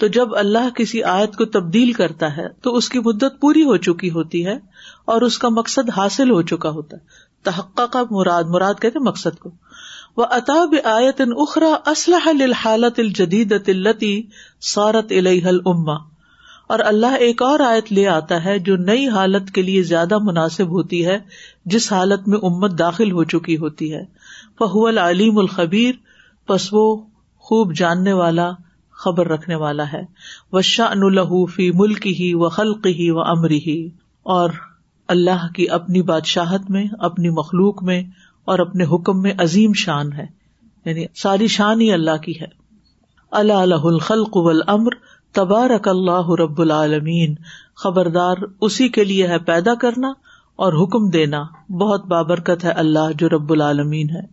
تو 0.00 0.06
جب 0.16 0.34
اللہ 0.38 0.68
کسی 0.76 1.02
آیت 1.16 1.36
کو 1.36 1.44
تبدیل 1.58 1.92
کرتا 1.98 2.36
ہے 2.36 2.46
تو 2.66 2.74
اس 2.76 2.88
کی 2.94 2.98
مدت 3.04 3.40
پوری 3.40 3.62
ہو 3.70 3.76
چکی 3.86 4.10
ہوتی 4.16 4.44
ہے 4.46 4.56
اور 5.14 5.22
اس 5.28 5.38
کا 5.44 5.48
مقصد 5.58 5.90
حاصل 5.96 6.30
ہو 6.30 6.40
چکا 6.52 6.70
ہوتا 6.78 6.96
تحقہ 7.50 7.86
کا 7.92 8.02
مراد 8.10 8.52
مراد 8.56 8.82
کہتے 8.82 8.98
مقصد 9.08 9.38
کو 9.46 9.50
وہ 10.16 10.26
اطاب 10.40 10.74
آیتن 10.94 11.32
اخرا 11.46 11.74
اسلحہ 11.94 12.38
الحالت 12.44 12.98
الجدید 13.06 13.52
التی 13.74 14.12
سارت 14.74 15.12
الحل 15.20 15.58
اما 15.74 15.96
اور 16.74 16.78
اللہ 16.90 17.14
ایک 17.26 17.42
اور 17.42 17.60
آیت 17.66 17.92
لے 17.96 18.06
آتا 18.08 18.44
ہے 18.44 18.58
جو 18.68 18.76
نئی 18.90 19.06
حالت 19.16 19.50
کے 19.54 19.62
لیے 19.62 19.82
زیادہ 19.90 20.18
مناسب 20.28 20.70
ہوتی 20.76 21.04
ہے 21.06 21.16
جس 21.74 21.92
حالت 21.92 22.26
میں 22.28 22.38
امت 22.48 22.78
داخل 22.78 23.12
ہو 23.18 23.24
چکی 23.34 23.56
ہوتی 23.64 23.92
ہے 23.92 24.02
فہول 24.58 24.98
علیم 24.98 25.38
الخبیر 25.38 25.92
پس 26.46 26.68
وہ 26.72 26.84
خوب 27.50 27.74
جاننے 27.78 28.12
والا 28.22 28.50
خبر 29.04 29.28
رکھنے 29.28 29.54
والا 29.62 29.84
ہے 29.92 30.00
وہ 30.52 30.60
شان 30.74 31.02
الحفی 31.10 31.70
ہی 32.20 32.32
و 32.44 32.48
خلق 32.58 32.86
ہی 33.00 33.10
و 33.10 33.20
امر 33.22 33.50
ہی 33.66 33.78
اور 34.38 34.50
اللہ 35.14 35.46
کی 35.54 35.68
اپنی 35.80 36.02
بادشاہت 36.12 36.70
میں 36.76 36.84
اپنی 37.08 37.30
مخلوق 37.40 37.82
میں 37.90 38.02
اور 38.52 38.58
اپنے 38.66 38.84
حکم 38.92 39.20
میں 39.22 39.32
عظیم 39.42 39.72
شان 39.84 40.12
ہے 40.12 40.26
یعنی 40.84 41.04
ساری 41.22 41.46
شان 41.58 41.80
ہی 41.80 41.92
اللہ 41.92 42.16
کی 42.24 42.40
ہے 42.40 42.46
اللہ 43.42 43.54
الخلق 43.62 43.82
الخل 43.84 44.24
قب 44.32 44.46
العمر 44.48 44.92
تبارک 45.34 45.88
اللہ 45.88 46.28
رب 46.40 46.60
العالمین 46.60 47.34
خبردار 47.82 48.38
اسی 48.68 48.88
کے 48.96 49.04
لیے 49.04 49.26
ہے 49.28 49.38
پیدا 49.52 49.74
کرنا 49.82 50.12
اور 50.66 50.72
حکم 50.82 51.08
دینا 51.16 51.42
بہت 51.80 52.04
بابرکت 52.10 52.64
ہے 52.64 52.70
اللہ 52.82 53.10
جو 53.18 53.28
رب 53.28 53.52
العالمین 53.52 54.10
ہے 54.10 54.24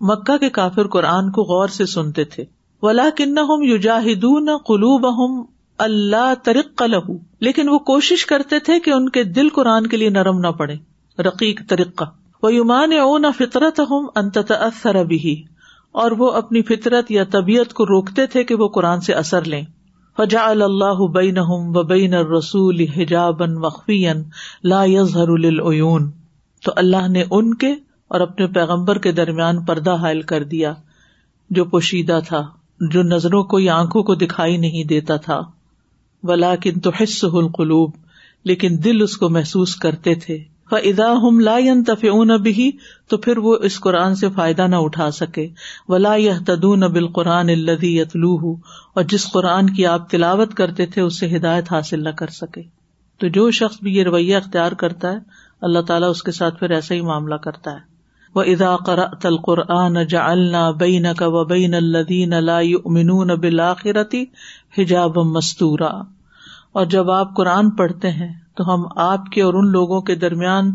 مکہ 0.09 0.37
کے 0.37 0.49
کافر 0.57 0.87
قرآن 0.95 1.31
کو 1.37 1.43
غور 1.51 1.67
سے 1.77 1.85
سنتے 1.95 2.23
تھے 2.33 2.43
ولا 2.83 3.09
کن 3.17 3.37
ہوں 3.49 4.57
قلوب 4.67 5.05
اللہ 5.83 6.33
ترق 6.43 6.81
لہو 6.91 7.13
لیکن 7.47 7.69
وہ 7.69 7.77
کوشش 7.89 8.25
کرتے 8.29 8.59
تھے 8.69 8.79
کہ 8.87 8.91
ان 8.91 9.07
کے 9.17 9.23
دل 9.35 9.49
قرآن 9.57 9.85
کے 9.91 9.97
لیے 9.97 10.09
نرم 10.15 10.39
نہ 10.45 10.47
پڑے 10.61 10.75
رقیق 11.27 11.61
وہ 12.43 12.49
او 13.01 13.17
نہ 13.17 13.27
فطرت 13.37 13.79
ہوں 13.91 14.07
اثر 14.55 14.95
اور 16.01 16.11
وہ 16.17 16.31
اپنی 16.39 16.61
فطرت 16.71 17.11
یا 17.11 17.23
طبیعت 17.31 17.73
کو 17.73 17.85
روکتے 17.85 18.25
تھے 18.33 18.43
کہ 18.49 18.55
وہ 18.63 18.67
قرآن 18.77 19.01
سے 19.07 19.13
اثر 19.21 19.45
لیں 19.53 19.61
فجا 20.17 20.43
اللہ 20.49 21.05
بین 21.15 21.37
و 21.47 21.83
بین 21.93 22.13
رسول 22.37 22.85
حجاب 22.97 23.41
وقفی 23.65 24.01
لا 24.73 24.81
العیون 25.21 26.09
تو 26.65 26.71
اللہ 26.83 27.07
نے 27.15 27.23
ان 27.29 27.53
کے 27.63 27.71
اور 28.15 28.19
اپنے 28.27 28.47
پیغمبر 28.57 28.97
کے 29.07 29.11
درمیان 29.21 29.63
پردہ 29.65 29.95
حائل 30.01 30.21
کر 30.33 30.43
دیا 30.55 30.73
جو 31.57 31.65
پوشیدہ 31.75 32.19
تھا 32.27 32.41
جو 32.91 33.01
نظروں 33.03 33.43
کو 33.53 33.59
یا 33.59 33.75
آنکھوں 33.79 34.03
کو 34.09 34.15
دکھائی 34.25 34.57
نہیں 34.65 34.87
دیتا 34.87 35.15
تھا 35.29 35.39
ولا 36.27 36.55
کن 36.63 36.79
تو 36.85 36.91
حص 37.01 37.23
القلوب 37.33 37.91
لیکن 38.49 38.77
دل 38.83 39.01
اس 39.03 39.15
کو 39.17 39.29
محسوس 39.37 39.75
کرتے 39.85 40.15
تھے 40.25 40.37
ادا 40.77 41.11
ہم 41.21 41.39
لا 41.39 41.55
تفیون 41.87 42.31
بھی 42.43 42.69
تو 43.09 43.17
پھر 43.25 43.37
وہ 43.45 43.55
اس 43.69 43.79
قرآن 43.81 44.15
سے 44.15 44.29
فائدہ 44.35 44.67
نہ 44.69 44.75
اٹھا 44.87 45.09
سکے 45.11 45.47
ولا 45.89 46.13
یہ 46.15 46.29
ولاح 46.29 46.43
تدن 46.55 46.83
اب 46.83 46.95
القرآن 46.95 47.49
اور 48.19 49.03
جس 49.11 49.25
قرآن 49.31 49.69
کی 49.75 49.85
آپ 49.93 50.09
تلاوت 50.09 50.53
کرتے 50.59 50.85
تھے 50.95 51.01
اس 51.01 51.19
سے 51.19 51.35
ہدایت 51.35 51.71
حاصل 51.71 52.03
نہ 52.03 52.09
کر 52.19 52.27
سکے 52.37 52.61
تو 53.19 53.27
جو 53.37 53.49
شخص 53.61 53.81
بھی 53.83 53.95
یہ 53.95 54.03
رویہ 54.03 54.35
اختیار 54.35 54.71
کرتا 54.83 55.11
ہے 55.13 55.17
اللہ 55.69 55.81
تعالیٰ 55.87 56.09
اس 56.09 56.23
کے 56.23 56.31
ساتھ 56.31 56.59
پھر 56.59 56.69
ایسا 56.77 56.95
ہی 56.95 57.01
معاملہ 57.09 57.35
کرتا 57.47 57.71
ہے 57.75 57.87
وہ 58.35 58.43
ادا 58.53 58.75
تل 59.21 59.37
قرآن 59.45 60.03
جا 60.09 60.69
بین 60.85 61.13
کا 61.17 61.27
و 61.37 61.43
بین 61.53 61.73
الدین 61.75 62.33
بالآخرتی 63.41 64.25
حجاب 64.79 65.17
مستورا 65.35 65.89
اور 66.79 66.85
جب 66.95 67.09
آپ 67.11 67.35
قرآن 67.37 67.69
پڑھتے 67.79 68.09
ہیں 68.17 68.31
تو 68.59 68.65
ہم 68.73 68.83
آپ 69.05 69.25
کے 69.33 69.41
اور 69.41 69.53
ان 69.61 69.71
لوگوں 69.77 70.01
کے 70.09 70.15
درمیان 70.25 70.69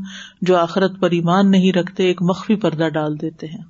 جو 0.48 0.56
آخرت 0.56 0.98
پر 1.00 1.16
ایمان 1.20 1.50
نہیں 1.50 1.76
رکھتے 1.78 2.06
ایک 2.10 2.22
مخفی 2.32 2.56
پردہ 2.66 2.88
ڈال 2.98 3.20
دیتے 3.20 3.52
ہیں 3.54 3.62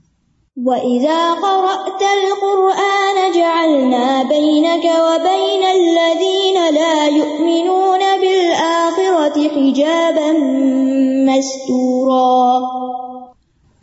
مَسْتُورًا 11.26 13.04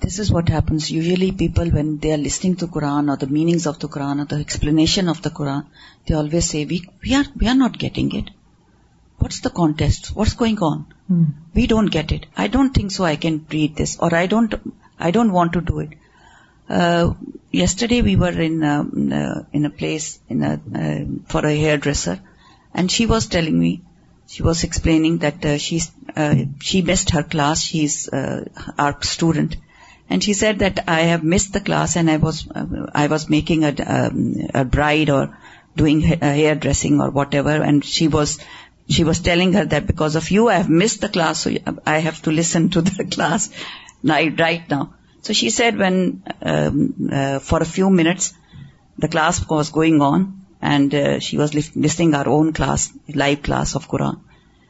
This 0.02 0.18
is 0.18 0.32
what 0.32 0.50
happens. 0.50 0.90
Usually 0.90 1.32
people, 1.32 1.70
when 1.70 2.00
they 2.00 2.12
are 2.12 2.18
listening 2.18 2.56
to 2.58 2.68
Quran 2.68 3.12
or 3.12 3.18
the 3.18 3.28
meanings 3.28 3.68
of 3.68 3.78
the 3.78 3.88
Quran 3.88 4.22
or 4.22 4.26
the 4.26 4.38
explanation 4.38 5.08
of 5.08 5.22
the 5.22 5.30
Quran, 5.30 5.68
they 6.08 6.16
always 6.16 6.50
say, 6.50 6.66
we 6.66 7.50
are 7.52 7.56
not 7.56 7.78
getting 7.78 8.14
it. 8.16 8.32
What's 9.20 9.42
the 9.42 9.52
context? 9.52 10.16
What's 10.16 10.34
going 10.34 10.58
on? 10.58 10.88
Hmm. 11.08 11.26
We 11.54 11.68
don't 11.68 11.86
get 11.86 12.12
it. 12.12 12.26
I 12.36 12.48
don't 12.48 12.74
think 12.74 12.90
so 12.90 13.04
I 13.04 13.16
can 13.16 13.46
read 13.54 13.76
this, 13.76 13.98
or 14.00 14.16
I 14.16 14.26
don't 14.26 15.34
want 15.40 15.54
to 15.54 15.62
do 15.62 15.80
it. 15.82 15.90
Uh, 16.68 17.14
yesterday 17.52 18.02
we 18.02 18.16
were 18.16 18.42
in 18.42 18.64
um, 18.64 19.14
uh, 19.14 19.68
a 19.68 19.70
place 19.70 20.20
um, 20.32 21.24
for 21.30 21.46
a 21.46 21.56
hairdresser, 21.56 22.20
and 22.74 22.90
she 22.90 23.06
was 23.06 23.28
telling 23.28 23.60
me, 23.68 23.82
she 24.26 24.42
was 24.42 24.64
explaining 24.64 25.20
that 25.20 25.46
uh, 25.46 25.60
she 25.60 26.82
missed 26.82 27.12
her 27.12 27.22
class. 27.22 27.62
She's 27.62 28.10
our 28.10 29.04
student. 29.04 29.58
And 30.12 30.22
she 30.22 30.34
said 30.34 30.60
that 30.60 30.80
I 30.90 31.02
have 31.12 31.24
missed 31.24 31.54
the 31.54 31.62
class 31.62 31.96
and 31.96 32.12
I 32.12 33.08
was 33.08 33.30
making 33.30 33.64
um, 33.64 34.36
a 34.54 34.66
bride 34.66 35.10
or 35.10 35.38
doing 35.78 36.02
hairdressing 36.02 37.00
or 37.00 37.10
whatever, 37.12 37.52
and 37.52 37.86
she 37.86 38.10
was 38.10 38.38
telling 39.24 39.54
her 39.54 39.64
that 39.64 39.88
because 39.88 40.18
of 40.18 40.30
you 40.30 40.50
I 40.50 40.56
have 40.56 40.70
missed 40.70 41.00
the 41.00 41.08
class, 41.08 41.40
so 41.40 41.52
I 41.86 42.00
have 42.00 42.22
to 42.24 42.32
listen 42.32 42.70
to 42.72 42.82
the 42.82 43.06
class 43.16 43.52
right 44.04 44.70
now. 44.70 44.96
So 45.22 45.32
she 45.32 45.50
said 45.50 45.78
when 45.78 46.24
um, 46.42 47.10
uh, 47.10 47.40
for 47.40 47.64
a 47.64 47.72
few 47.74 47.90
minutes 47.90 48.34
the 48.98 49.08
class 49.08 49.42
was 49.48 49.70
going 49.70 50.02
on, 50.02 50.46
and 50.62 50.94
uh, 50.94 51.20
she 51.20 51.38
was 51.38 51.56
listening 51.56 52.16
our 52.16 52.28
own 52.28 52.52
class, 52.52 52.92
live 53.08 53.44
class 53.44 53.76
of 53.76 53.88
Quran. 53.88 54.20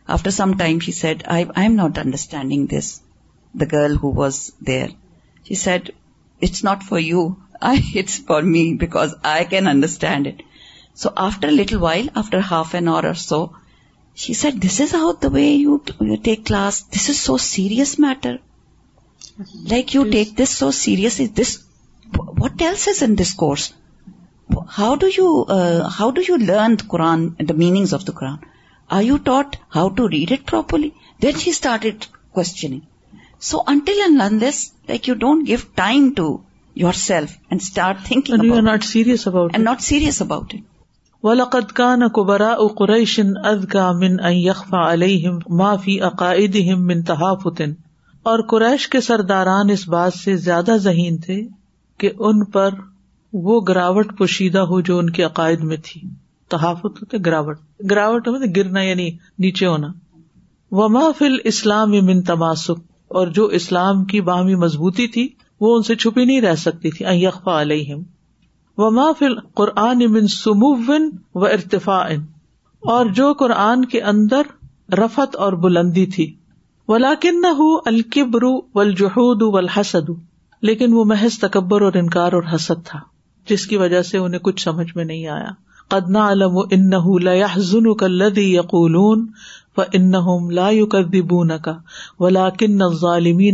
After 0.07 0.29
some 0.29 0.59
time 0.59 0.81
she 0.81 0.91
said, 0.91 1.23
I 1.27 1.47
am 1.55 1.77
not 1.77 1.97
understanding 1.97 2.67
this, 2.67 3.01
the 3.55 3.65
girl 3.65 3.95
who 3.95 4.09
was 4.09 4.51
there. 4.61 4.89
She 5.47 5.55
said, 5.55 5.91
it's 6.47 6.63
not 6.63 6.83
for 6.83 6.99
you. 6.99 7.21
It's 8.01 8.17
for 8.29 8.41
me 8.41 8.63
because 8.73 9.15
I 9.23 9.43
can 9.45 9.67
understand 9.67 10.27
it. 10.27 10.43
So 10.93 11.11
after 11.15 11.47
a 11.49 11.57
little 11.59 11.79
while, 11.79 12.07
after 12.15 12.41
half 12.41 12.73
an 12.79 12.87
hour 12.87 13.07
or 13.13 13.15
so, 13.15 13.41
she 14.13 14.33
said, 14.33 14.61
this 14.61 14.79
is 14.79 14.91
how 14.91 15.13
the 15.13 15.29
way 15.29 15.53
you 15.53 15.81
take 16.29 16.45
class. 16.45 16.81
This 16.95 17.09
is 17.09 17.19
so 17.19 17.37
serious 17.37 17.97
matter. 17.99 18.37
Like 19.73 19.93
you 19.95 20.09
take 20.11 20.35
this 20.35 20.57
so 20.61 20.71
seriously. 20.71 21.27
This, 21.27 21.63
what 22.41 22.61
else 22.61 22.87
is 22.87 23.01
in 23.01 23.15
this 23.15 23.33
course? 23.33 23.73
Uh, 24.55 24.61
how 24.69 24.95
do 24.97 25.07
you 25.09 26.37
learn 26.51 26.75
the 26.77 26.87
Quran, 26.93 27.47
the 27.47 27.53
meanings 27.53 27.93
of 27.93 28.05
the 28.05 28.11
Quran? 28.11 28.41
Are 28.89 29.01
you 29.01 29.19
taught 29.19 29.57
how 29.69 29.89
to 30.01 30.07
read 30.07 30.31
it 30.31 30.45
properly? 30.45 30.93
Then 31.19 31.35
she 31.35 31.53
started 31.63 32.07
questioning. 32.33 32.79
So 33.49 33.57
until 33.67 33.99
and 34.01 34.17
learn 34.21 34.39
this 34.41 34.57
like 34.89 35.07
you 35.09 35.13
don't 35.21 35.45
give 35.47 35.57
time 35.75 36.09
to 36.15 36.25
yourself 37.03 37.31
and 37.49 37.61
start 37.61 38.03
think 38.07 38.29
you 38.29 38.53
are 38.55 38.61
not 38.61 38.83
serious 38.83 39.27
about 39.27 39.51
and 39.53 39.63
not 39.67 39.81
serious 39.83 40.21
about 40.21 40.53
it 40.55 40.69
ولقد 41.25 41.71
كان 41.79 42.07
كبراء 42.15 42.53
قريش 42.81 43.19
اذكى 43.19 43.89
من 44.03 44.19
ان 44.27 44.35
يخفى 44.41 44.81
عليهم 44.89 45.39
ما 45.61 45.69
في 45.87 45.95
اقائدهم 46.09 46.83
من 46.91 47.01
تهافت 47.09 47.61
اور 48.33 48.43
قریش 48.53 48.87
کے 48.95 49.01
سرداران 49.07 49.73
اس 49.77 49.87
بات 49.95 50.13
سے 50.19 50.35
زیادہ 50.45 50.77
ذہین 50.85 51.17
تھے 51.27 51.39
کہ 52.03 52.11
ان 52.29 52.43
پر 52.57 52.79
وہ 53.49 53.59
گراوٹ 53.71 54.17
پوشیدہ 54.21 54.65
ہو 54.73 54.81
جو 54.91 54.97
ان 55.03 55.09
کے 55.19 55.23
عقائد 55.29 55.63
میں 55.73 55.77
تھی 55.89 56.01
تحافت 56.55 57.01
ہوتے 57.03 57.17
گراوٹ 57.29 57.59
گراوٹ 57.95 58.27
ہوتے 58.33 58.51
گرنا 58.61 58.81
یعنی 58.89 59.09
نیچے 59.47 59.67
ہونا 59.73 59.91
وما 60.81 61.05
فل 61.23 61.37
اسلام 61.53 61.99
من 62.11 62.21
تماسک 62.33 62.81
اور 63.19 63.27
جو 63.37 63.45
اسلام 63.59 64.03
کی 64.11 64.21
باہمی 64.27 64.55
مضبوطی 64.65 65.07
تھی 65.15 65.27
وہ 65.61 65.75
ان 65.75 65.83
سے 65.87 65.95
چھپی 66.03 66.25
نہیں 66.25 66.41
رہ 66.41 66.55
سکتی 66.63 66.91
تھی 66.97 67.25
و 71.33 71.45
ارتفا 71.47 71.97
اور 72.95 73.05
جو 73.19 73.31
قرآن 73.39 73.85
کے 73.93 74.01
اندر 74.11 74.47
رفت 75.03 75.35
اور 75.47 75.53
بلندی 75.65 76.05
تھی 76.15 76.29
و 76.93 76.97
لاکن 77.07 77.45
و 77.47 78.89
جہود 79.01 79.41
و 79.51 79.59
لیکن 80.69 80.93
وہ 80.93 81.03
محض 81.13 81.37
تکبر 81.39 81.81
اور 81.87 81.93
انکار 82.03 82.33
اور 82.39 82.43
حسد 82.53 82.85
تھا 82.87 82.99
جس 83.49 83.65
کی 83.67 83.77
وجہ 83.83 84.01
سے 84.13 84.17
انہیں 84.25 84.41
کچھ 84.47 84.63
سمجھ 84.63 84.91
میں 84.95 85.05
نہیں 85.05 85.27
آیا 85.35 85.51
قدنا 85.95 86.27
علم 86.31 87.93
کا 87.95 87.97
کلدی 88.01 88.53
یقول 88.55 88.95
ان 89.79 90.09
لا 90.53 90.69
کر 90.91 91.31
ولاکن 92.19 92.81
ظالمی 93.01 93.49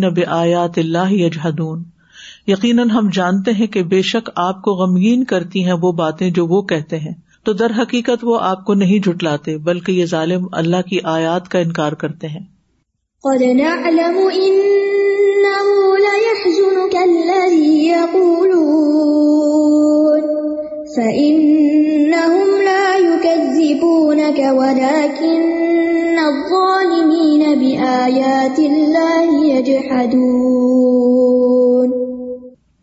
یقیناً 2.47 2.83
ہم 2.93 3.09
جانتے 3.13 3.51
ہیں 3.59 3.65
کہ 3.73 3.81
بے 3.93 4.01
شک 4.11 4.29
آپ 4.43 4.61
کو 4.63 4.73
غمگین 4.81 5.23
کرتی 5.31 5.63
ہیں 5.65 5.73
وہ 5.81 5.91
باتیں 5.99 6.29
جو 6.37 6.45
وہ 6.47 6.61
کہتے 6.71 6.99
ہیں 6.99 7.13
تو 7.45 7.53
در 7.61 7.71
حقیقت 7.81 8.23
وہ 8.29 8.37
آپ 8.49 8.63
کو 8.65 8.73
نہیں 8.83 8.99
جٹلاتے 9.07 9.57
بلکہ 9.67 9.91
یہ 9.91 10.05
ظالم 10.13 10.47
اللہ 10.61 10.81
کی 10.89 10.99
آیات 11.13 11.49
کا 11.55 11.59
انکار 11.59 11.93
کرتے 11.93 12.27
ہیں 12.35 12.45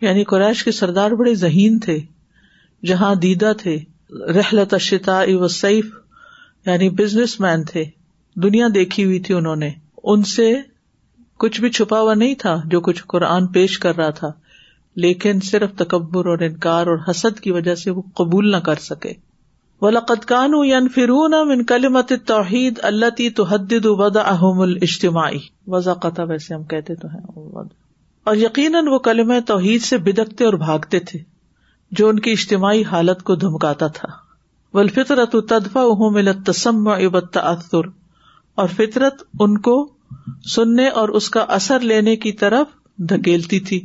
یعنی 0.02 0.22
قریش 0.28 0.62
کے 0.64 0.72
سردار 0.76 1.10
بڑے 1.18 1.34
ذہین 1.40 1.78
تھے 1.84 1.98
جہاں 2.86 3.14
دیدا 3.22 3.52
تھے 3.62 3.76
رحلت 4.36 4.74
اشتا 4.74 5.20
و 5.38 5.44
یعنی 6.70 6.88
بزنس 7.02 7.38
مین 7.40 7.64
تھے 7.72 7.84
دنیا 8.42 8.66
دیکھی 8.74 9.04
ہوئی 9.04 9.18
تھی 9.26 9.34
انہوں 9.34 9.56
نے 9.64 9.70
ان 10.12 10.22
سے 10.34 10.50
کچھ 11.44 11.60
بھی 11.60 11.70
چھپا 11.76 12.00
ہوا 12.00 12.14
نہیں 12.14 12.34
تھا 12.42 12.54
جو 12.70 12.80
کچھ 12.88 13.04
قرآن 13.14 13.46
پیش 13.56 13.78
کر 13.78 13.96
رہا 13.96 14.10
تھا 14.20 14.32
لیکن 15.04 15.40
صرف 15.50 15.74
تکبر 15.78 16.26
اور 16.30 16.38
انکار 16.48 16.86
اور 16.86 16.98
حسد 17.10 17.40
کی 17.40 17.50
وجہ 17.52 17.74
سے 17.84 17.90
وہ 17.90 18.02
قبول 18.16 18.50
نہ 18.50 18.56
کر 18.68 18.78
سکے 18.90 19.12
کانو 20.28 20.60
فرون 20.94 21.34
من 21.48 21.64
کلمت 21.70 22.12
توحید 22.26 22.78
اللہ 22.90 23.10
تی 23.16 23.28
تو 23.38 23.44
حد 23.52 23.72
ودا 23.98 24.22
ہم 24.40 24.74
کہتے 24.80 25.52
اجتماعی 26.34 26.84
ہیں 27.04 27.64
اور 28.32 28.36
یقیناً 28.36 28.88
وہ 28.88 28.98
کلم 29.08 29.32
توحید 29.46 29.82
سے 29.82 29.96
بدکتے 30.04 30.44
اور 30.44 30.54
بھاگتے 30.66 30.98
تھے 31.08 31.18
جو 31.98 32.08
ان 32.08 32.18
کی 32.20 32.30
اجتماعی 32.32 32.82
حالت 32.90 33.22
کو 33.22 33.34
دھمکاتا 33.42 33.86
تھا 33.98 34.08
اہم 34.78 36.12
مل 36.14 36.32
تسم 36.46 36.88
اختر 36.88 37.86
اور 38.62 38.68
فطرت 38.76 39.22
ان 39.40 39.58
کو 39.68 39.76
سننے 40.54 40.88
اور 41.00 41.08
اس 41.20 41.28
کا 41.36 41.40
اثر 41.56 41.80
لینے 41.92 42.16
کی 42.24 42.32
طرف 42.44 42.76
دھکیلتی 43.10 43.60
تھی 43.70 43.80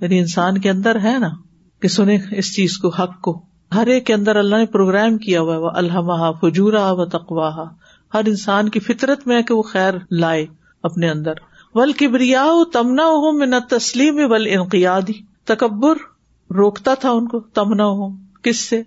یعنی 0.00 0.18
انسان 0.18 0.58
کے 0.60 0.70
اندر 0.70 1.00
ہے 1.04 1.18
نا 1.20 1.28
کہ 1.82 1.88
سنے 1.96 2.18
اس 2.38 2.54
چیز 2.56 2.76
کو 2.78 2.88
حق 2.98 3.20
کو 3.22 3.40
ہر 3.74 3.86
ایک 3.94 4.06
کے 4.06 4.14
اندر 4.14 4.36
اللہ 4.36 4.56
نے 4.56 4.66
پروگرام 4.76 5.16
کیا 5.24 5.40
ہوا 5.40 5.56
وہ 5.64 5.68
الحمہ 5.80 6.30
فجورا 6.40 6.90
و 6.92 7.04
تقواہ 7.10 7.58
ہر 8.14 8.24
انسان 8.28 8.68
کی 8.76 8.80
فطرت 8.86 9.26
میں 9.28 9.40
کہ 9.50 9.54
وہ 9.54 9.62
خیر 9.72 9.94
لائے 10.22 10.44
اپنے 10.88 11.10
اندر 11.10 11.34
ول 11.74 11.92
کبریا 11.98 12.44
تمنا 12.72 13.04
ہو 13.24 13.30
میں 13.32 13.46
نہ 13.46 13.56
تسلیم 13.70 14.16
ول 14.30 14.48
بل 14.70 15.12
تکبر 15.52 15.98
روکتا 16.58 16.94
تھا 17.04 17.10
ان 17.18 17.28
کو 17.28 17.40
تمنا 17.60 17.86
ہو 18.00 18.08
کس 18.44 18.64
سے 18.68 18.82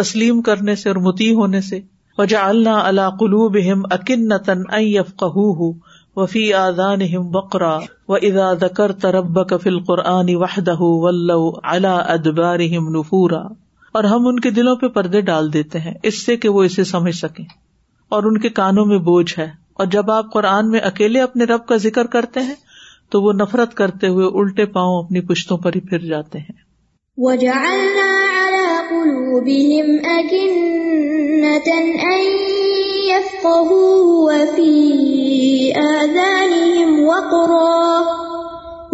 تسلیم 0.00 0.40
کرنے 0.48 0.74
سے 0.84 0.88
اور 0.88 0.96
متی 1.08 1.32
ہونے 1.40 1.60
سے 1.68 1.80
وجا 2.18 2.46
اللہ 2.48 2.80
اللہ 2.92 3.10
قلوب 3.20 3.56
ہم 3.70 3.82
قہ 4.06 5.30
ہو 5.36 5.70
وفی 6.20 6.52
آزان 6.62 7.00
ہم 7.16 7.28
بکرا 7.36 7.76
و 8.08 8.14
ادا 8.14 8.52
دکر 8.66 8.92
ترب 9.04 9.38
کفل 9.50 9.78
قرآنی 9.88 10.34
وحدہ 10.44 10.78
اللہ 11.10 11.86
ادبار 12.16 12.60
اور 13.98 14.04
ہم 14.10 14.26
ان 14.26 14.38
کے 14.44 14.50
دلوں 14.50 14.76
پہ 14.76 14.88
پردے 14.94 15.20
ڈال 15.26 15.52
دیتے 15.52 15.78
ہیں 15.80 15.92
اس 16.10 16.24
سے 16.26 16.36
کہ 16.44 16.48
وہ 16.54 16.62
اسے 16.68 16.84
سمجھ 16.92 17.14
سکے 17.16 17.42
اور 18.16 18.22
ان 18.30 18.38
کے 18.44 18.48
کانوں 18.56 18.84
میں 18.92 18.96
بوجھ 19.08 19.32
ہے 19.38 19.46
اور 19.82 19.86
جب 19.94 20.10
آپ 20.10 20.32
قرآن 20.32 20.70
میں 20.70 20.80
اکیلے 20.88 21.20
اپنے 21.26 21.44
رب 21.50 21.66
کا 21.66 21.76
ذکر 21.84 22.06
کرتے 22.14 22.40
ہیں 22.48 22.54
تو 23.14 23.20
وہ 23.22 23.32
نفرت 23.40 23.74
کرتے 23.82 24.08
ہوئے 24.16 24.26
الٹے 24.40 24.66
پاؤں 24.78 24.98
اپنی 25.02 25.20
پشتوں 25.30 25.58
پر 25.66 25.74
ہی 25.76 25.80
پھر 25.90 26.06
جاتے 26.08 26.38
ہیں 26.48 26.62
وَجَعَلْنَا 27.26 28.22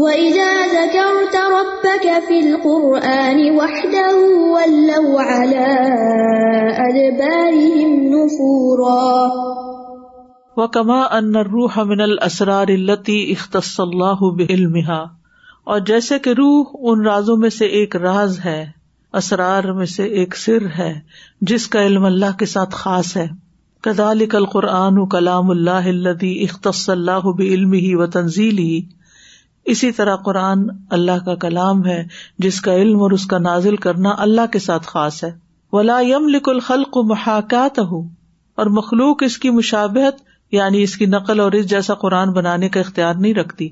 پور 0.02 1.28
کما 10.72 11.00
من 11.84 12.00
السرار 12.00 12.68
التی 12.68 13.18
اختص 13.32 13.74
اللہ 13.80 14.22
علمح 14.48 14.90
اور 14.92 15.80
جیسے 15.90 16.18
کہ 16.26 16.30
روح 16.38 16.72
ان 16.74 17.04
رازوں 17.06 17.36
میں 17.44 17.50
سے 17.58 17.66
ایک 17.80 17.96
راز 18.06 18.38
ہے 18.44 18.58
اسرار 19.20 19.72
میں 19.78 19.86
سے 19.96 20.04
ایک 20.22 20.36
سر 20.44 20.66
ہے 20.78 20.92
جس 21.50 21.66
کا 21.74 21.82
علم 21.86 22.04
اللہ 22.12 22.36
کے 22.38 22.46
ساتھ 22.54 22.74
خاص 22.84 23.16
ہے 23.16 23.26
کدالک 23.88 24.36
القرآن 24.36 25.06
کلام 25.16 25.50
اللہ 25.50 25.88
اللہ 25.94 26.24
اختصل 26.48 27.08
ہی 27.72 27.94
و 28.02 28.06
تنزیلی 28.18 28.70
اسی 29.72 29.90
طرح 29.92 30.16
قرآن 30.24 30.62
اللہ 30.96 31.18
کا 31.24 31.34
کلام 31.48 31.84
ہے 31.86 32.02
جس 32.44 32.60
کا 32.60 32.74
علم 32.74 33.02
اور 33.02 33.10
اس 33.16 33.26
کا 33.32 33.38
نازل 33.38 33.76
کرنا 33.86 34.14
اللہ 34.24 34.46
کے 34.52 34.58
ساتھ 34.58 34.86
خاص 34.88 35.22
ہے 35.24 35.30
ولا 35.72 35.98
یم 36.06 36.28
لک 36.28 36.48
الخل 36.48 36.82
ہو 37.90 38.00
اور 38.62 38.66
مخلوق 38.78 39.22
اس 39.22 39.36
کی 39.38 39.50
مشابہت 39.58 40.20
یعنی 40.52 40.82
اس 40.82 40.96
کی 40.96 41.06
نقل 41.06 41.40
اور 41.40 41.52
اس 41.58 41.68
جیسا 41.70 41.94
قرآن 42.04 42.32
بنانے 42.32 42.68
کا 42.76 42.80
اختیار 42.80 43.14
نہیں 43.18 43.34
رکھتی 43.34 43.68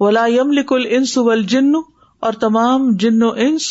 ولا 0.00 0.24
یم 0.36 0.52
لک 0.58 0.72
الس 0.72 1.16
و 1.18 1.34
جنو 1.50 1.80
اور 2.26 2.32
تمام 2.40 2.90
جن 3.00 3.22
و 3.22 3.30
انس 3.46 3.68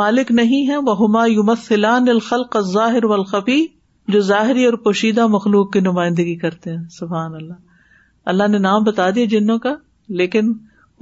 مالک 0.00 0.30
نہیں 0.32 0.68
ہے 0.68 0.76
وہ 0.76 0.96
ہما 0.98 1.24
ہمایوملان 1.26 2.08
الخلق 2.08 2.56
ظاہر 2.72 3.04
الخبی 3.18 3.64
جو 4.12 4.20
ظاہری 4.30 4.64
اور 4.64 4.74
پوشیدہ 4.84 5.26
مخلوق 5.26 5.72
کی 5.72 5.80
نمائندگی 5.80 6.34
کرتے 6.38 6.70
ہیں 6.72 6.82
سبحان 6.98 7.34
اللہ 7.34 7.54
اللہ 8.34 8.48
نے 8.50 8.58
نام 8.58 8.82
بتا 8.84 9.08
دیا 9.14 9.24
جنوں 9.30 9.58
کا 9.66 9.74
لیکن 10.22 10.52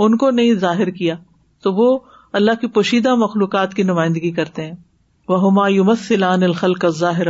ان 0.03 0.17
کو 0.17 0.31
نہیں 0.31 0.55
ظاہر 0.61 0.91
کیا 1.01 1.15
تو 1.63 1.73
وہ 1.75 1.99
اللہ 2.39 2.55
کی 2.61 2.67
پوشیدہ 2.77 3.15
مخلوقات 3.15 3.75
کی 3.75 3.83
نمائندگی 3.91 4.31
کرتے 4.39 4.65
ہیں 4.67 4.75
وہ 5.29 5.41
ہما 5.45 5.95
سیلان 6.07 6.43
الخل 6.43 6.75
کا 6.85 6.89
ظاہر 7.01 7.27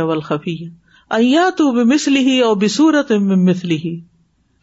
ایا 1.15 1.49
تو 1.57 1.71
مسلی 1.85 2.19
ہی 2.27 2.31
ہی 2.31 2.39
اور 2.43 2.55
مسلی 3.45 3.77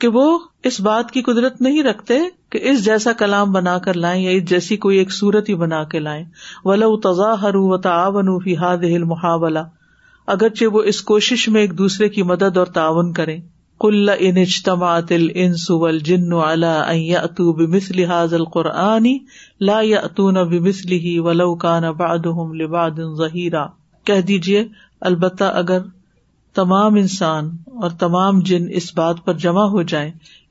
کہ 0.01 0.09
وہ 0.15 0.25
اس 0.71 0.81
بات 0.87 1.11
کی 1.13 1.23
قدرت 1.23 1.61
نہیں 1.63 1.83
رکھتے 1.83 2.19
کہ 2.53 2.59
اس 2.71 2.85
جیسا 2.85 3.13
کلام 3.19 3.53
بنا 3.53 3.77
کر 3.85 3.95
لائیں 4.05 4.23
یا 4.23 4.31
اس 4.37 4.45
جیسی 4.51 4.77
کوئی 4.85 4.99
ایک 4.99 5.13
صورت 5.13 5.49
ہی 5.49 5.55
بنا 5.63 5.83
کے 5.93 5.99
لائیں 5.99 6.25
ولا 6.65 6.87
تضاہر 7.03 7.55
ہر 7.55 7.77
تعاون 7.83 8.39
فی 8.45 8.57
ہاد 8.65 8.85
محاولہ 9.13 9.59
اگرچہ 10.37 10.75
وہ 10.75 10.83
اس 10.95 11.01
کوشش 11.13 11.49
میں 11.57 11.61
ایک 11.61 11.79
دوسرے 11.79 12.09
کی 12.17 12.23
مدد 12.33 12.57
اور 12.57 12.67
تعاون 12.81 13.13
کریں 13.13 13.41
کل 13.83 14.11
ان 14.27 14.37
اجتماعت 14.41 15.11
الانس 15.15 15.63
والجن 15.85 16.33
على 16.33 16.75
ان 16.91 16.99
یأتو 17.07 17.47
بمثل 17.61 18.03
هذا 18.11 18.37
القرآن 18.41 19.09
لا 19.71 19.79
یأتون 19.87 20.37
بمثله 20.53 21.15
ولو 21.29 21.47
كان 21.65 21.87
بعدهم 22.03 22.53
لبعد 22.61 23.01
ظہیرا 23.23 23.63
کہہ 24.11 24.21
دیجئے 24.29 24.63
البتہ 25.11 25.49
اگر 25.63 25.89
تمام 26.61 27.01
انسان 27.03 27.51
اور 27.83 27.99
تمام 28.05 28.41
جن 28.53 28.71
اس 28.83 28.89
بات 29.03 29.25
پر 29.27 29.43
جمع 29.47 29.67
ہو 29.75 29.83
جائیں 29.95 30.09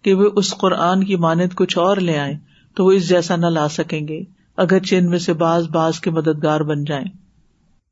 کہ 0.07 0.13
وہ 0.23 0.29
اس 0.43 0.53
قرآن 0.65 1.07
کی 1.11 1.21
مانند 1.27 1.57
کچھ 1.63 1.77
اور 1.85 2.03
لے 2.09 2.17
آئیں 2.25 2.35
تو 2.79 2.85
وہ 2.89 2.97
اس 2.99 3.07
جیسا 3.15 3.35
نہ 3.45 3.55
لا 3.59 3.67
سکیں 3.79 4.01
گے 4.11 4.21
اگر 4.67 4.85
چین 4.91 5.09
میں 5.15 5.25
سے 5.29 5.39
بعض 5.47 5.69
بعض 5.79 5.99
کے 6.07 6.11
مددگار 6.19 6.69
بن 6.73 6.83
جائیں 6.93 7.05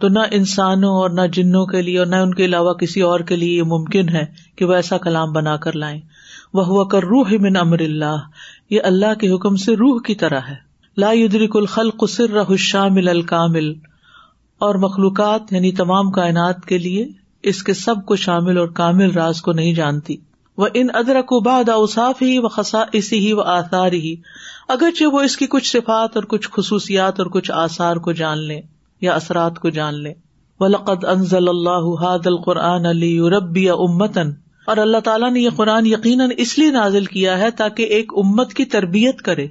تو 0.00 0.08
نہ 0.14 0.20
انسانوں 0.36 0.92
اور 1.00 1.10
نہ 1.16 1.20
جنوں 1.32 1.64
کے 1.66 1.82
لیے 1.82 1.98
اور 1.98 2.06
نہ 2.06 2.16
ان 2.26 2.32
کے 2.34 2.44
علاوہ 2.44 2.72
کسی 2.80 3.00
اور 3.08 3.20
کے 3.28 3.36
لیے 3.36 3.56
یہ 3.58 3.62
ممکن 3.72 4.08
ہے 4.14 4.24
کہ 4.56 4.64
وہ 4.64 4.72
ایسا 4.74 4.98
کلام 5.04 5.32
بنا 5.32 5.56
کر 5.66 5.76
لائیں 5.82 5.98
وہ 6.54 6.64
ہوا 6.66 6.84
کر 6.94 7.02
روح 7.12 7.32
من 7.42 7.56
امر 7.56 7.80
اللہ 7.88 8.24
یہ 8.70 8.80
اللہ 8.90 9.14
کے 9.20 9.30
حکم 9.34 9.56
سے 9.64 9.74
روح 9.76 10.00
کی 10.06 10.14
طرح 10.24 10.40
ہے 10.48 10.54
لا 11.04 11.10
کل 11.52 11.66
خل 11.74 11.88
الشامل 12.48 13.08
الکامل 13.08 13.72
اور 14.66 14.74
مخلوقات 14.82 15.52
یعنی 15.52 15.70
تمام 15.82 16.10
کائنات 16.18 16.64
کے 16.66 16.78
لیے 16.78 17.06
اس 17.50 17.62
کے 17.62 17.74
سب 17.74 18.04
کو 18.06 18.16
شامل 18.24 18.58
اور 18.58 18.68
کامل 18.80 19.10
راز 19.14 19.40
کو 19.48 19.52
نہیں 19.52 19.72
جانتی 19.74 20.16
وہ 20.62 20.66
ان 20.80 20.88
ادرک 21.00 21.32
و 21.32 21.40
بعد 21.46 21.68
اوساف 21.68 22.22
ہی 22.22 22.38
و 22.38 22.48
خسا 22.56 22.82
اسی 23.02 23.18
ہی 23.26 23.32
و 23.32 23.40
آثار 23.54 23.92
ہی 24.06 24.14
اگرچہ 24.76 25.14
وہ 25.14 25.20
اس 25.30 25.36
کی 25.36 25.46
کچھ 25.56 25.70
صفات 25.70 26.16
اور 26.16 26.24
کچھ 26.34 26.48
خصوصیات 26.52 27.20
اور 27.20 27.30
کچھ 27.38 27.50
آثار 27.64 27.96
کو 28.08 28.12
جان 28.22 28.42
لیں 28.48 28.60
یا 29.04 29.14
اثرات 29.20 29.58
کو 29.64 29.70
جان 29.80 30.00
لے 30.02 30.12
ولقد 30.62 31.04
انزل 31.12 31.48
اللہ 31.52 31.86
حاد 32.02 32.26
القرآن 32.32 32.86
علی 32.90 33.10
یوربی 33.14 33.68
امتن 33.88 34.30
اور 34.72 34.76
اللہ 34.84 35.02
تعالیٰ 35.08 35.30
نے 35.32 35.40
یہ 35.40 35.56
قرآن 35.56 35.86
یقیناً 35.86 36.30
اس 36.44 36.56
لیے 36.58 36.70
نازل 36.76 37.04
کیا 37.14 37.38
ہے 37.38 37.50
تاکہ 37.62 37.94
ایک 37.96 38.12
امت 38.24 38.52
کی 38.60 38.64
تربیت 38.74 39.20
کرے 39.28 39.46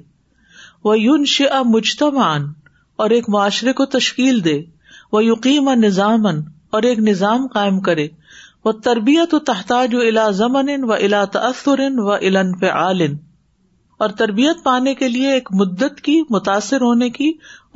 وہ 0.88 0.98
یون 1.00 1.24
شا 1.32 1.60
مجتمان 1.74 2.48
اور 3.04 3.10
ایک 3.18 3.28
معاشرے 3.34 3.72
کو 3.80 3.84
تشکیل 3.92 4.42
دے 4.44 4.58
وہ 5.16 5.24
یقیم 5.24 5.70
نظام 5.84 6.26
اور 6.76 6.88
ایک 6.90 6.98
نظام 7.10 7.46
قائم 7.54 7.78
کرے 7.90 8.06
وہ 8.64 8.72
تربیت 8.88 9.34
و 9.34 9.38
تحتاج 9.52 9.94
و 9.94 10.00
الا 10.08 10.28
زمن 10.40 10.72
و 10.90 10.92
الا 10.98 11.24
تأثر 11.38 11.84
و 12.06 12.10
الا 12.14 12.40
انفعال 12.48 13.02
اور 14.02 14.10
تربیت 14.18 14.62
پانے 14.64 14.92
کے 14.94 15.06
لیے 15.08 15.32
ایک 15.32 15.48
مدت 15.60 16.00
کی 16.04 16.14
متاثر 16.30 16.80
ہونے 16.82 17.08
کی 17.18 17.28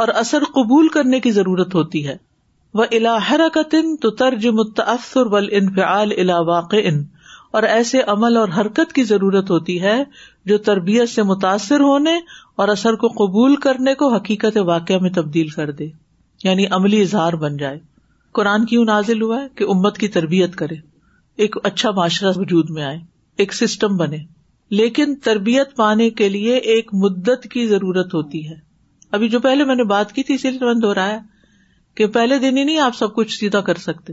اور 0.02 0.08
اثر 0.22 0.42
قبول 0.54 0.88
کرنے 0.96 1.18
کی 1.26 1.30
ضرورت 1.32 1.74
ہوتی 1.74 2.06
ہے 2.06 2.16
وہ 2.78 2.84
الحرا 2.96 3.46
کا 3.54 3.62
الا 5.84 6.38
واقع 6.48 6.80
اور 7.58 7.62
ایسے 7.62 8.00
عمل 8.12 8.36
اور 8.36 8.48
حرکت 8.58 8.88
کی 8.94 9.02
ضرورت 9.10 9.50
ہوتی 9.50 9.80
ہے 9.82 9.94
جو 10.52 10.58
تربیت 10.68 11.08
سے 11.10 11.22
متاثر 11.28 11.80
ہونے 11.80 12.16
اور 12.62 12.68
اثر 12.68 12.94
کو 13.04 13.08
قبول 13.22 13.56
کرنے 13.66 13.94
کو 14.02 14.12
حقیقت 14.14 14.56
واقعہ 14.66 14.98
میں 15.02 15.10
تبدیل 15.20 15.48
کر 15.54 15.70
دے 15.78 15.88
یعنی 16.44 16.66
عملی 16.80 17.00
اظہار 17.02 17.32
بن 17.44 17.56
جائے 17.62 17.78
قرآن 18.34 18.64
کیوں 18.72 18.84
نازل 18.84 19.22
ہوا 19.22 19.40
ہے 19.42 19.46
کہ 19.58 19.64
امت 19.74 19.98
کی 19.98 20.08
تربیت 20.18 20.56
کرے 20.56 20.74
ایک 21.44 21.52
اچھا 21.64 21.90
معاشرہ 21.96 22.32
وجود 22.38 22.70
میں 22.78 22.84
آئے 22.84 22.98
ایک 23.42 23.52
سسٹم 23.54 23.96
بنے 23.96 24.16
لیکن 24.76 25.14
تربیت 25.24 25.74
پانے 25.76 26.08
کے 26.16 26.28
لیے 26.28 26.56
ایک 26.72 26.90
مدت 27.04 27.46
کی 27.50 27.66
ضرورت 27.66 28.14
ہوتی 28.14 28.48
ہے 28.48 28.54
ابھی 29.16 29.28
جو 29.28 29.40
پہلے 29.40 29.64
میں 29.64 29.74
نے 29.74 29.84
بات 29.92 30.12
کی 30.12 30.22
تھی 30.22 30.34
اسی 30.34 30.50
لیے 30.50 30.64
میں 30.66 30.74
دہرایا 30.80 31.18
کہ 31.96 32.06
پہلے 32.16 32.38
دن 32.38 32.56
ہی 32.58 32.64
نہیں 32.64 32.78
آپ 32.80 32.96
سب 32.96 33.14
کچھ 33.14 33.38
سیدھا 33.38 33.60
کر 33.68 33.76
سکتے 33.84 34.12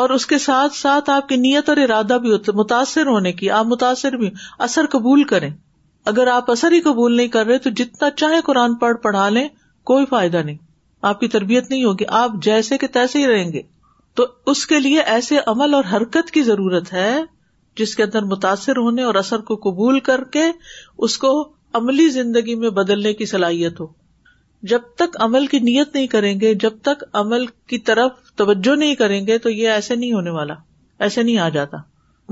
اور 0.00 0.10
اس 0.10 0.26
کے 0.26 0.38
ساتھ 0.38 0.74
ساتھ 0.74 1.10
آپ 1.10 1.28
کی 1.28 1.36
نیت 1.36 1.68
اور 1.68 1.76
ارادہ 1.76 2.18
بھی 2.22 2.30
ہوتا 2.32 2.52
متاثر 2.60 3.06
ہونے 3.06 3.32
کی 3.32 3.50
آپ 3.60 3.66
متاثر 3.66 4.16
بھی 4.16 4.30
اثر 4.66 4.86
قبول 4.92 5.24
کریں 5.32 5.50
اگر 6.12 6.26
آپ 6.26 6.50
اثر 6.50 6.72
ہی 6.72 6.80
قبول 6.80 7.16
نہیں 7.16 7.28
کر 7.34 7.46
رہے 7.46 7.58
تو 7.66 7.70
جتنا 7.82 8.10
چاہے 8.16 8.40
قرآن 8.44 8.74
پڑھ 8.78 8.96
پڑھا 9.02 9.28
لیں 9.28 9.48
کوئی 9.90 10.06
فائدہ 10.10 10.42
نہیں 10.44 10.56
آپ 11.10 11.20
کی 11.20 11.28
تربیت 11.28 11.70
نہیں 11.70 11.84
ہوگی 11.84 12.04
آپ 12.22 12.32
جیسے 12.42 12.78
کہ 12.78 12.86
تیسے 12.92 13.18
ہی 13.18 13.26
رہیں 13.26 13.52
گے 13.52 13.62
تو 14.16 14.26
اس 14.50 14.66
کے 14.66 14.78
لیے 14.80 15.02
ایسے 15.16 15.38
عمل 15.46 15.74
اور 15.74 15.84
حرکت 15.96 16.30
کی 16.30 16.42
ضرورت 16.42 16.92
ہے 16.92 17.12
جس 17.80 17.94
کے 17.96 18.02
اندر 18.02 18.24
متاثر 18.32 18.76
ہونے 18.86 19.02
اور 19.10 19.14
اثر 19.20 19.40
کو 19.50 19.56
قبول 19.70 20.00
کر 20.08 20.24
کے 20.32 20.40
اس 21.06 21.16
کو 21.18 21.30
عملی 21.78 22.08
زندگی 22.20 22.54
میں 22.64 22.70
بدلنے 22.78 23.12
کی 23.20 23.26
صلاحیت 23.26 23.80
ہو 23.80 23.86
جب 24.72 24.80
تک 24.98 25.16
عمل 25.26 25.46
کی 25.52 25.58
نیت 25.68 25.94
نہیں 25.94 26.06
کریں 26.06 26.34
گے 26.40 26.52
جب 26.64 26.72
تک 26.88 27.02
عمل 27.20 27.46
کی 27.72 27.78
طرف 27.90 28.30
توجہ 28.40 28.76
نہیں 28.78 28.94
کریں 28.94 29.26
گے 29.26 29.38
تو 29.46 29.50
یہ 29.50 29.68
ایسے 29.70 29.96
نہیں 29.96 30.12
ہونے 30.12 30.30
والا 30.36 30.54
ایسے 31.06 31.22
نہیں 31.22 31.38
آ 31.38 31.48
جاتا 31.56 31.76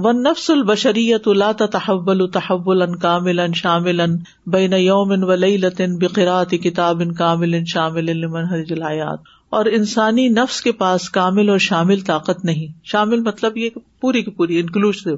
ون 0.05 0.22
نفس 0.22 0.49
البشریت 0.51 1.26
اللہ 1.28 1.64
تحبل 1.72 2.26
تحبل 2.34 2.82
ان 2.82 2.95
کامل 2.99 3.38
ان 3.45 3.53
شامل 3.62 4.01
ان 4.01 4.16
بین 4.57 4.72
یوم 4.78 5.16
ولی 5.30 5.57
لطن 5.64 5.97
بقرات 6.05 6.51
کتاب 6.64 7.01
ان 7.07 7.14
کامل 7.14 7.55
ان 7.55 7.64
شامل 7.74 8.12
شاملات 8.12 9.36
اور 9.59 9.66
انسانی 9.78 10.26
نفس 10.28 10.61
کے 10.62 10.72
پاس 10.80 11.09
کامل 11.11 11.48
اور 11.51 11.59
شامل 11.62 12.01
طاقت 12.09 12.44
نہیں 12.44 12.66
شامل 12.90 13.20
مطلب 13.22 13.57
یہ 13.59 13.70
کہ 13.76 13.80
پوری 14.01 14.22
کی 14.22 14.30
پوری 14.30 14.59
انکلوسو 14.61 15.14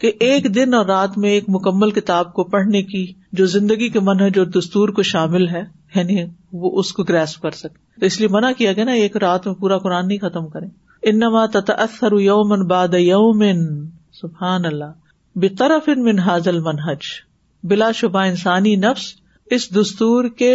کہ 0.00 0.12
ایک 0.28 0.46
دن 0.54 0.74
اور 0.74 0.84
رات 0.86 1.18
میں 1.18 1.30
ایک 1.30 1.44
مکمل 1.56 1.90
کتاب 1.98 2.32
کو 2.34 2.44
پڑھنے 2.54 2.82
کی 2.92 3.04
جو 3.40 3.46
زندگی 3.56 3.88
کے 3.96 4.00
منہج 4.08 4.38
اور 4.38 4.46
دستور 4.58 4.88
کو 4.98 5.02
شامل 5.10 5.46
ہے 5.48 5.62
یعنی 5.94 6.16
وہ 6.62 6.70
اس 6.80 6.92
کو 6.98 7.02
گریس 7.08 7.36
کر 7.42 7.50
سکے 7.60 8.00
تو 8.00 8.06
اس 8.06 8.18
لیے 8.20 8.28
منع 8.32 8.50
کیا 8.58 8.72
گیا 8.76 8.84
نا 8.84 8.92
ایک 9.02 9.16
رات 9.26 9.46
میں 9.46 9.54
پورا 9.60 9.78
قرآن 9.86 10.08
نہیں 10.08 10.18
ختم 10.26 10.48
کرے 10.56 10.66
انما 11.10 11.44
تتاثر 11.52 12.18
یومن 12.20 12.66
باد 12.68 12.94
یوم 12.98 13.42
سبحان 14.20 14.64
اللہ 14.72 15.38
بے 15.42 15.48
طرف 15.62 15.88
ان 15.94 16.02
من 16.04 16.18
حاضل 16.26 16.60
بلا 17.70 17.90
شبہ 18.00 18.20
انسانی 18.32 18.74
نفس 18.88 19.12
اس 19.54 19.70
دستور 19.80 20.28
کے 20.42 20.52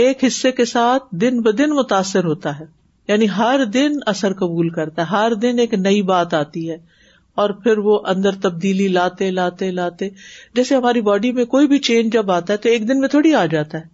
ایک 0.00 0.22
حصے 0.24 0.50
کے 0.58 0.64
ساتھ 0.64 1.14
دن 1.20 1.40
ب 1.42 1.56
دن 1.58 1.70
متاثر 1.76 2.24
ہوتا 2.24 2.58
ہے 2.58 2.64
یعنی 3.08 3.26
ہر 3.36 3.64
دن 3.72 3.98
اثر 4.12 4.32
قبول 4.34 4.68
کرتا 4.76 5.02
ہے 5.02 5.06
ہر 5.16 5.34
دن 5.42 5.58
ایک 5.58 5.74
نئی 5.74 6.00
بات 6.10 6.34
آتی 6.34 6.70
ہے 6.70 6.76
اور 7.42 7.50
پھر 7.62 7.78
وہ 7.88 7.98
اندر 8.12 8.34
تبدیلی 8.42 8.86
لاتے 8.88 9.30
لاتے 9.30 9.70
لاتے 9.70 10.08
جیسے 10.54 10.74
ہماری 10.76 11.00
باڈی 11.08 11.32
میں 11.32 11.44
کوئی 11.54 11.66
بھی 11.68 11.78
چینج 11.88 12.12
جب 12.12 12.30
آتا 12.30 12.52
ہے 12.52 12.58
تو 12.58 12.68
ایک 12.68 12.88
دن 12.88 13.00
میں 13.00 13.08
تھوڑی 13.08 13.34
آ 13.34 13.44
جاتا 13.56 13.78
ہے 13.78 13.84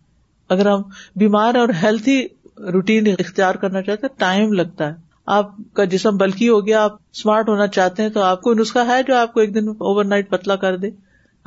اگر 0.55 0.71
ہم 0.71 0.83
بیمار 1.25 1.55
اور 1.63 1.69
ہیلتھی 1.83 2.19
روٹین 2.73 3.09
اختیار 3.19 3.55
کرنا 3.65 3.83
چاہتے 3.83 4.07
ہیں 4.07 4.19
ٹائم 4.21 4.53
لگتا 4.61 4.89
ہے 4.89 4.95
آپ 5.37 5.51
کا 5.77 5.85
جسم 5.95 6.17
بلکی 6.17 6.49
ہو 6.49 6.67
گیا 6.67 6.85
آپ 6.85 6.95
اسمارٹ 7.17 7.49
ہونا 7.49 7.67
چاہتے 7.79 8.03
ہیں 8.03 8.11
تو 8.11 8.23
آپ 8.23 8.41
کو 8.43 8.53
نسخہ 8.61 8.87
ہے 8.89 9.03
جو 9.09 9.17
آپ 9.17 9.33
کو 9.35 9.41
ایک 9.41 9.55
دن 9.55 9.69
اوور 9.69 10.05
نائٹ 10.15 10.31
پتلا 10.31 10.57
کر 10.67 10.77
دے 10.87 10.91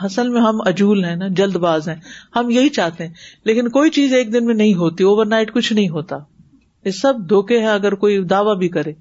اصل 0.06 0.30
میں 0.36 0.42
ہم 0.42 0.60
اجول 0.68 1.04
ہیں 1.04 1.16
نا 1.16 1.28
جلد 1.38 1.56
باز 1.66 1.88
ہیں 1.90 1.96
ہم 2.36 2.50
یہی 2.50 2.70
چاہتے 2.80 3.08
ہیں 3.08 3.14
لیکن 3.46 3.70
کوئی 3.78 3.90
چیز 4.00 4.14
ایک 4.14 4.34
دن 4.34 4.46
میں 4.46 4.56
نہیں 4.56 4.74
ہوتی 4.76 5.04
اوور 5.10 5.26
نائٹ 5.36 5.54
کچھ 5.54 5.72
نہیں 5.74 5.90
ہوتا 5.98 6.18
یہ 6.86 6.92
سب 7.02 7.18
دھوکے 7.30 7.60
ہیں 7.60 7.68
اگر 7.72 7.96
کوئی 8.04 8.24
دعوی 8.34 8.58
بھی 8.60 8.70
کرے 8.78 8.94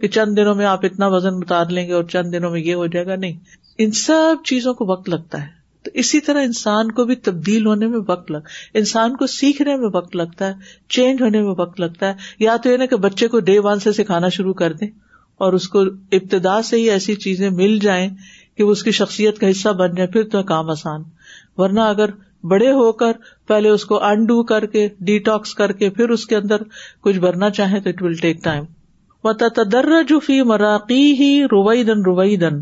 کہ 0.00 0.08
چند 0.16 0.36
دنوں 0.36 0.54
میں 0.54 0.66
آپ 0.66 0.84
اتنا 0.84 1.06
وزن 1.14 1.36
اتار 1.42 1.66
لیں 1.76 1.86
گے 1.88 1.92
اور 1.98 2.04
چند 2.14 2.32
دنوں 2.32 2.50
میں 2.50 2.60
یہ 2.60 2.74
ہو 2.74 2.86
جائے 2.94 3.06
گا 3.06 3.16
نہیں 3.16 3.38
ان 3.84 3.90
سب 4.00 4.44
چیزوں 4.50 4.74
کو 4.80 4.86
وقت 4.92 5.08
لگتا 5.08 5.42
ہے 5.42 5.52
تو 5.84 5.90
اسی 6.02 6.20
طرح 6.26 6.42
انسان 6.48 6.90
کو 6.98 7.04
بھی 7.04 7.14
تبدیل 7.28 7.66
ہونے 7.66 7.86
میں 7.94 7.98
وقت 8.08 8.30
لگ 8.30 8.46
انسان 8.80 9.16
کو 9.16 9.26
سیکھنے 9.32 9.76
میں 9.80 9.88
وقت 9.96 10.14
لگتا 10.16 10.46
ہے 10.48 10.52
چینج 10.96 11.22
ہونے 11.22 11.42
میں 11.42 11.54
وقت 11.58 11.80
لگتا 11.80 12.08
ہے 12.08 12.44
یا 12.44 12.56
تو 12.62 12.70
یہ 12.70 12.76
نا 12.82 12.86
کہ 12.92 12.96
بچے 13.06 13.28
کو 13.34 13.40
ڈے 13.48 13.58
ون 13.64 13.80
سے 13.86 13.92
سکھانا 14.02 14.28
شروع 14.36 14.54
کر 14.62 14.72
دیں 14.82 14.88
اور 15.44 15.52
اس 15.52 15.68
کو 15.68 15.80
ابتدا 16.18 16.60
سے 16.70 16.76
ہی 16.76 16.88
ایسی 16.90 17.14
چیزیں 17.26 17.48
مل 17.60 17.78
جائیں 17.82 18.08
کہ 18.56 18.62
وہ 18.64 18.70
اس 18.72 18.82
کی 18.82 18.90
شخصیت 18.98 19.38
کا 19.38 19.50
حصہ 19.50 19.68
بن 19.78 19.94
جائے 19.94 20.08
پھر 20.16 20.24
تو 20.32 20.42
کام 20.52 20.70
آسان 20.70 21.02
ورنہ 21.58 21.80
اگر 21.94 22.10
بڑے 22.50 22.70
ہو 22.78 22.90
کر 23.00 23.12
پہلے 23.48 23.68
اس 23.70 23.84
کو 23.92 24.02
انڈو 24.04 24.42
کر 24.50 24.66
کے 24.74 24.88
ڈی 25.08 25.18
ٹاکس 25.28 25.54
کر 25.60 25.72
کے 25.82 25.90
پھر 25.98 26.08
اس 26.16 26.26
کے 26.32 26.36
اندر 26.36 26.62
کچھ 27.06 27.18
بھرنا 27.24 27.50
چاہیں 27.58 27.78
تو 27.80 27.88
اٹ 27.88 28.02
ول 28.02 28.14
ٹیک 28.24 28.42
ٹائم 28.44 28.64
و 29.24 29.32
تدر 29.58 29.88
فی 30.26 30.42
مراقی 30.52 31.02
ہی 31.20 31.30
روئی 31.52 31.84
دن 31.90 32.02
روئی 32.06 32.36
دن 32.44 32.60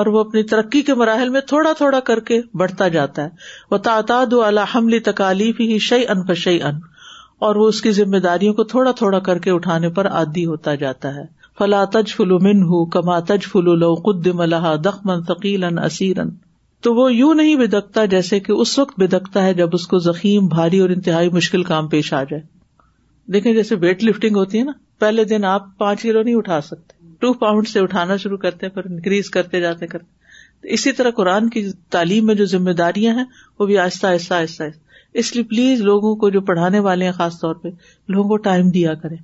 اور 0.00 0.06
وہ 0.12 0.20
اپنی 0.20 0.42
ترقی 0.50 0.80
کے 0.82 0.94
مراحل 1.00 1.28
میں 1.30 1.40
تھوڑا 1.48 1.72
تھوڑا 1.78 2.00
کر 2.10 2.20
کے 2.28 2.40
بڑھتا 2.62 2.88
جاتا 2.92 3.22
ہے 3.24 3.28
وہ 3.70 3.78
تاطع 3.88 4.22
حمل 4.74 4.98
تکالیف 5.08 5.60
ہی 5.60 5.78
شعی 5.88 6.04
ان 6.14 6.24
پشئی 6.26 6.62
ان 6.68 6.78
اور 7.46 7.56
وہ 7.62 7.66
اس 7.68 7.80
کی 7.82 7.90
ذمہ 7.92 8.16
داریوں 8.26 8.54
کو 8.54 8.64
تھوڑا 8.72 8.90
تھوڑا 9.02 9.18
کر 9.28 9.38
کے 9.46 9.50
اٹھانے 9.50 9.88
پر 9.98 10.06
عادی 10.10 10.44
ہوتا 10.46 10.74
جاتا 10.84 11.14
ہے 11.14 11.24
فلا 11.60 11.78
تج 11.94 12.10
فلو 12.14 12.36
فلومن 12.38 12.62
ہُو 12.68 12.76
فلو 13.52 13.72
لو 13.80 13.94
قدم 14.04 14.40
اللہ 14.40 14.74
دخمن 14.84 15.22
تقیلن 15.32 15.78
اسیرن 15.78 16.28
تو 16.82 16.94
وہ 16.94 17.12
یوں 17.14 17.34
نہیں 17.40 17.56
بدکتا 17.62 18.04
جیسے 18.14 18.38
کہ 18.46 18.52
اس 18.62 18.78
وقت 18.78 18.98
بدکتا 19.00 19.42
ہے 19.46 19.52
جب 19.54 19.74
اس 19.78 19.86
کو 19.86 19.98
زخیم 20.06 20.46
بھاری 20.54 20.78
اور 20.84 20.90
انتہائی 20.94 21.28
مشکل 21.32 21.62
کام 21.72 21.88
پیش 21.88 22.12
آ 22.14 22.22
جائے 22.30 22.42
دیکھیں 23.32 23.52
جیسے 23.54 23.74
ویٹ 23.80 24.02
لفٹنگ 24.04 24.36
ہوتی 24.36 24.58
ہے 24.58 24.64
نا 24.64 24.72
پہلے 25.04 25.24
دن 25.34 25.44
آپ 25.50 25.66
پانچ 25.78 26.02
کلو 26.02 26.22
نہیں 26.22 26.34
اٹھا 26.34 26.60
سکتے 26.70 27.00
ٹو 27.20 27.32
پاؤنڈ 27.44 27.68
سے 27.68 27.80
اٹھانا 27.80 28.16
شروع 28.24 28.36
کرتے 28.46 28.68
پھر 28.76 28.90
انکریز 28.90 29.30
کرتے 29.36 29.60
جاتے 29.60 29.86
کرتے 29.86 30.72
اسی 30.74 30.92
طرح 31.00 31.10
قرآن 31.16 31.48
کی 31.50 31.66
تعلیم 31.90 32.26
میں 32.26 32.34
جو 32.34 32.44
ذمہ 32.56 32.70
داریاں 32.80 33.14
ہیں 33.14 33.24
وہ 33.58 33.66
بھی 33.66 33.78
آہستہ 33.84 34.06
آہستہ 34.06 34.34
آہستہ 34.34 34.62
آہستہ 34.64 35.18
اس 35.22 35.34
لیے 35.34 35.44
پلیز 35.50 35.80
لوگوں 35.90 36.14
کو 36.22 36.30
جو 36.30 36.40
پڑھانے 36.50 36.78
والے 36.88 37.04
ہیں 37.04 37.12
خاص 37.12 37.40
طور 37.40 37.54
پہ 37.62 37.68
لوگوں 38.14 38.28
کو 38.28 38.36
ٹائم 38.48 38.70
دیا 38.78 38.94
کریں 39.02 39.16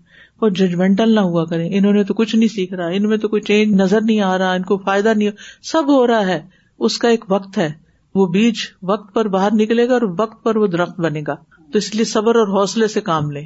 اور 0.43 0.51
ججمنٹل 0.57 1.15
نہ 1.15 1.21
ہوا 1.31 1.45
کرے 1.51 1.67
انہوں 1.79 1.93
نے 1.93 2.03
تو 2.11 2.15
کچھ 2.15 2.35
نہیں 2.37 2.49
سیکھ 2.49 2.75
رہا 2.75 2.87
ان 2.97 3.09
میں 3.09 3.17
تو 3.23 3.29
کوئی 3.29 3.43
چینج 3.43 3.75
نظر 3.81 4.01
نہیں 4.01 4.21
آ 4.27 4.37
رہا 4.39 4.53
ان 4.59 4.63
کو 4.65 4.77
فائدہ 4.85 5.13
نہیں 5.17 5.31
سب 5.71 5.89
ہو 5.95 6.07
رہا 6.07 6.27
ہے 6.27 6.41
اس 6.89 6.99
کا 7.05 7.09
ایک 7.15 7.25
وقت 7.33 7.59
ہے 7.59 7.69
وہ 8.15 8.27
بیج 8.35 8.59
وقت 8.91 9.13
پر 9.15 9.29
باہر 9.29 9.55
نکلے 9.55 9.87
گا 9.89 9.93
اور 9.93 10.03
وقت 10.19 10.43
پر 10.45 10.57
وہ 10.57 10.67
درخت 10.75 11.01
بنے 11.07 11.23
گا 11.27 11.35
تو 11.73 11.79
اس 11.79 11.95
لیے 11.95 12.05
صبر 12.13 12.37
اور 12.43 12.49
حوصلے 12.59 12.89
سے 12.97 13.01
کام 13.09 13.31
لے 13.31 13.43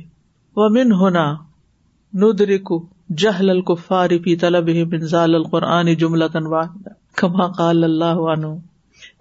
من 0.73 0.93
ہونا 1.01 1.25
ندرکو 2.23 2.85
جہل 3.21 3.51
القفاری 3.51 4.19
پی 4.27 4.35
طلب 4.43 4.69
بنزال 4.93 5.35
القرآن 5.35 5.93
جملہ 6.03 6.25
تنوا 6.33 6.63
قال 7.57 7.85
اللہ 7.85 8.21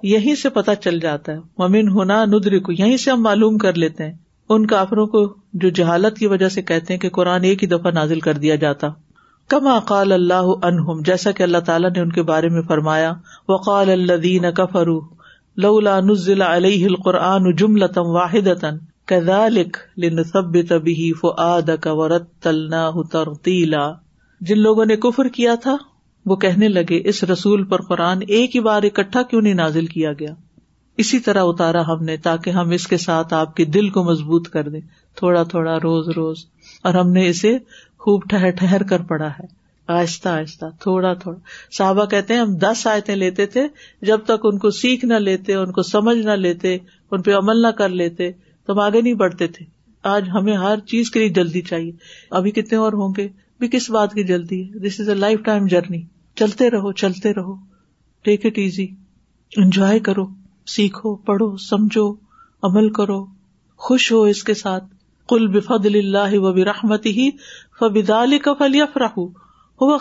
یہیں 0.10 0.36
سے 0.42 0.50
پتا 0.60 0.76
چل 0.86 1.00
جاتا 1.00 1.32
ہے 1.34 1.38
ومین 1.64 1.88
ہونا 1.98 2.24
ندری 2.34 2.60
کو 2.68 2.72
یہیں 2.72 2.98
سے 3.06 3.12
ہم 3.12 3.22
معلوم 3.24 3.58
کر 3.66 3.76
لیتے 3.84 4.04
ہیں 4.06 4.14
ان 4.54 4.66
کافروں 4.68 5.06
کو 5.08 5.20
جو 5.64 5.70
جہالت 5.80 6.18
کی 6.18 6.28
وجہ 6.28 6.48
سے 6.50 6.62
کہتے 6.72 6.94
ہیں 6.94 7.00
کہ 7.00 7.10
قرآن 7.18 7.44
ایک 7.50 7.64
ہی 7.64 7.68
دفعہ 7.68 7.92
نازل 7.94 8.20
کر 8.28 8.38
دیا 8.46 8.56
جاتا 8.64 8.88
کم 9.50 9.68
اقال 9.68 10.12
اللہ 10.12 10.90
جیسا 11.06 11.32
کہ 11.38 11.44
اللہ 11.44 11.58
تعالیٰ 11.66 11.90
نے 11.96 12.00
ان 12.02 12.12
کے 12.12 12.24
بارے 12.30 12.50
میں 12.50 12.62
فرمایا 12.68 13.14
وقال 13.50 13.90
اللہ 13.90 14.18
دین 14.24 14.46
کفر 14.58 14.88
جملتم 17.58 18.10
واحد 18.16 18.48
جن 24.48 24.60
لوگوں 24.60 24.86
نے 24.86 24.96
کفر 25.06 25.28
کیا 25.34 25.56
تھا 25.64 25.76
وہ 26.32 26.36
کہنے 26.46 26.68
لگے 26.70 27.02
اس 27.10 27.24
رسول 27.32 27.64
پر 27.74 27.82
قرآن 27.88 28.20
ایک 28.28 28.56
ہی 28.56 28.62
بار 28.70 28.84
اکٹھا 28.94 29.22
کیوں 29.30 29.42
نہیں 29.42 29.54
نازل 29.66 29.86
کیا 29.96 30.14
گیا 30.20 30.34
اسی 31.00 31.18
طرح 31.26 31.44
اتارا 31.48 31.82
ہم 31.88 32.04
نے 32.06 32.16
تاکہ 32.24 32.50
ہم 32.60 32.70
اس 32.78 32.86
کے 32.88 32.98
ساتھ 32.98 33.34
آپ 33.34 33.56
کے 33.56 33.66
دل 33.76 33.90
کو 33.98 34.04
مضبوط 34.04 34.48
کر 34.56 34.70
دیں 34.70 34.80
تھوڑا 35.18 35.44
تھوڑا 35.54 35.78
روز 35.84 36.08
روز 36.16 36.44
اور 36.90 36.94
ہم 36.96 37.12
نے 37.14 37.28
اسے 37.28 37.58
خوب 38.06 38.30
ٹہر 38.30 38.52
ٹہر 38.60 38.84
کر 38.90 39.02
پڑا 39.12 39.28
ہے 39.40 39.46
آہستہ 39.98 40.30
آہستہ 40.30 40.66
تھوڑا 40.82 41.14
تھوڑا 41.22 41.38
صحابہ 41.78 42.06
کہتے 42.10 42.34
ہیں 42.34 42.42
ہم 42.42 42.56
دس 42.62 42.86
آیتیں 42.88 43.16
لیتے 43.16 43.46
تھے 43.56 43.66
جب 44.08 44.24
تک 44.26 44.46
ان 44.52 44.58
کو 44.60 44.70
سیکھ 44.80 45.06
نہ 45.06 45.14
لیتے 45.20 45.54
ان 45.56 45.72
کو 45.72 45.84
سمجھ 45.84 46.18
نہ 46.26 46.32
لیتے 46.40 46.76
ان 47.12 47.22
پہ 47.22 47.34
عمل 47.36 47.62
نہ 47.62 47.72
کر 47.78 47.90
لیتے 48.02 48.32
تو 48.66 48.74
ہم 48.74 48.80
آگے 48.80 49.02
نہیں 49.02 49.14
بڑھتے 49.24 49.48
تھے 49.58 49.66
آج 50.14 50.30
ہمیں 50.34 50.56
ہر 50.58 50.80
چیز 50.90 51.12
کے 51.12 51.20
لیے 51.20 51.30
جلدی 51.40 51.62
چاہیے 51.70 51.92
ابھی 52.38 52.52
کتنے 52.52 52.78
اور 52.78 52.94
ہوں 53.02 53.14
گے 53.18 53.28
بھی 53.60 53.68
کس 53.72 53.90
بات 53.92 54.14
کی 54.14 54.24
جلدی 54.34 54.62
ہے 54.64 54.80
this 54.88 55.00
is 55.00 55.10
a 55.10 55.16
lifetime 55.46 55.66
journey 55.72 56.02
چلتے 56.40 56.70
رہو 56.70 56.92
چلتے 57.04 57.34
رہو 57.34 57.56
ٹیک 58.26 58.46
اٹ 58.46 58.58
ایزی 58.60 58.88
انجوائے 59.64 60.00
کرو 60.08 60.26
سیکھو 60.70 61.14
پڑھو 61.28 61.56
سمجھو 61.70 62.10
عمل 62.70 62.90
کرو 62.94 63.24
خوش 63.86 64.12
ہو 64.12 64.22
اس 64.32 64.44
کے 64.44 64.54
ساتھ 64.54 64.84
کل 65.30 65.48
بفضل 65.56 65.96
اللہ 65.98 66.38
و 66.40 66.52
ہی 67.06 67.30
کا 68.44 68.54
فلی 68.60 68.80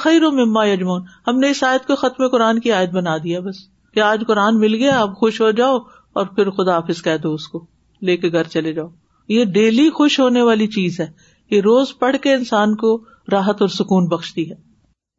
خیر 0.00 0.28
مما 0.44 0.64
یجمون 0.66 1.02
ہم 1.26 1.38
نے 1.40 1.50
اس 1.50 1.62
آیت 1.64 1.86
کو 1.86 1.96
ختم 1.96 2.26
قرآن 2.32 2.58
کی 2.60 2.72
آیت 2.72 2.90
بنا 2.94 3.16
دیا 3.24 3.40
بس 3.40 3.56
کہ 3.94 4.00
آج 4.00 4.22
قرآن 4.26 4.58
مل 4.60 4.74
گیا 4.82 5.00
آپ 5.00 5.16
خوش 5.18 5.40
ہو 5.40 5.50
جاؤ 5.60 5.78
اور 6.12 6.26
پھر 6.36 6.50
خدا 6.56 6.74
حافظ 6.76 7.02
کہہ 7.02 7.16
دو 7.22 7.32
اس 7.34 7.48
کو 7.48 7.64
لے 8.06 8.16
کے 8.16 8.32
گھر 8.32 8.44
چلے 8.56 8.72
جاؤ 8.72 8.88
یہ 9.28 9.44
ڈیلی 9.54 9.88
خوش 9.94 10.20
ہونے 10.20 10.42
والی 10.42 10.66
چیز 10.78 11.00
ہے 11.00 11.06
یہ 11.50 11.60
روز 11.62 11.98
پڑھ 11.98 12.16
کے 12.22 12.32
انسان 12.34 12.76
کو 12.84 12.96
راحت 13.32 13.60
اور 13.62 13.68
سکون 13.78 14.08
بخشتی 14.08 14.50
ہے 14.50 14.54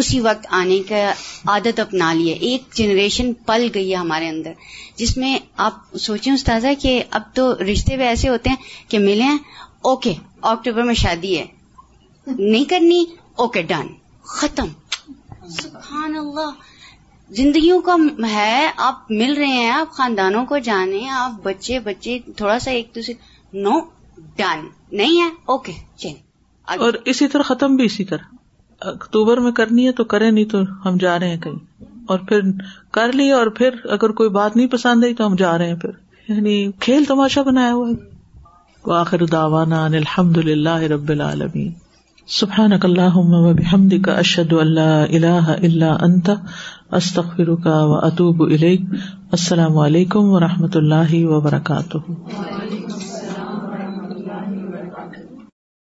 اسی 0.00 0.18
وقت 0.20 0.46
آنے 0.60 0.80
کا 0.88 1.02
عادت 1.52 1.80
اپنا 1.80 2.12
لی 2.14 2.28
ہے 2.28 2.34
ایک 2.50 2.74
جنریشن 2.76 3.32
پل 3.46 3.66
گئی 3.74 3.90
ہے 3.90 3.96
ہمارے 3.96 4.28
اندر 4.28 4.52
جس 4.96 5.16
میں 5.16 5.36
آپ 5.66 5.96
سوچیں 6.00 6.32
استاذہ 6.32 6.68
کہ 6.82 7.02
اب 7.18 7.22
تو 7.34 7.52
رشتے 7.72 7.96
بھی 7.96 8.04
ایسے 8.06 8.28
ہوتے 8.28 8.50
ہیں 8.50 8.90
کہ 8.90 8.98
ملے 8.98 9.22
ہیں 9.22 9.38
اوکے 9.90 10.12
اکتوبر 10.52 10.82
میں 10.84 10.94
شادی 11.04 11.36
ہے 11.38 11.44
نہیں 12.26 12.64
کرنی 12.70 13.04
اوکے 13.44 13.62
ڈن 13.72 13.86
ختم 14.38 14.66
سبحان 15.60 16.16
اللہ 16.16 16.50
زندگیوں 17.36 17.80
کا 17.82 17.96
ہے 18.32 18.70
آپ 18.86 19.10
مل 19.10 19.32
رہے 19.36 19.46
ہیں 19.46 19.70
آپ 19.70 19.90
خاندانوں 19.96 20.44
کو 20.46 20.58
جانے 20.70 21.08
آپ 21.18 21.42
بچے 21.42 21.78
بچے 21.84 22.18
تھوڑا 22.36 22.58
سا 22.64 22.70
ایک 22.70 22.90
دوسرے 22.94 23.14
نو 23.62 23.78
ڈن 24.36 24.66
نہیں 24.96 25.20
ہے 25.22 25.28
اوکے 25.56 26.08
اور 26.74 26.92
اسی 27.12 27.26
طرح 27.28 27.42
ختم 27.46 27.74
بھی 27.76 27.84
اسی 27.84 28.04
طرح 28.10 28.31
اکتوبر 28.90 29.36
میں 29.40 29.50
کرنی 29.58 29.86
ہے 29.86 29.92
تو 29.98 30.04
کرے 30.14 30.30
نہیں 30.30 30.44
تو 30.52 30.58
ہم 30.84 30.96
جا 31.00 31.18
رہے 31.18 31.28
ہیں 31.28 31.40
کہیں 31.42 31.58
اور 32.12 32.18
پھر 32.28 32.40
کر 32.98 33.12
لی 33.18 33.30
اور 33.32 33.46
پھر 33.58 33.74
اگر 33.96 34.12
کوئی 34.20 34.30
بات 34.38 34.56
نہیں 34.56 34.66
پسند 34.72 35.04
آئی 35.04 35.14
تو 35.14 35.26
ہم 35.26 35.34
جا 35.42 35.56
رہے 35.58 35.68
ہیں 35.68 35.74
پھر 35.82 35.90
یعنی 36.32 36.54
کھیل 36.86 37.04
تماشا 37.08 37.42
بنایا 37.50 37.72
ہوا 37.74 37.88
ہے 37.88 38.90
آخر 39.00 39.24
داوانا 39.32 39.84
الحمد 39.84 40.36
للہ 40.46 40.76
رب 40.92 41.08
العالمین 41.16 41.70
سبحان 42.40 42.72
اللہ 42.82 43.16
بحمد 43.60 43.94
کا 44.04 44.12
اشد 44.18 44.52
اللہ 44.60 45.02
اللہ 45.14 45.50
اللہ 45.58 46.02
انت 46.04 46.30
استخر 47.00 47.54
کا 47.64 47.82
و 47.84 47.94
اطوب 48.06 48.42
السلام 48.50 49.78
علیکم 49.86 50.30
و 50.32 50.40
رحمۃ 50.48 50.76
اللہ 50.82 51.14
وبرکاتہ 51.32 53.11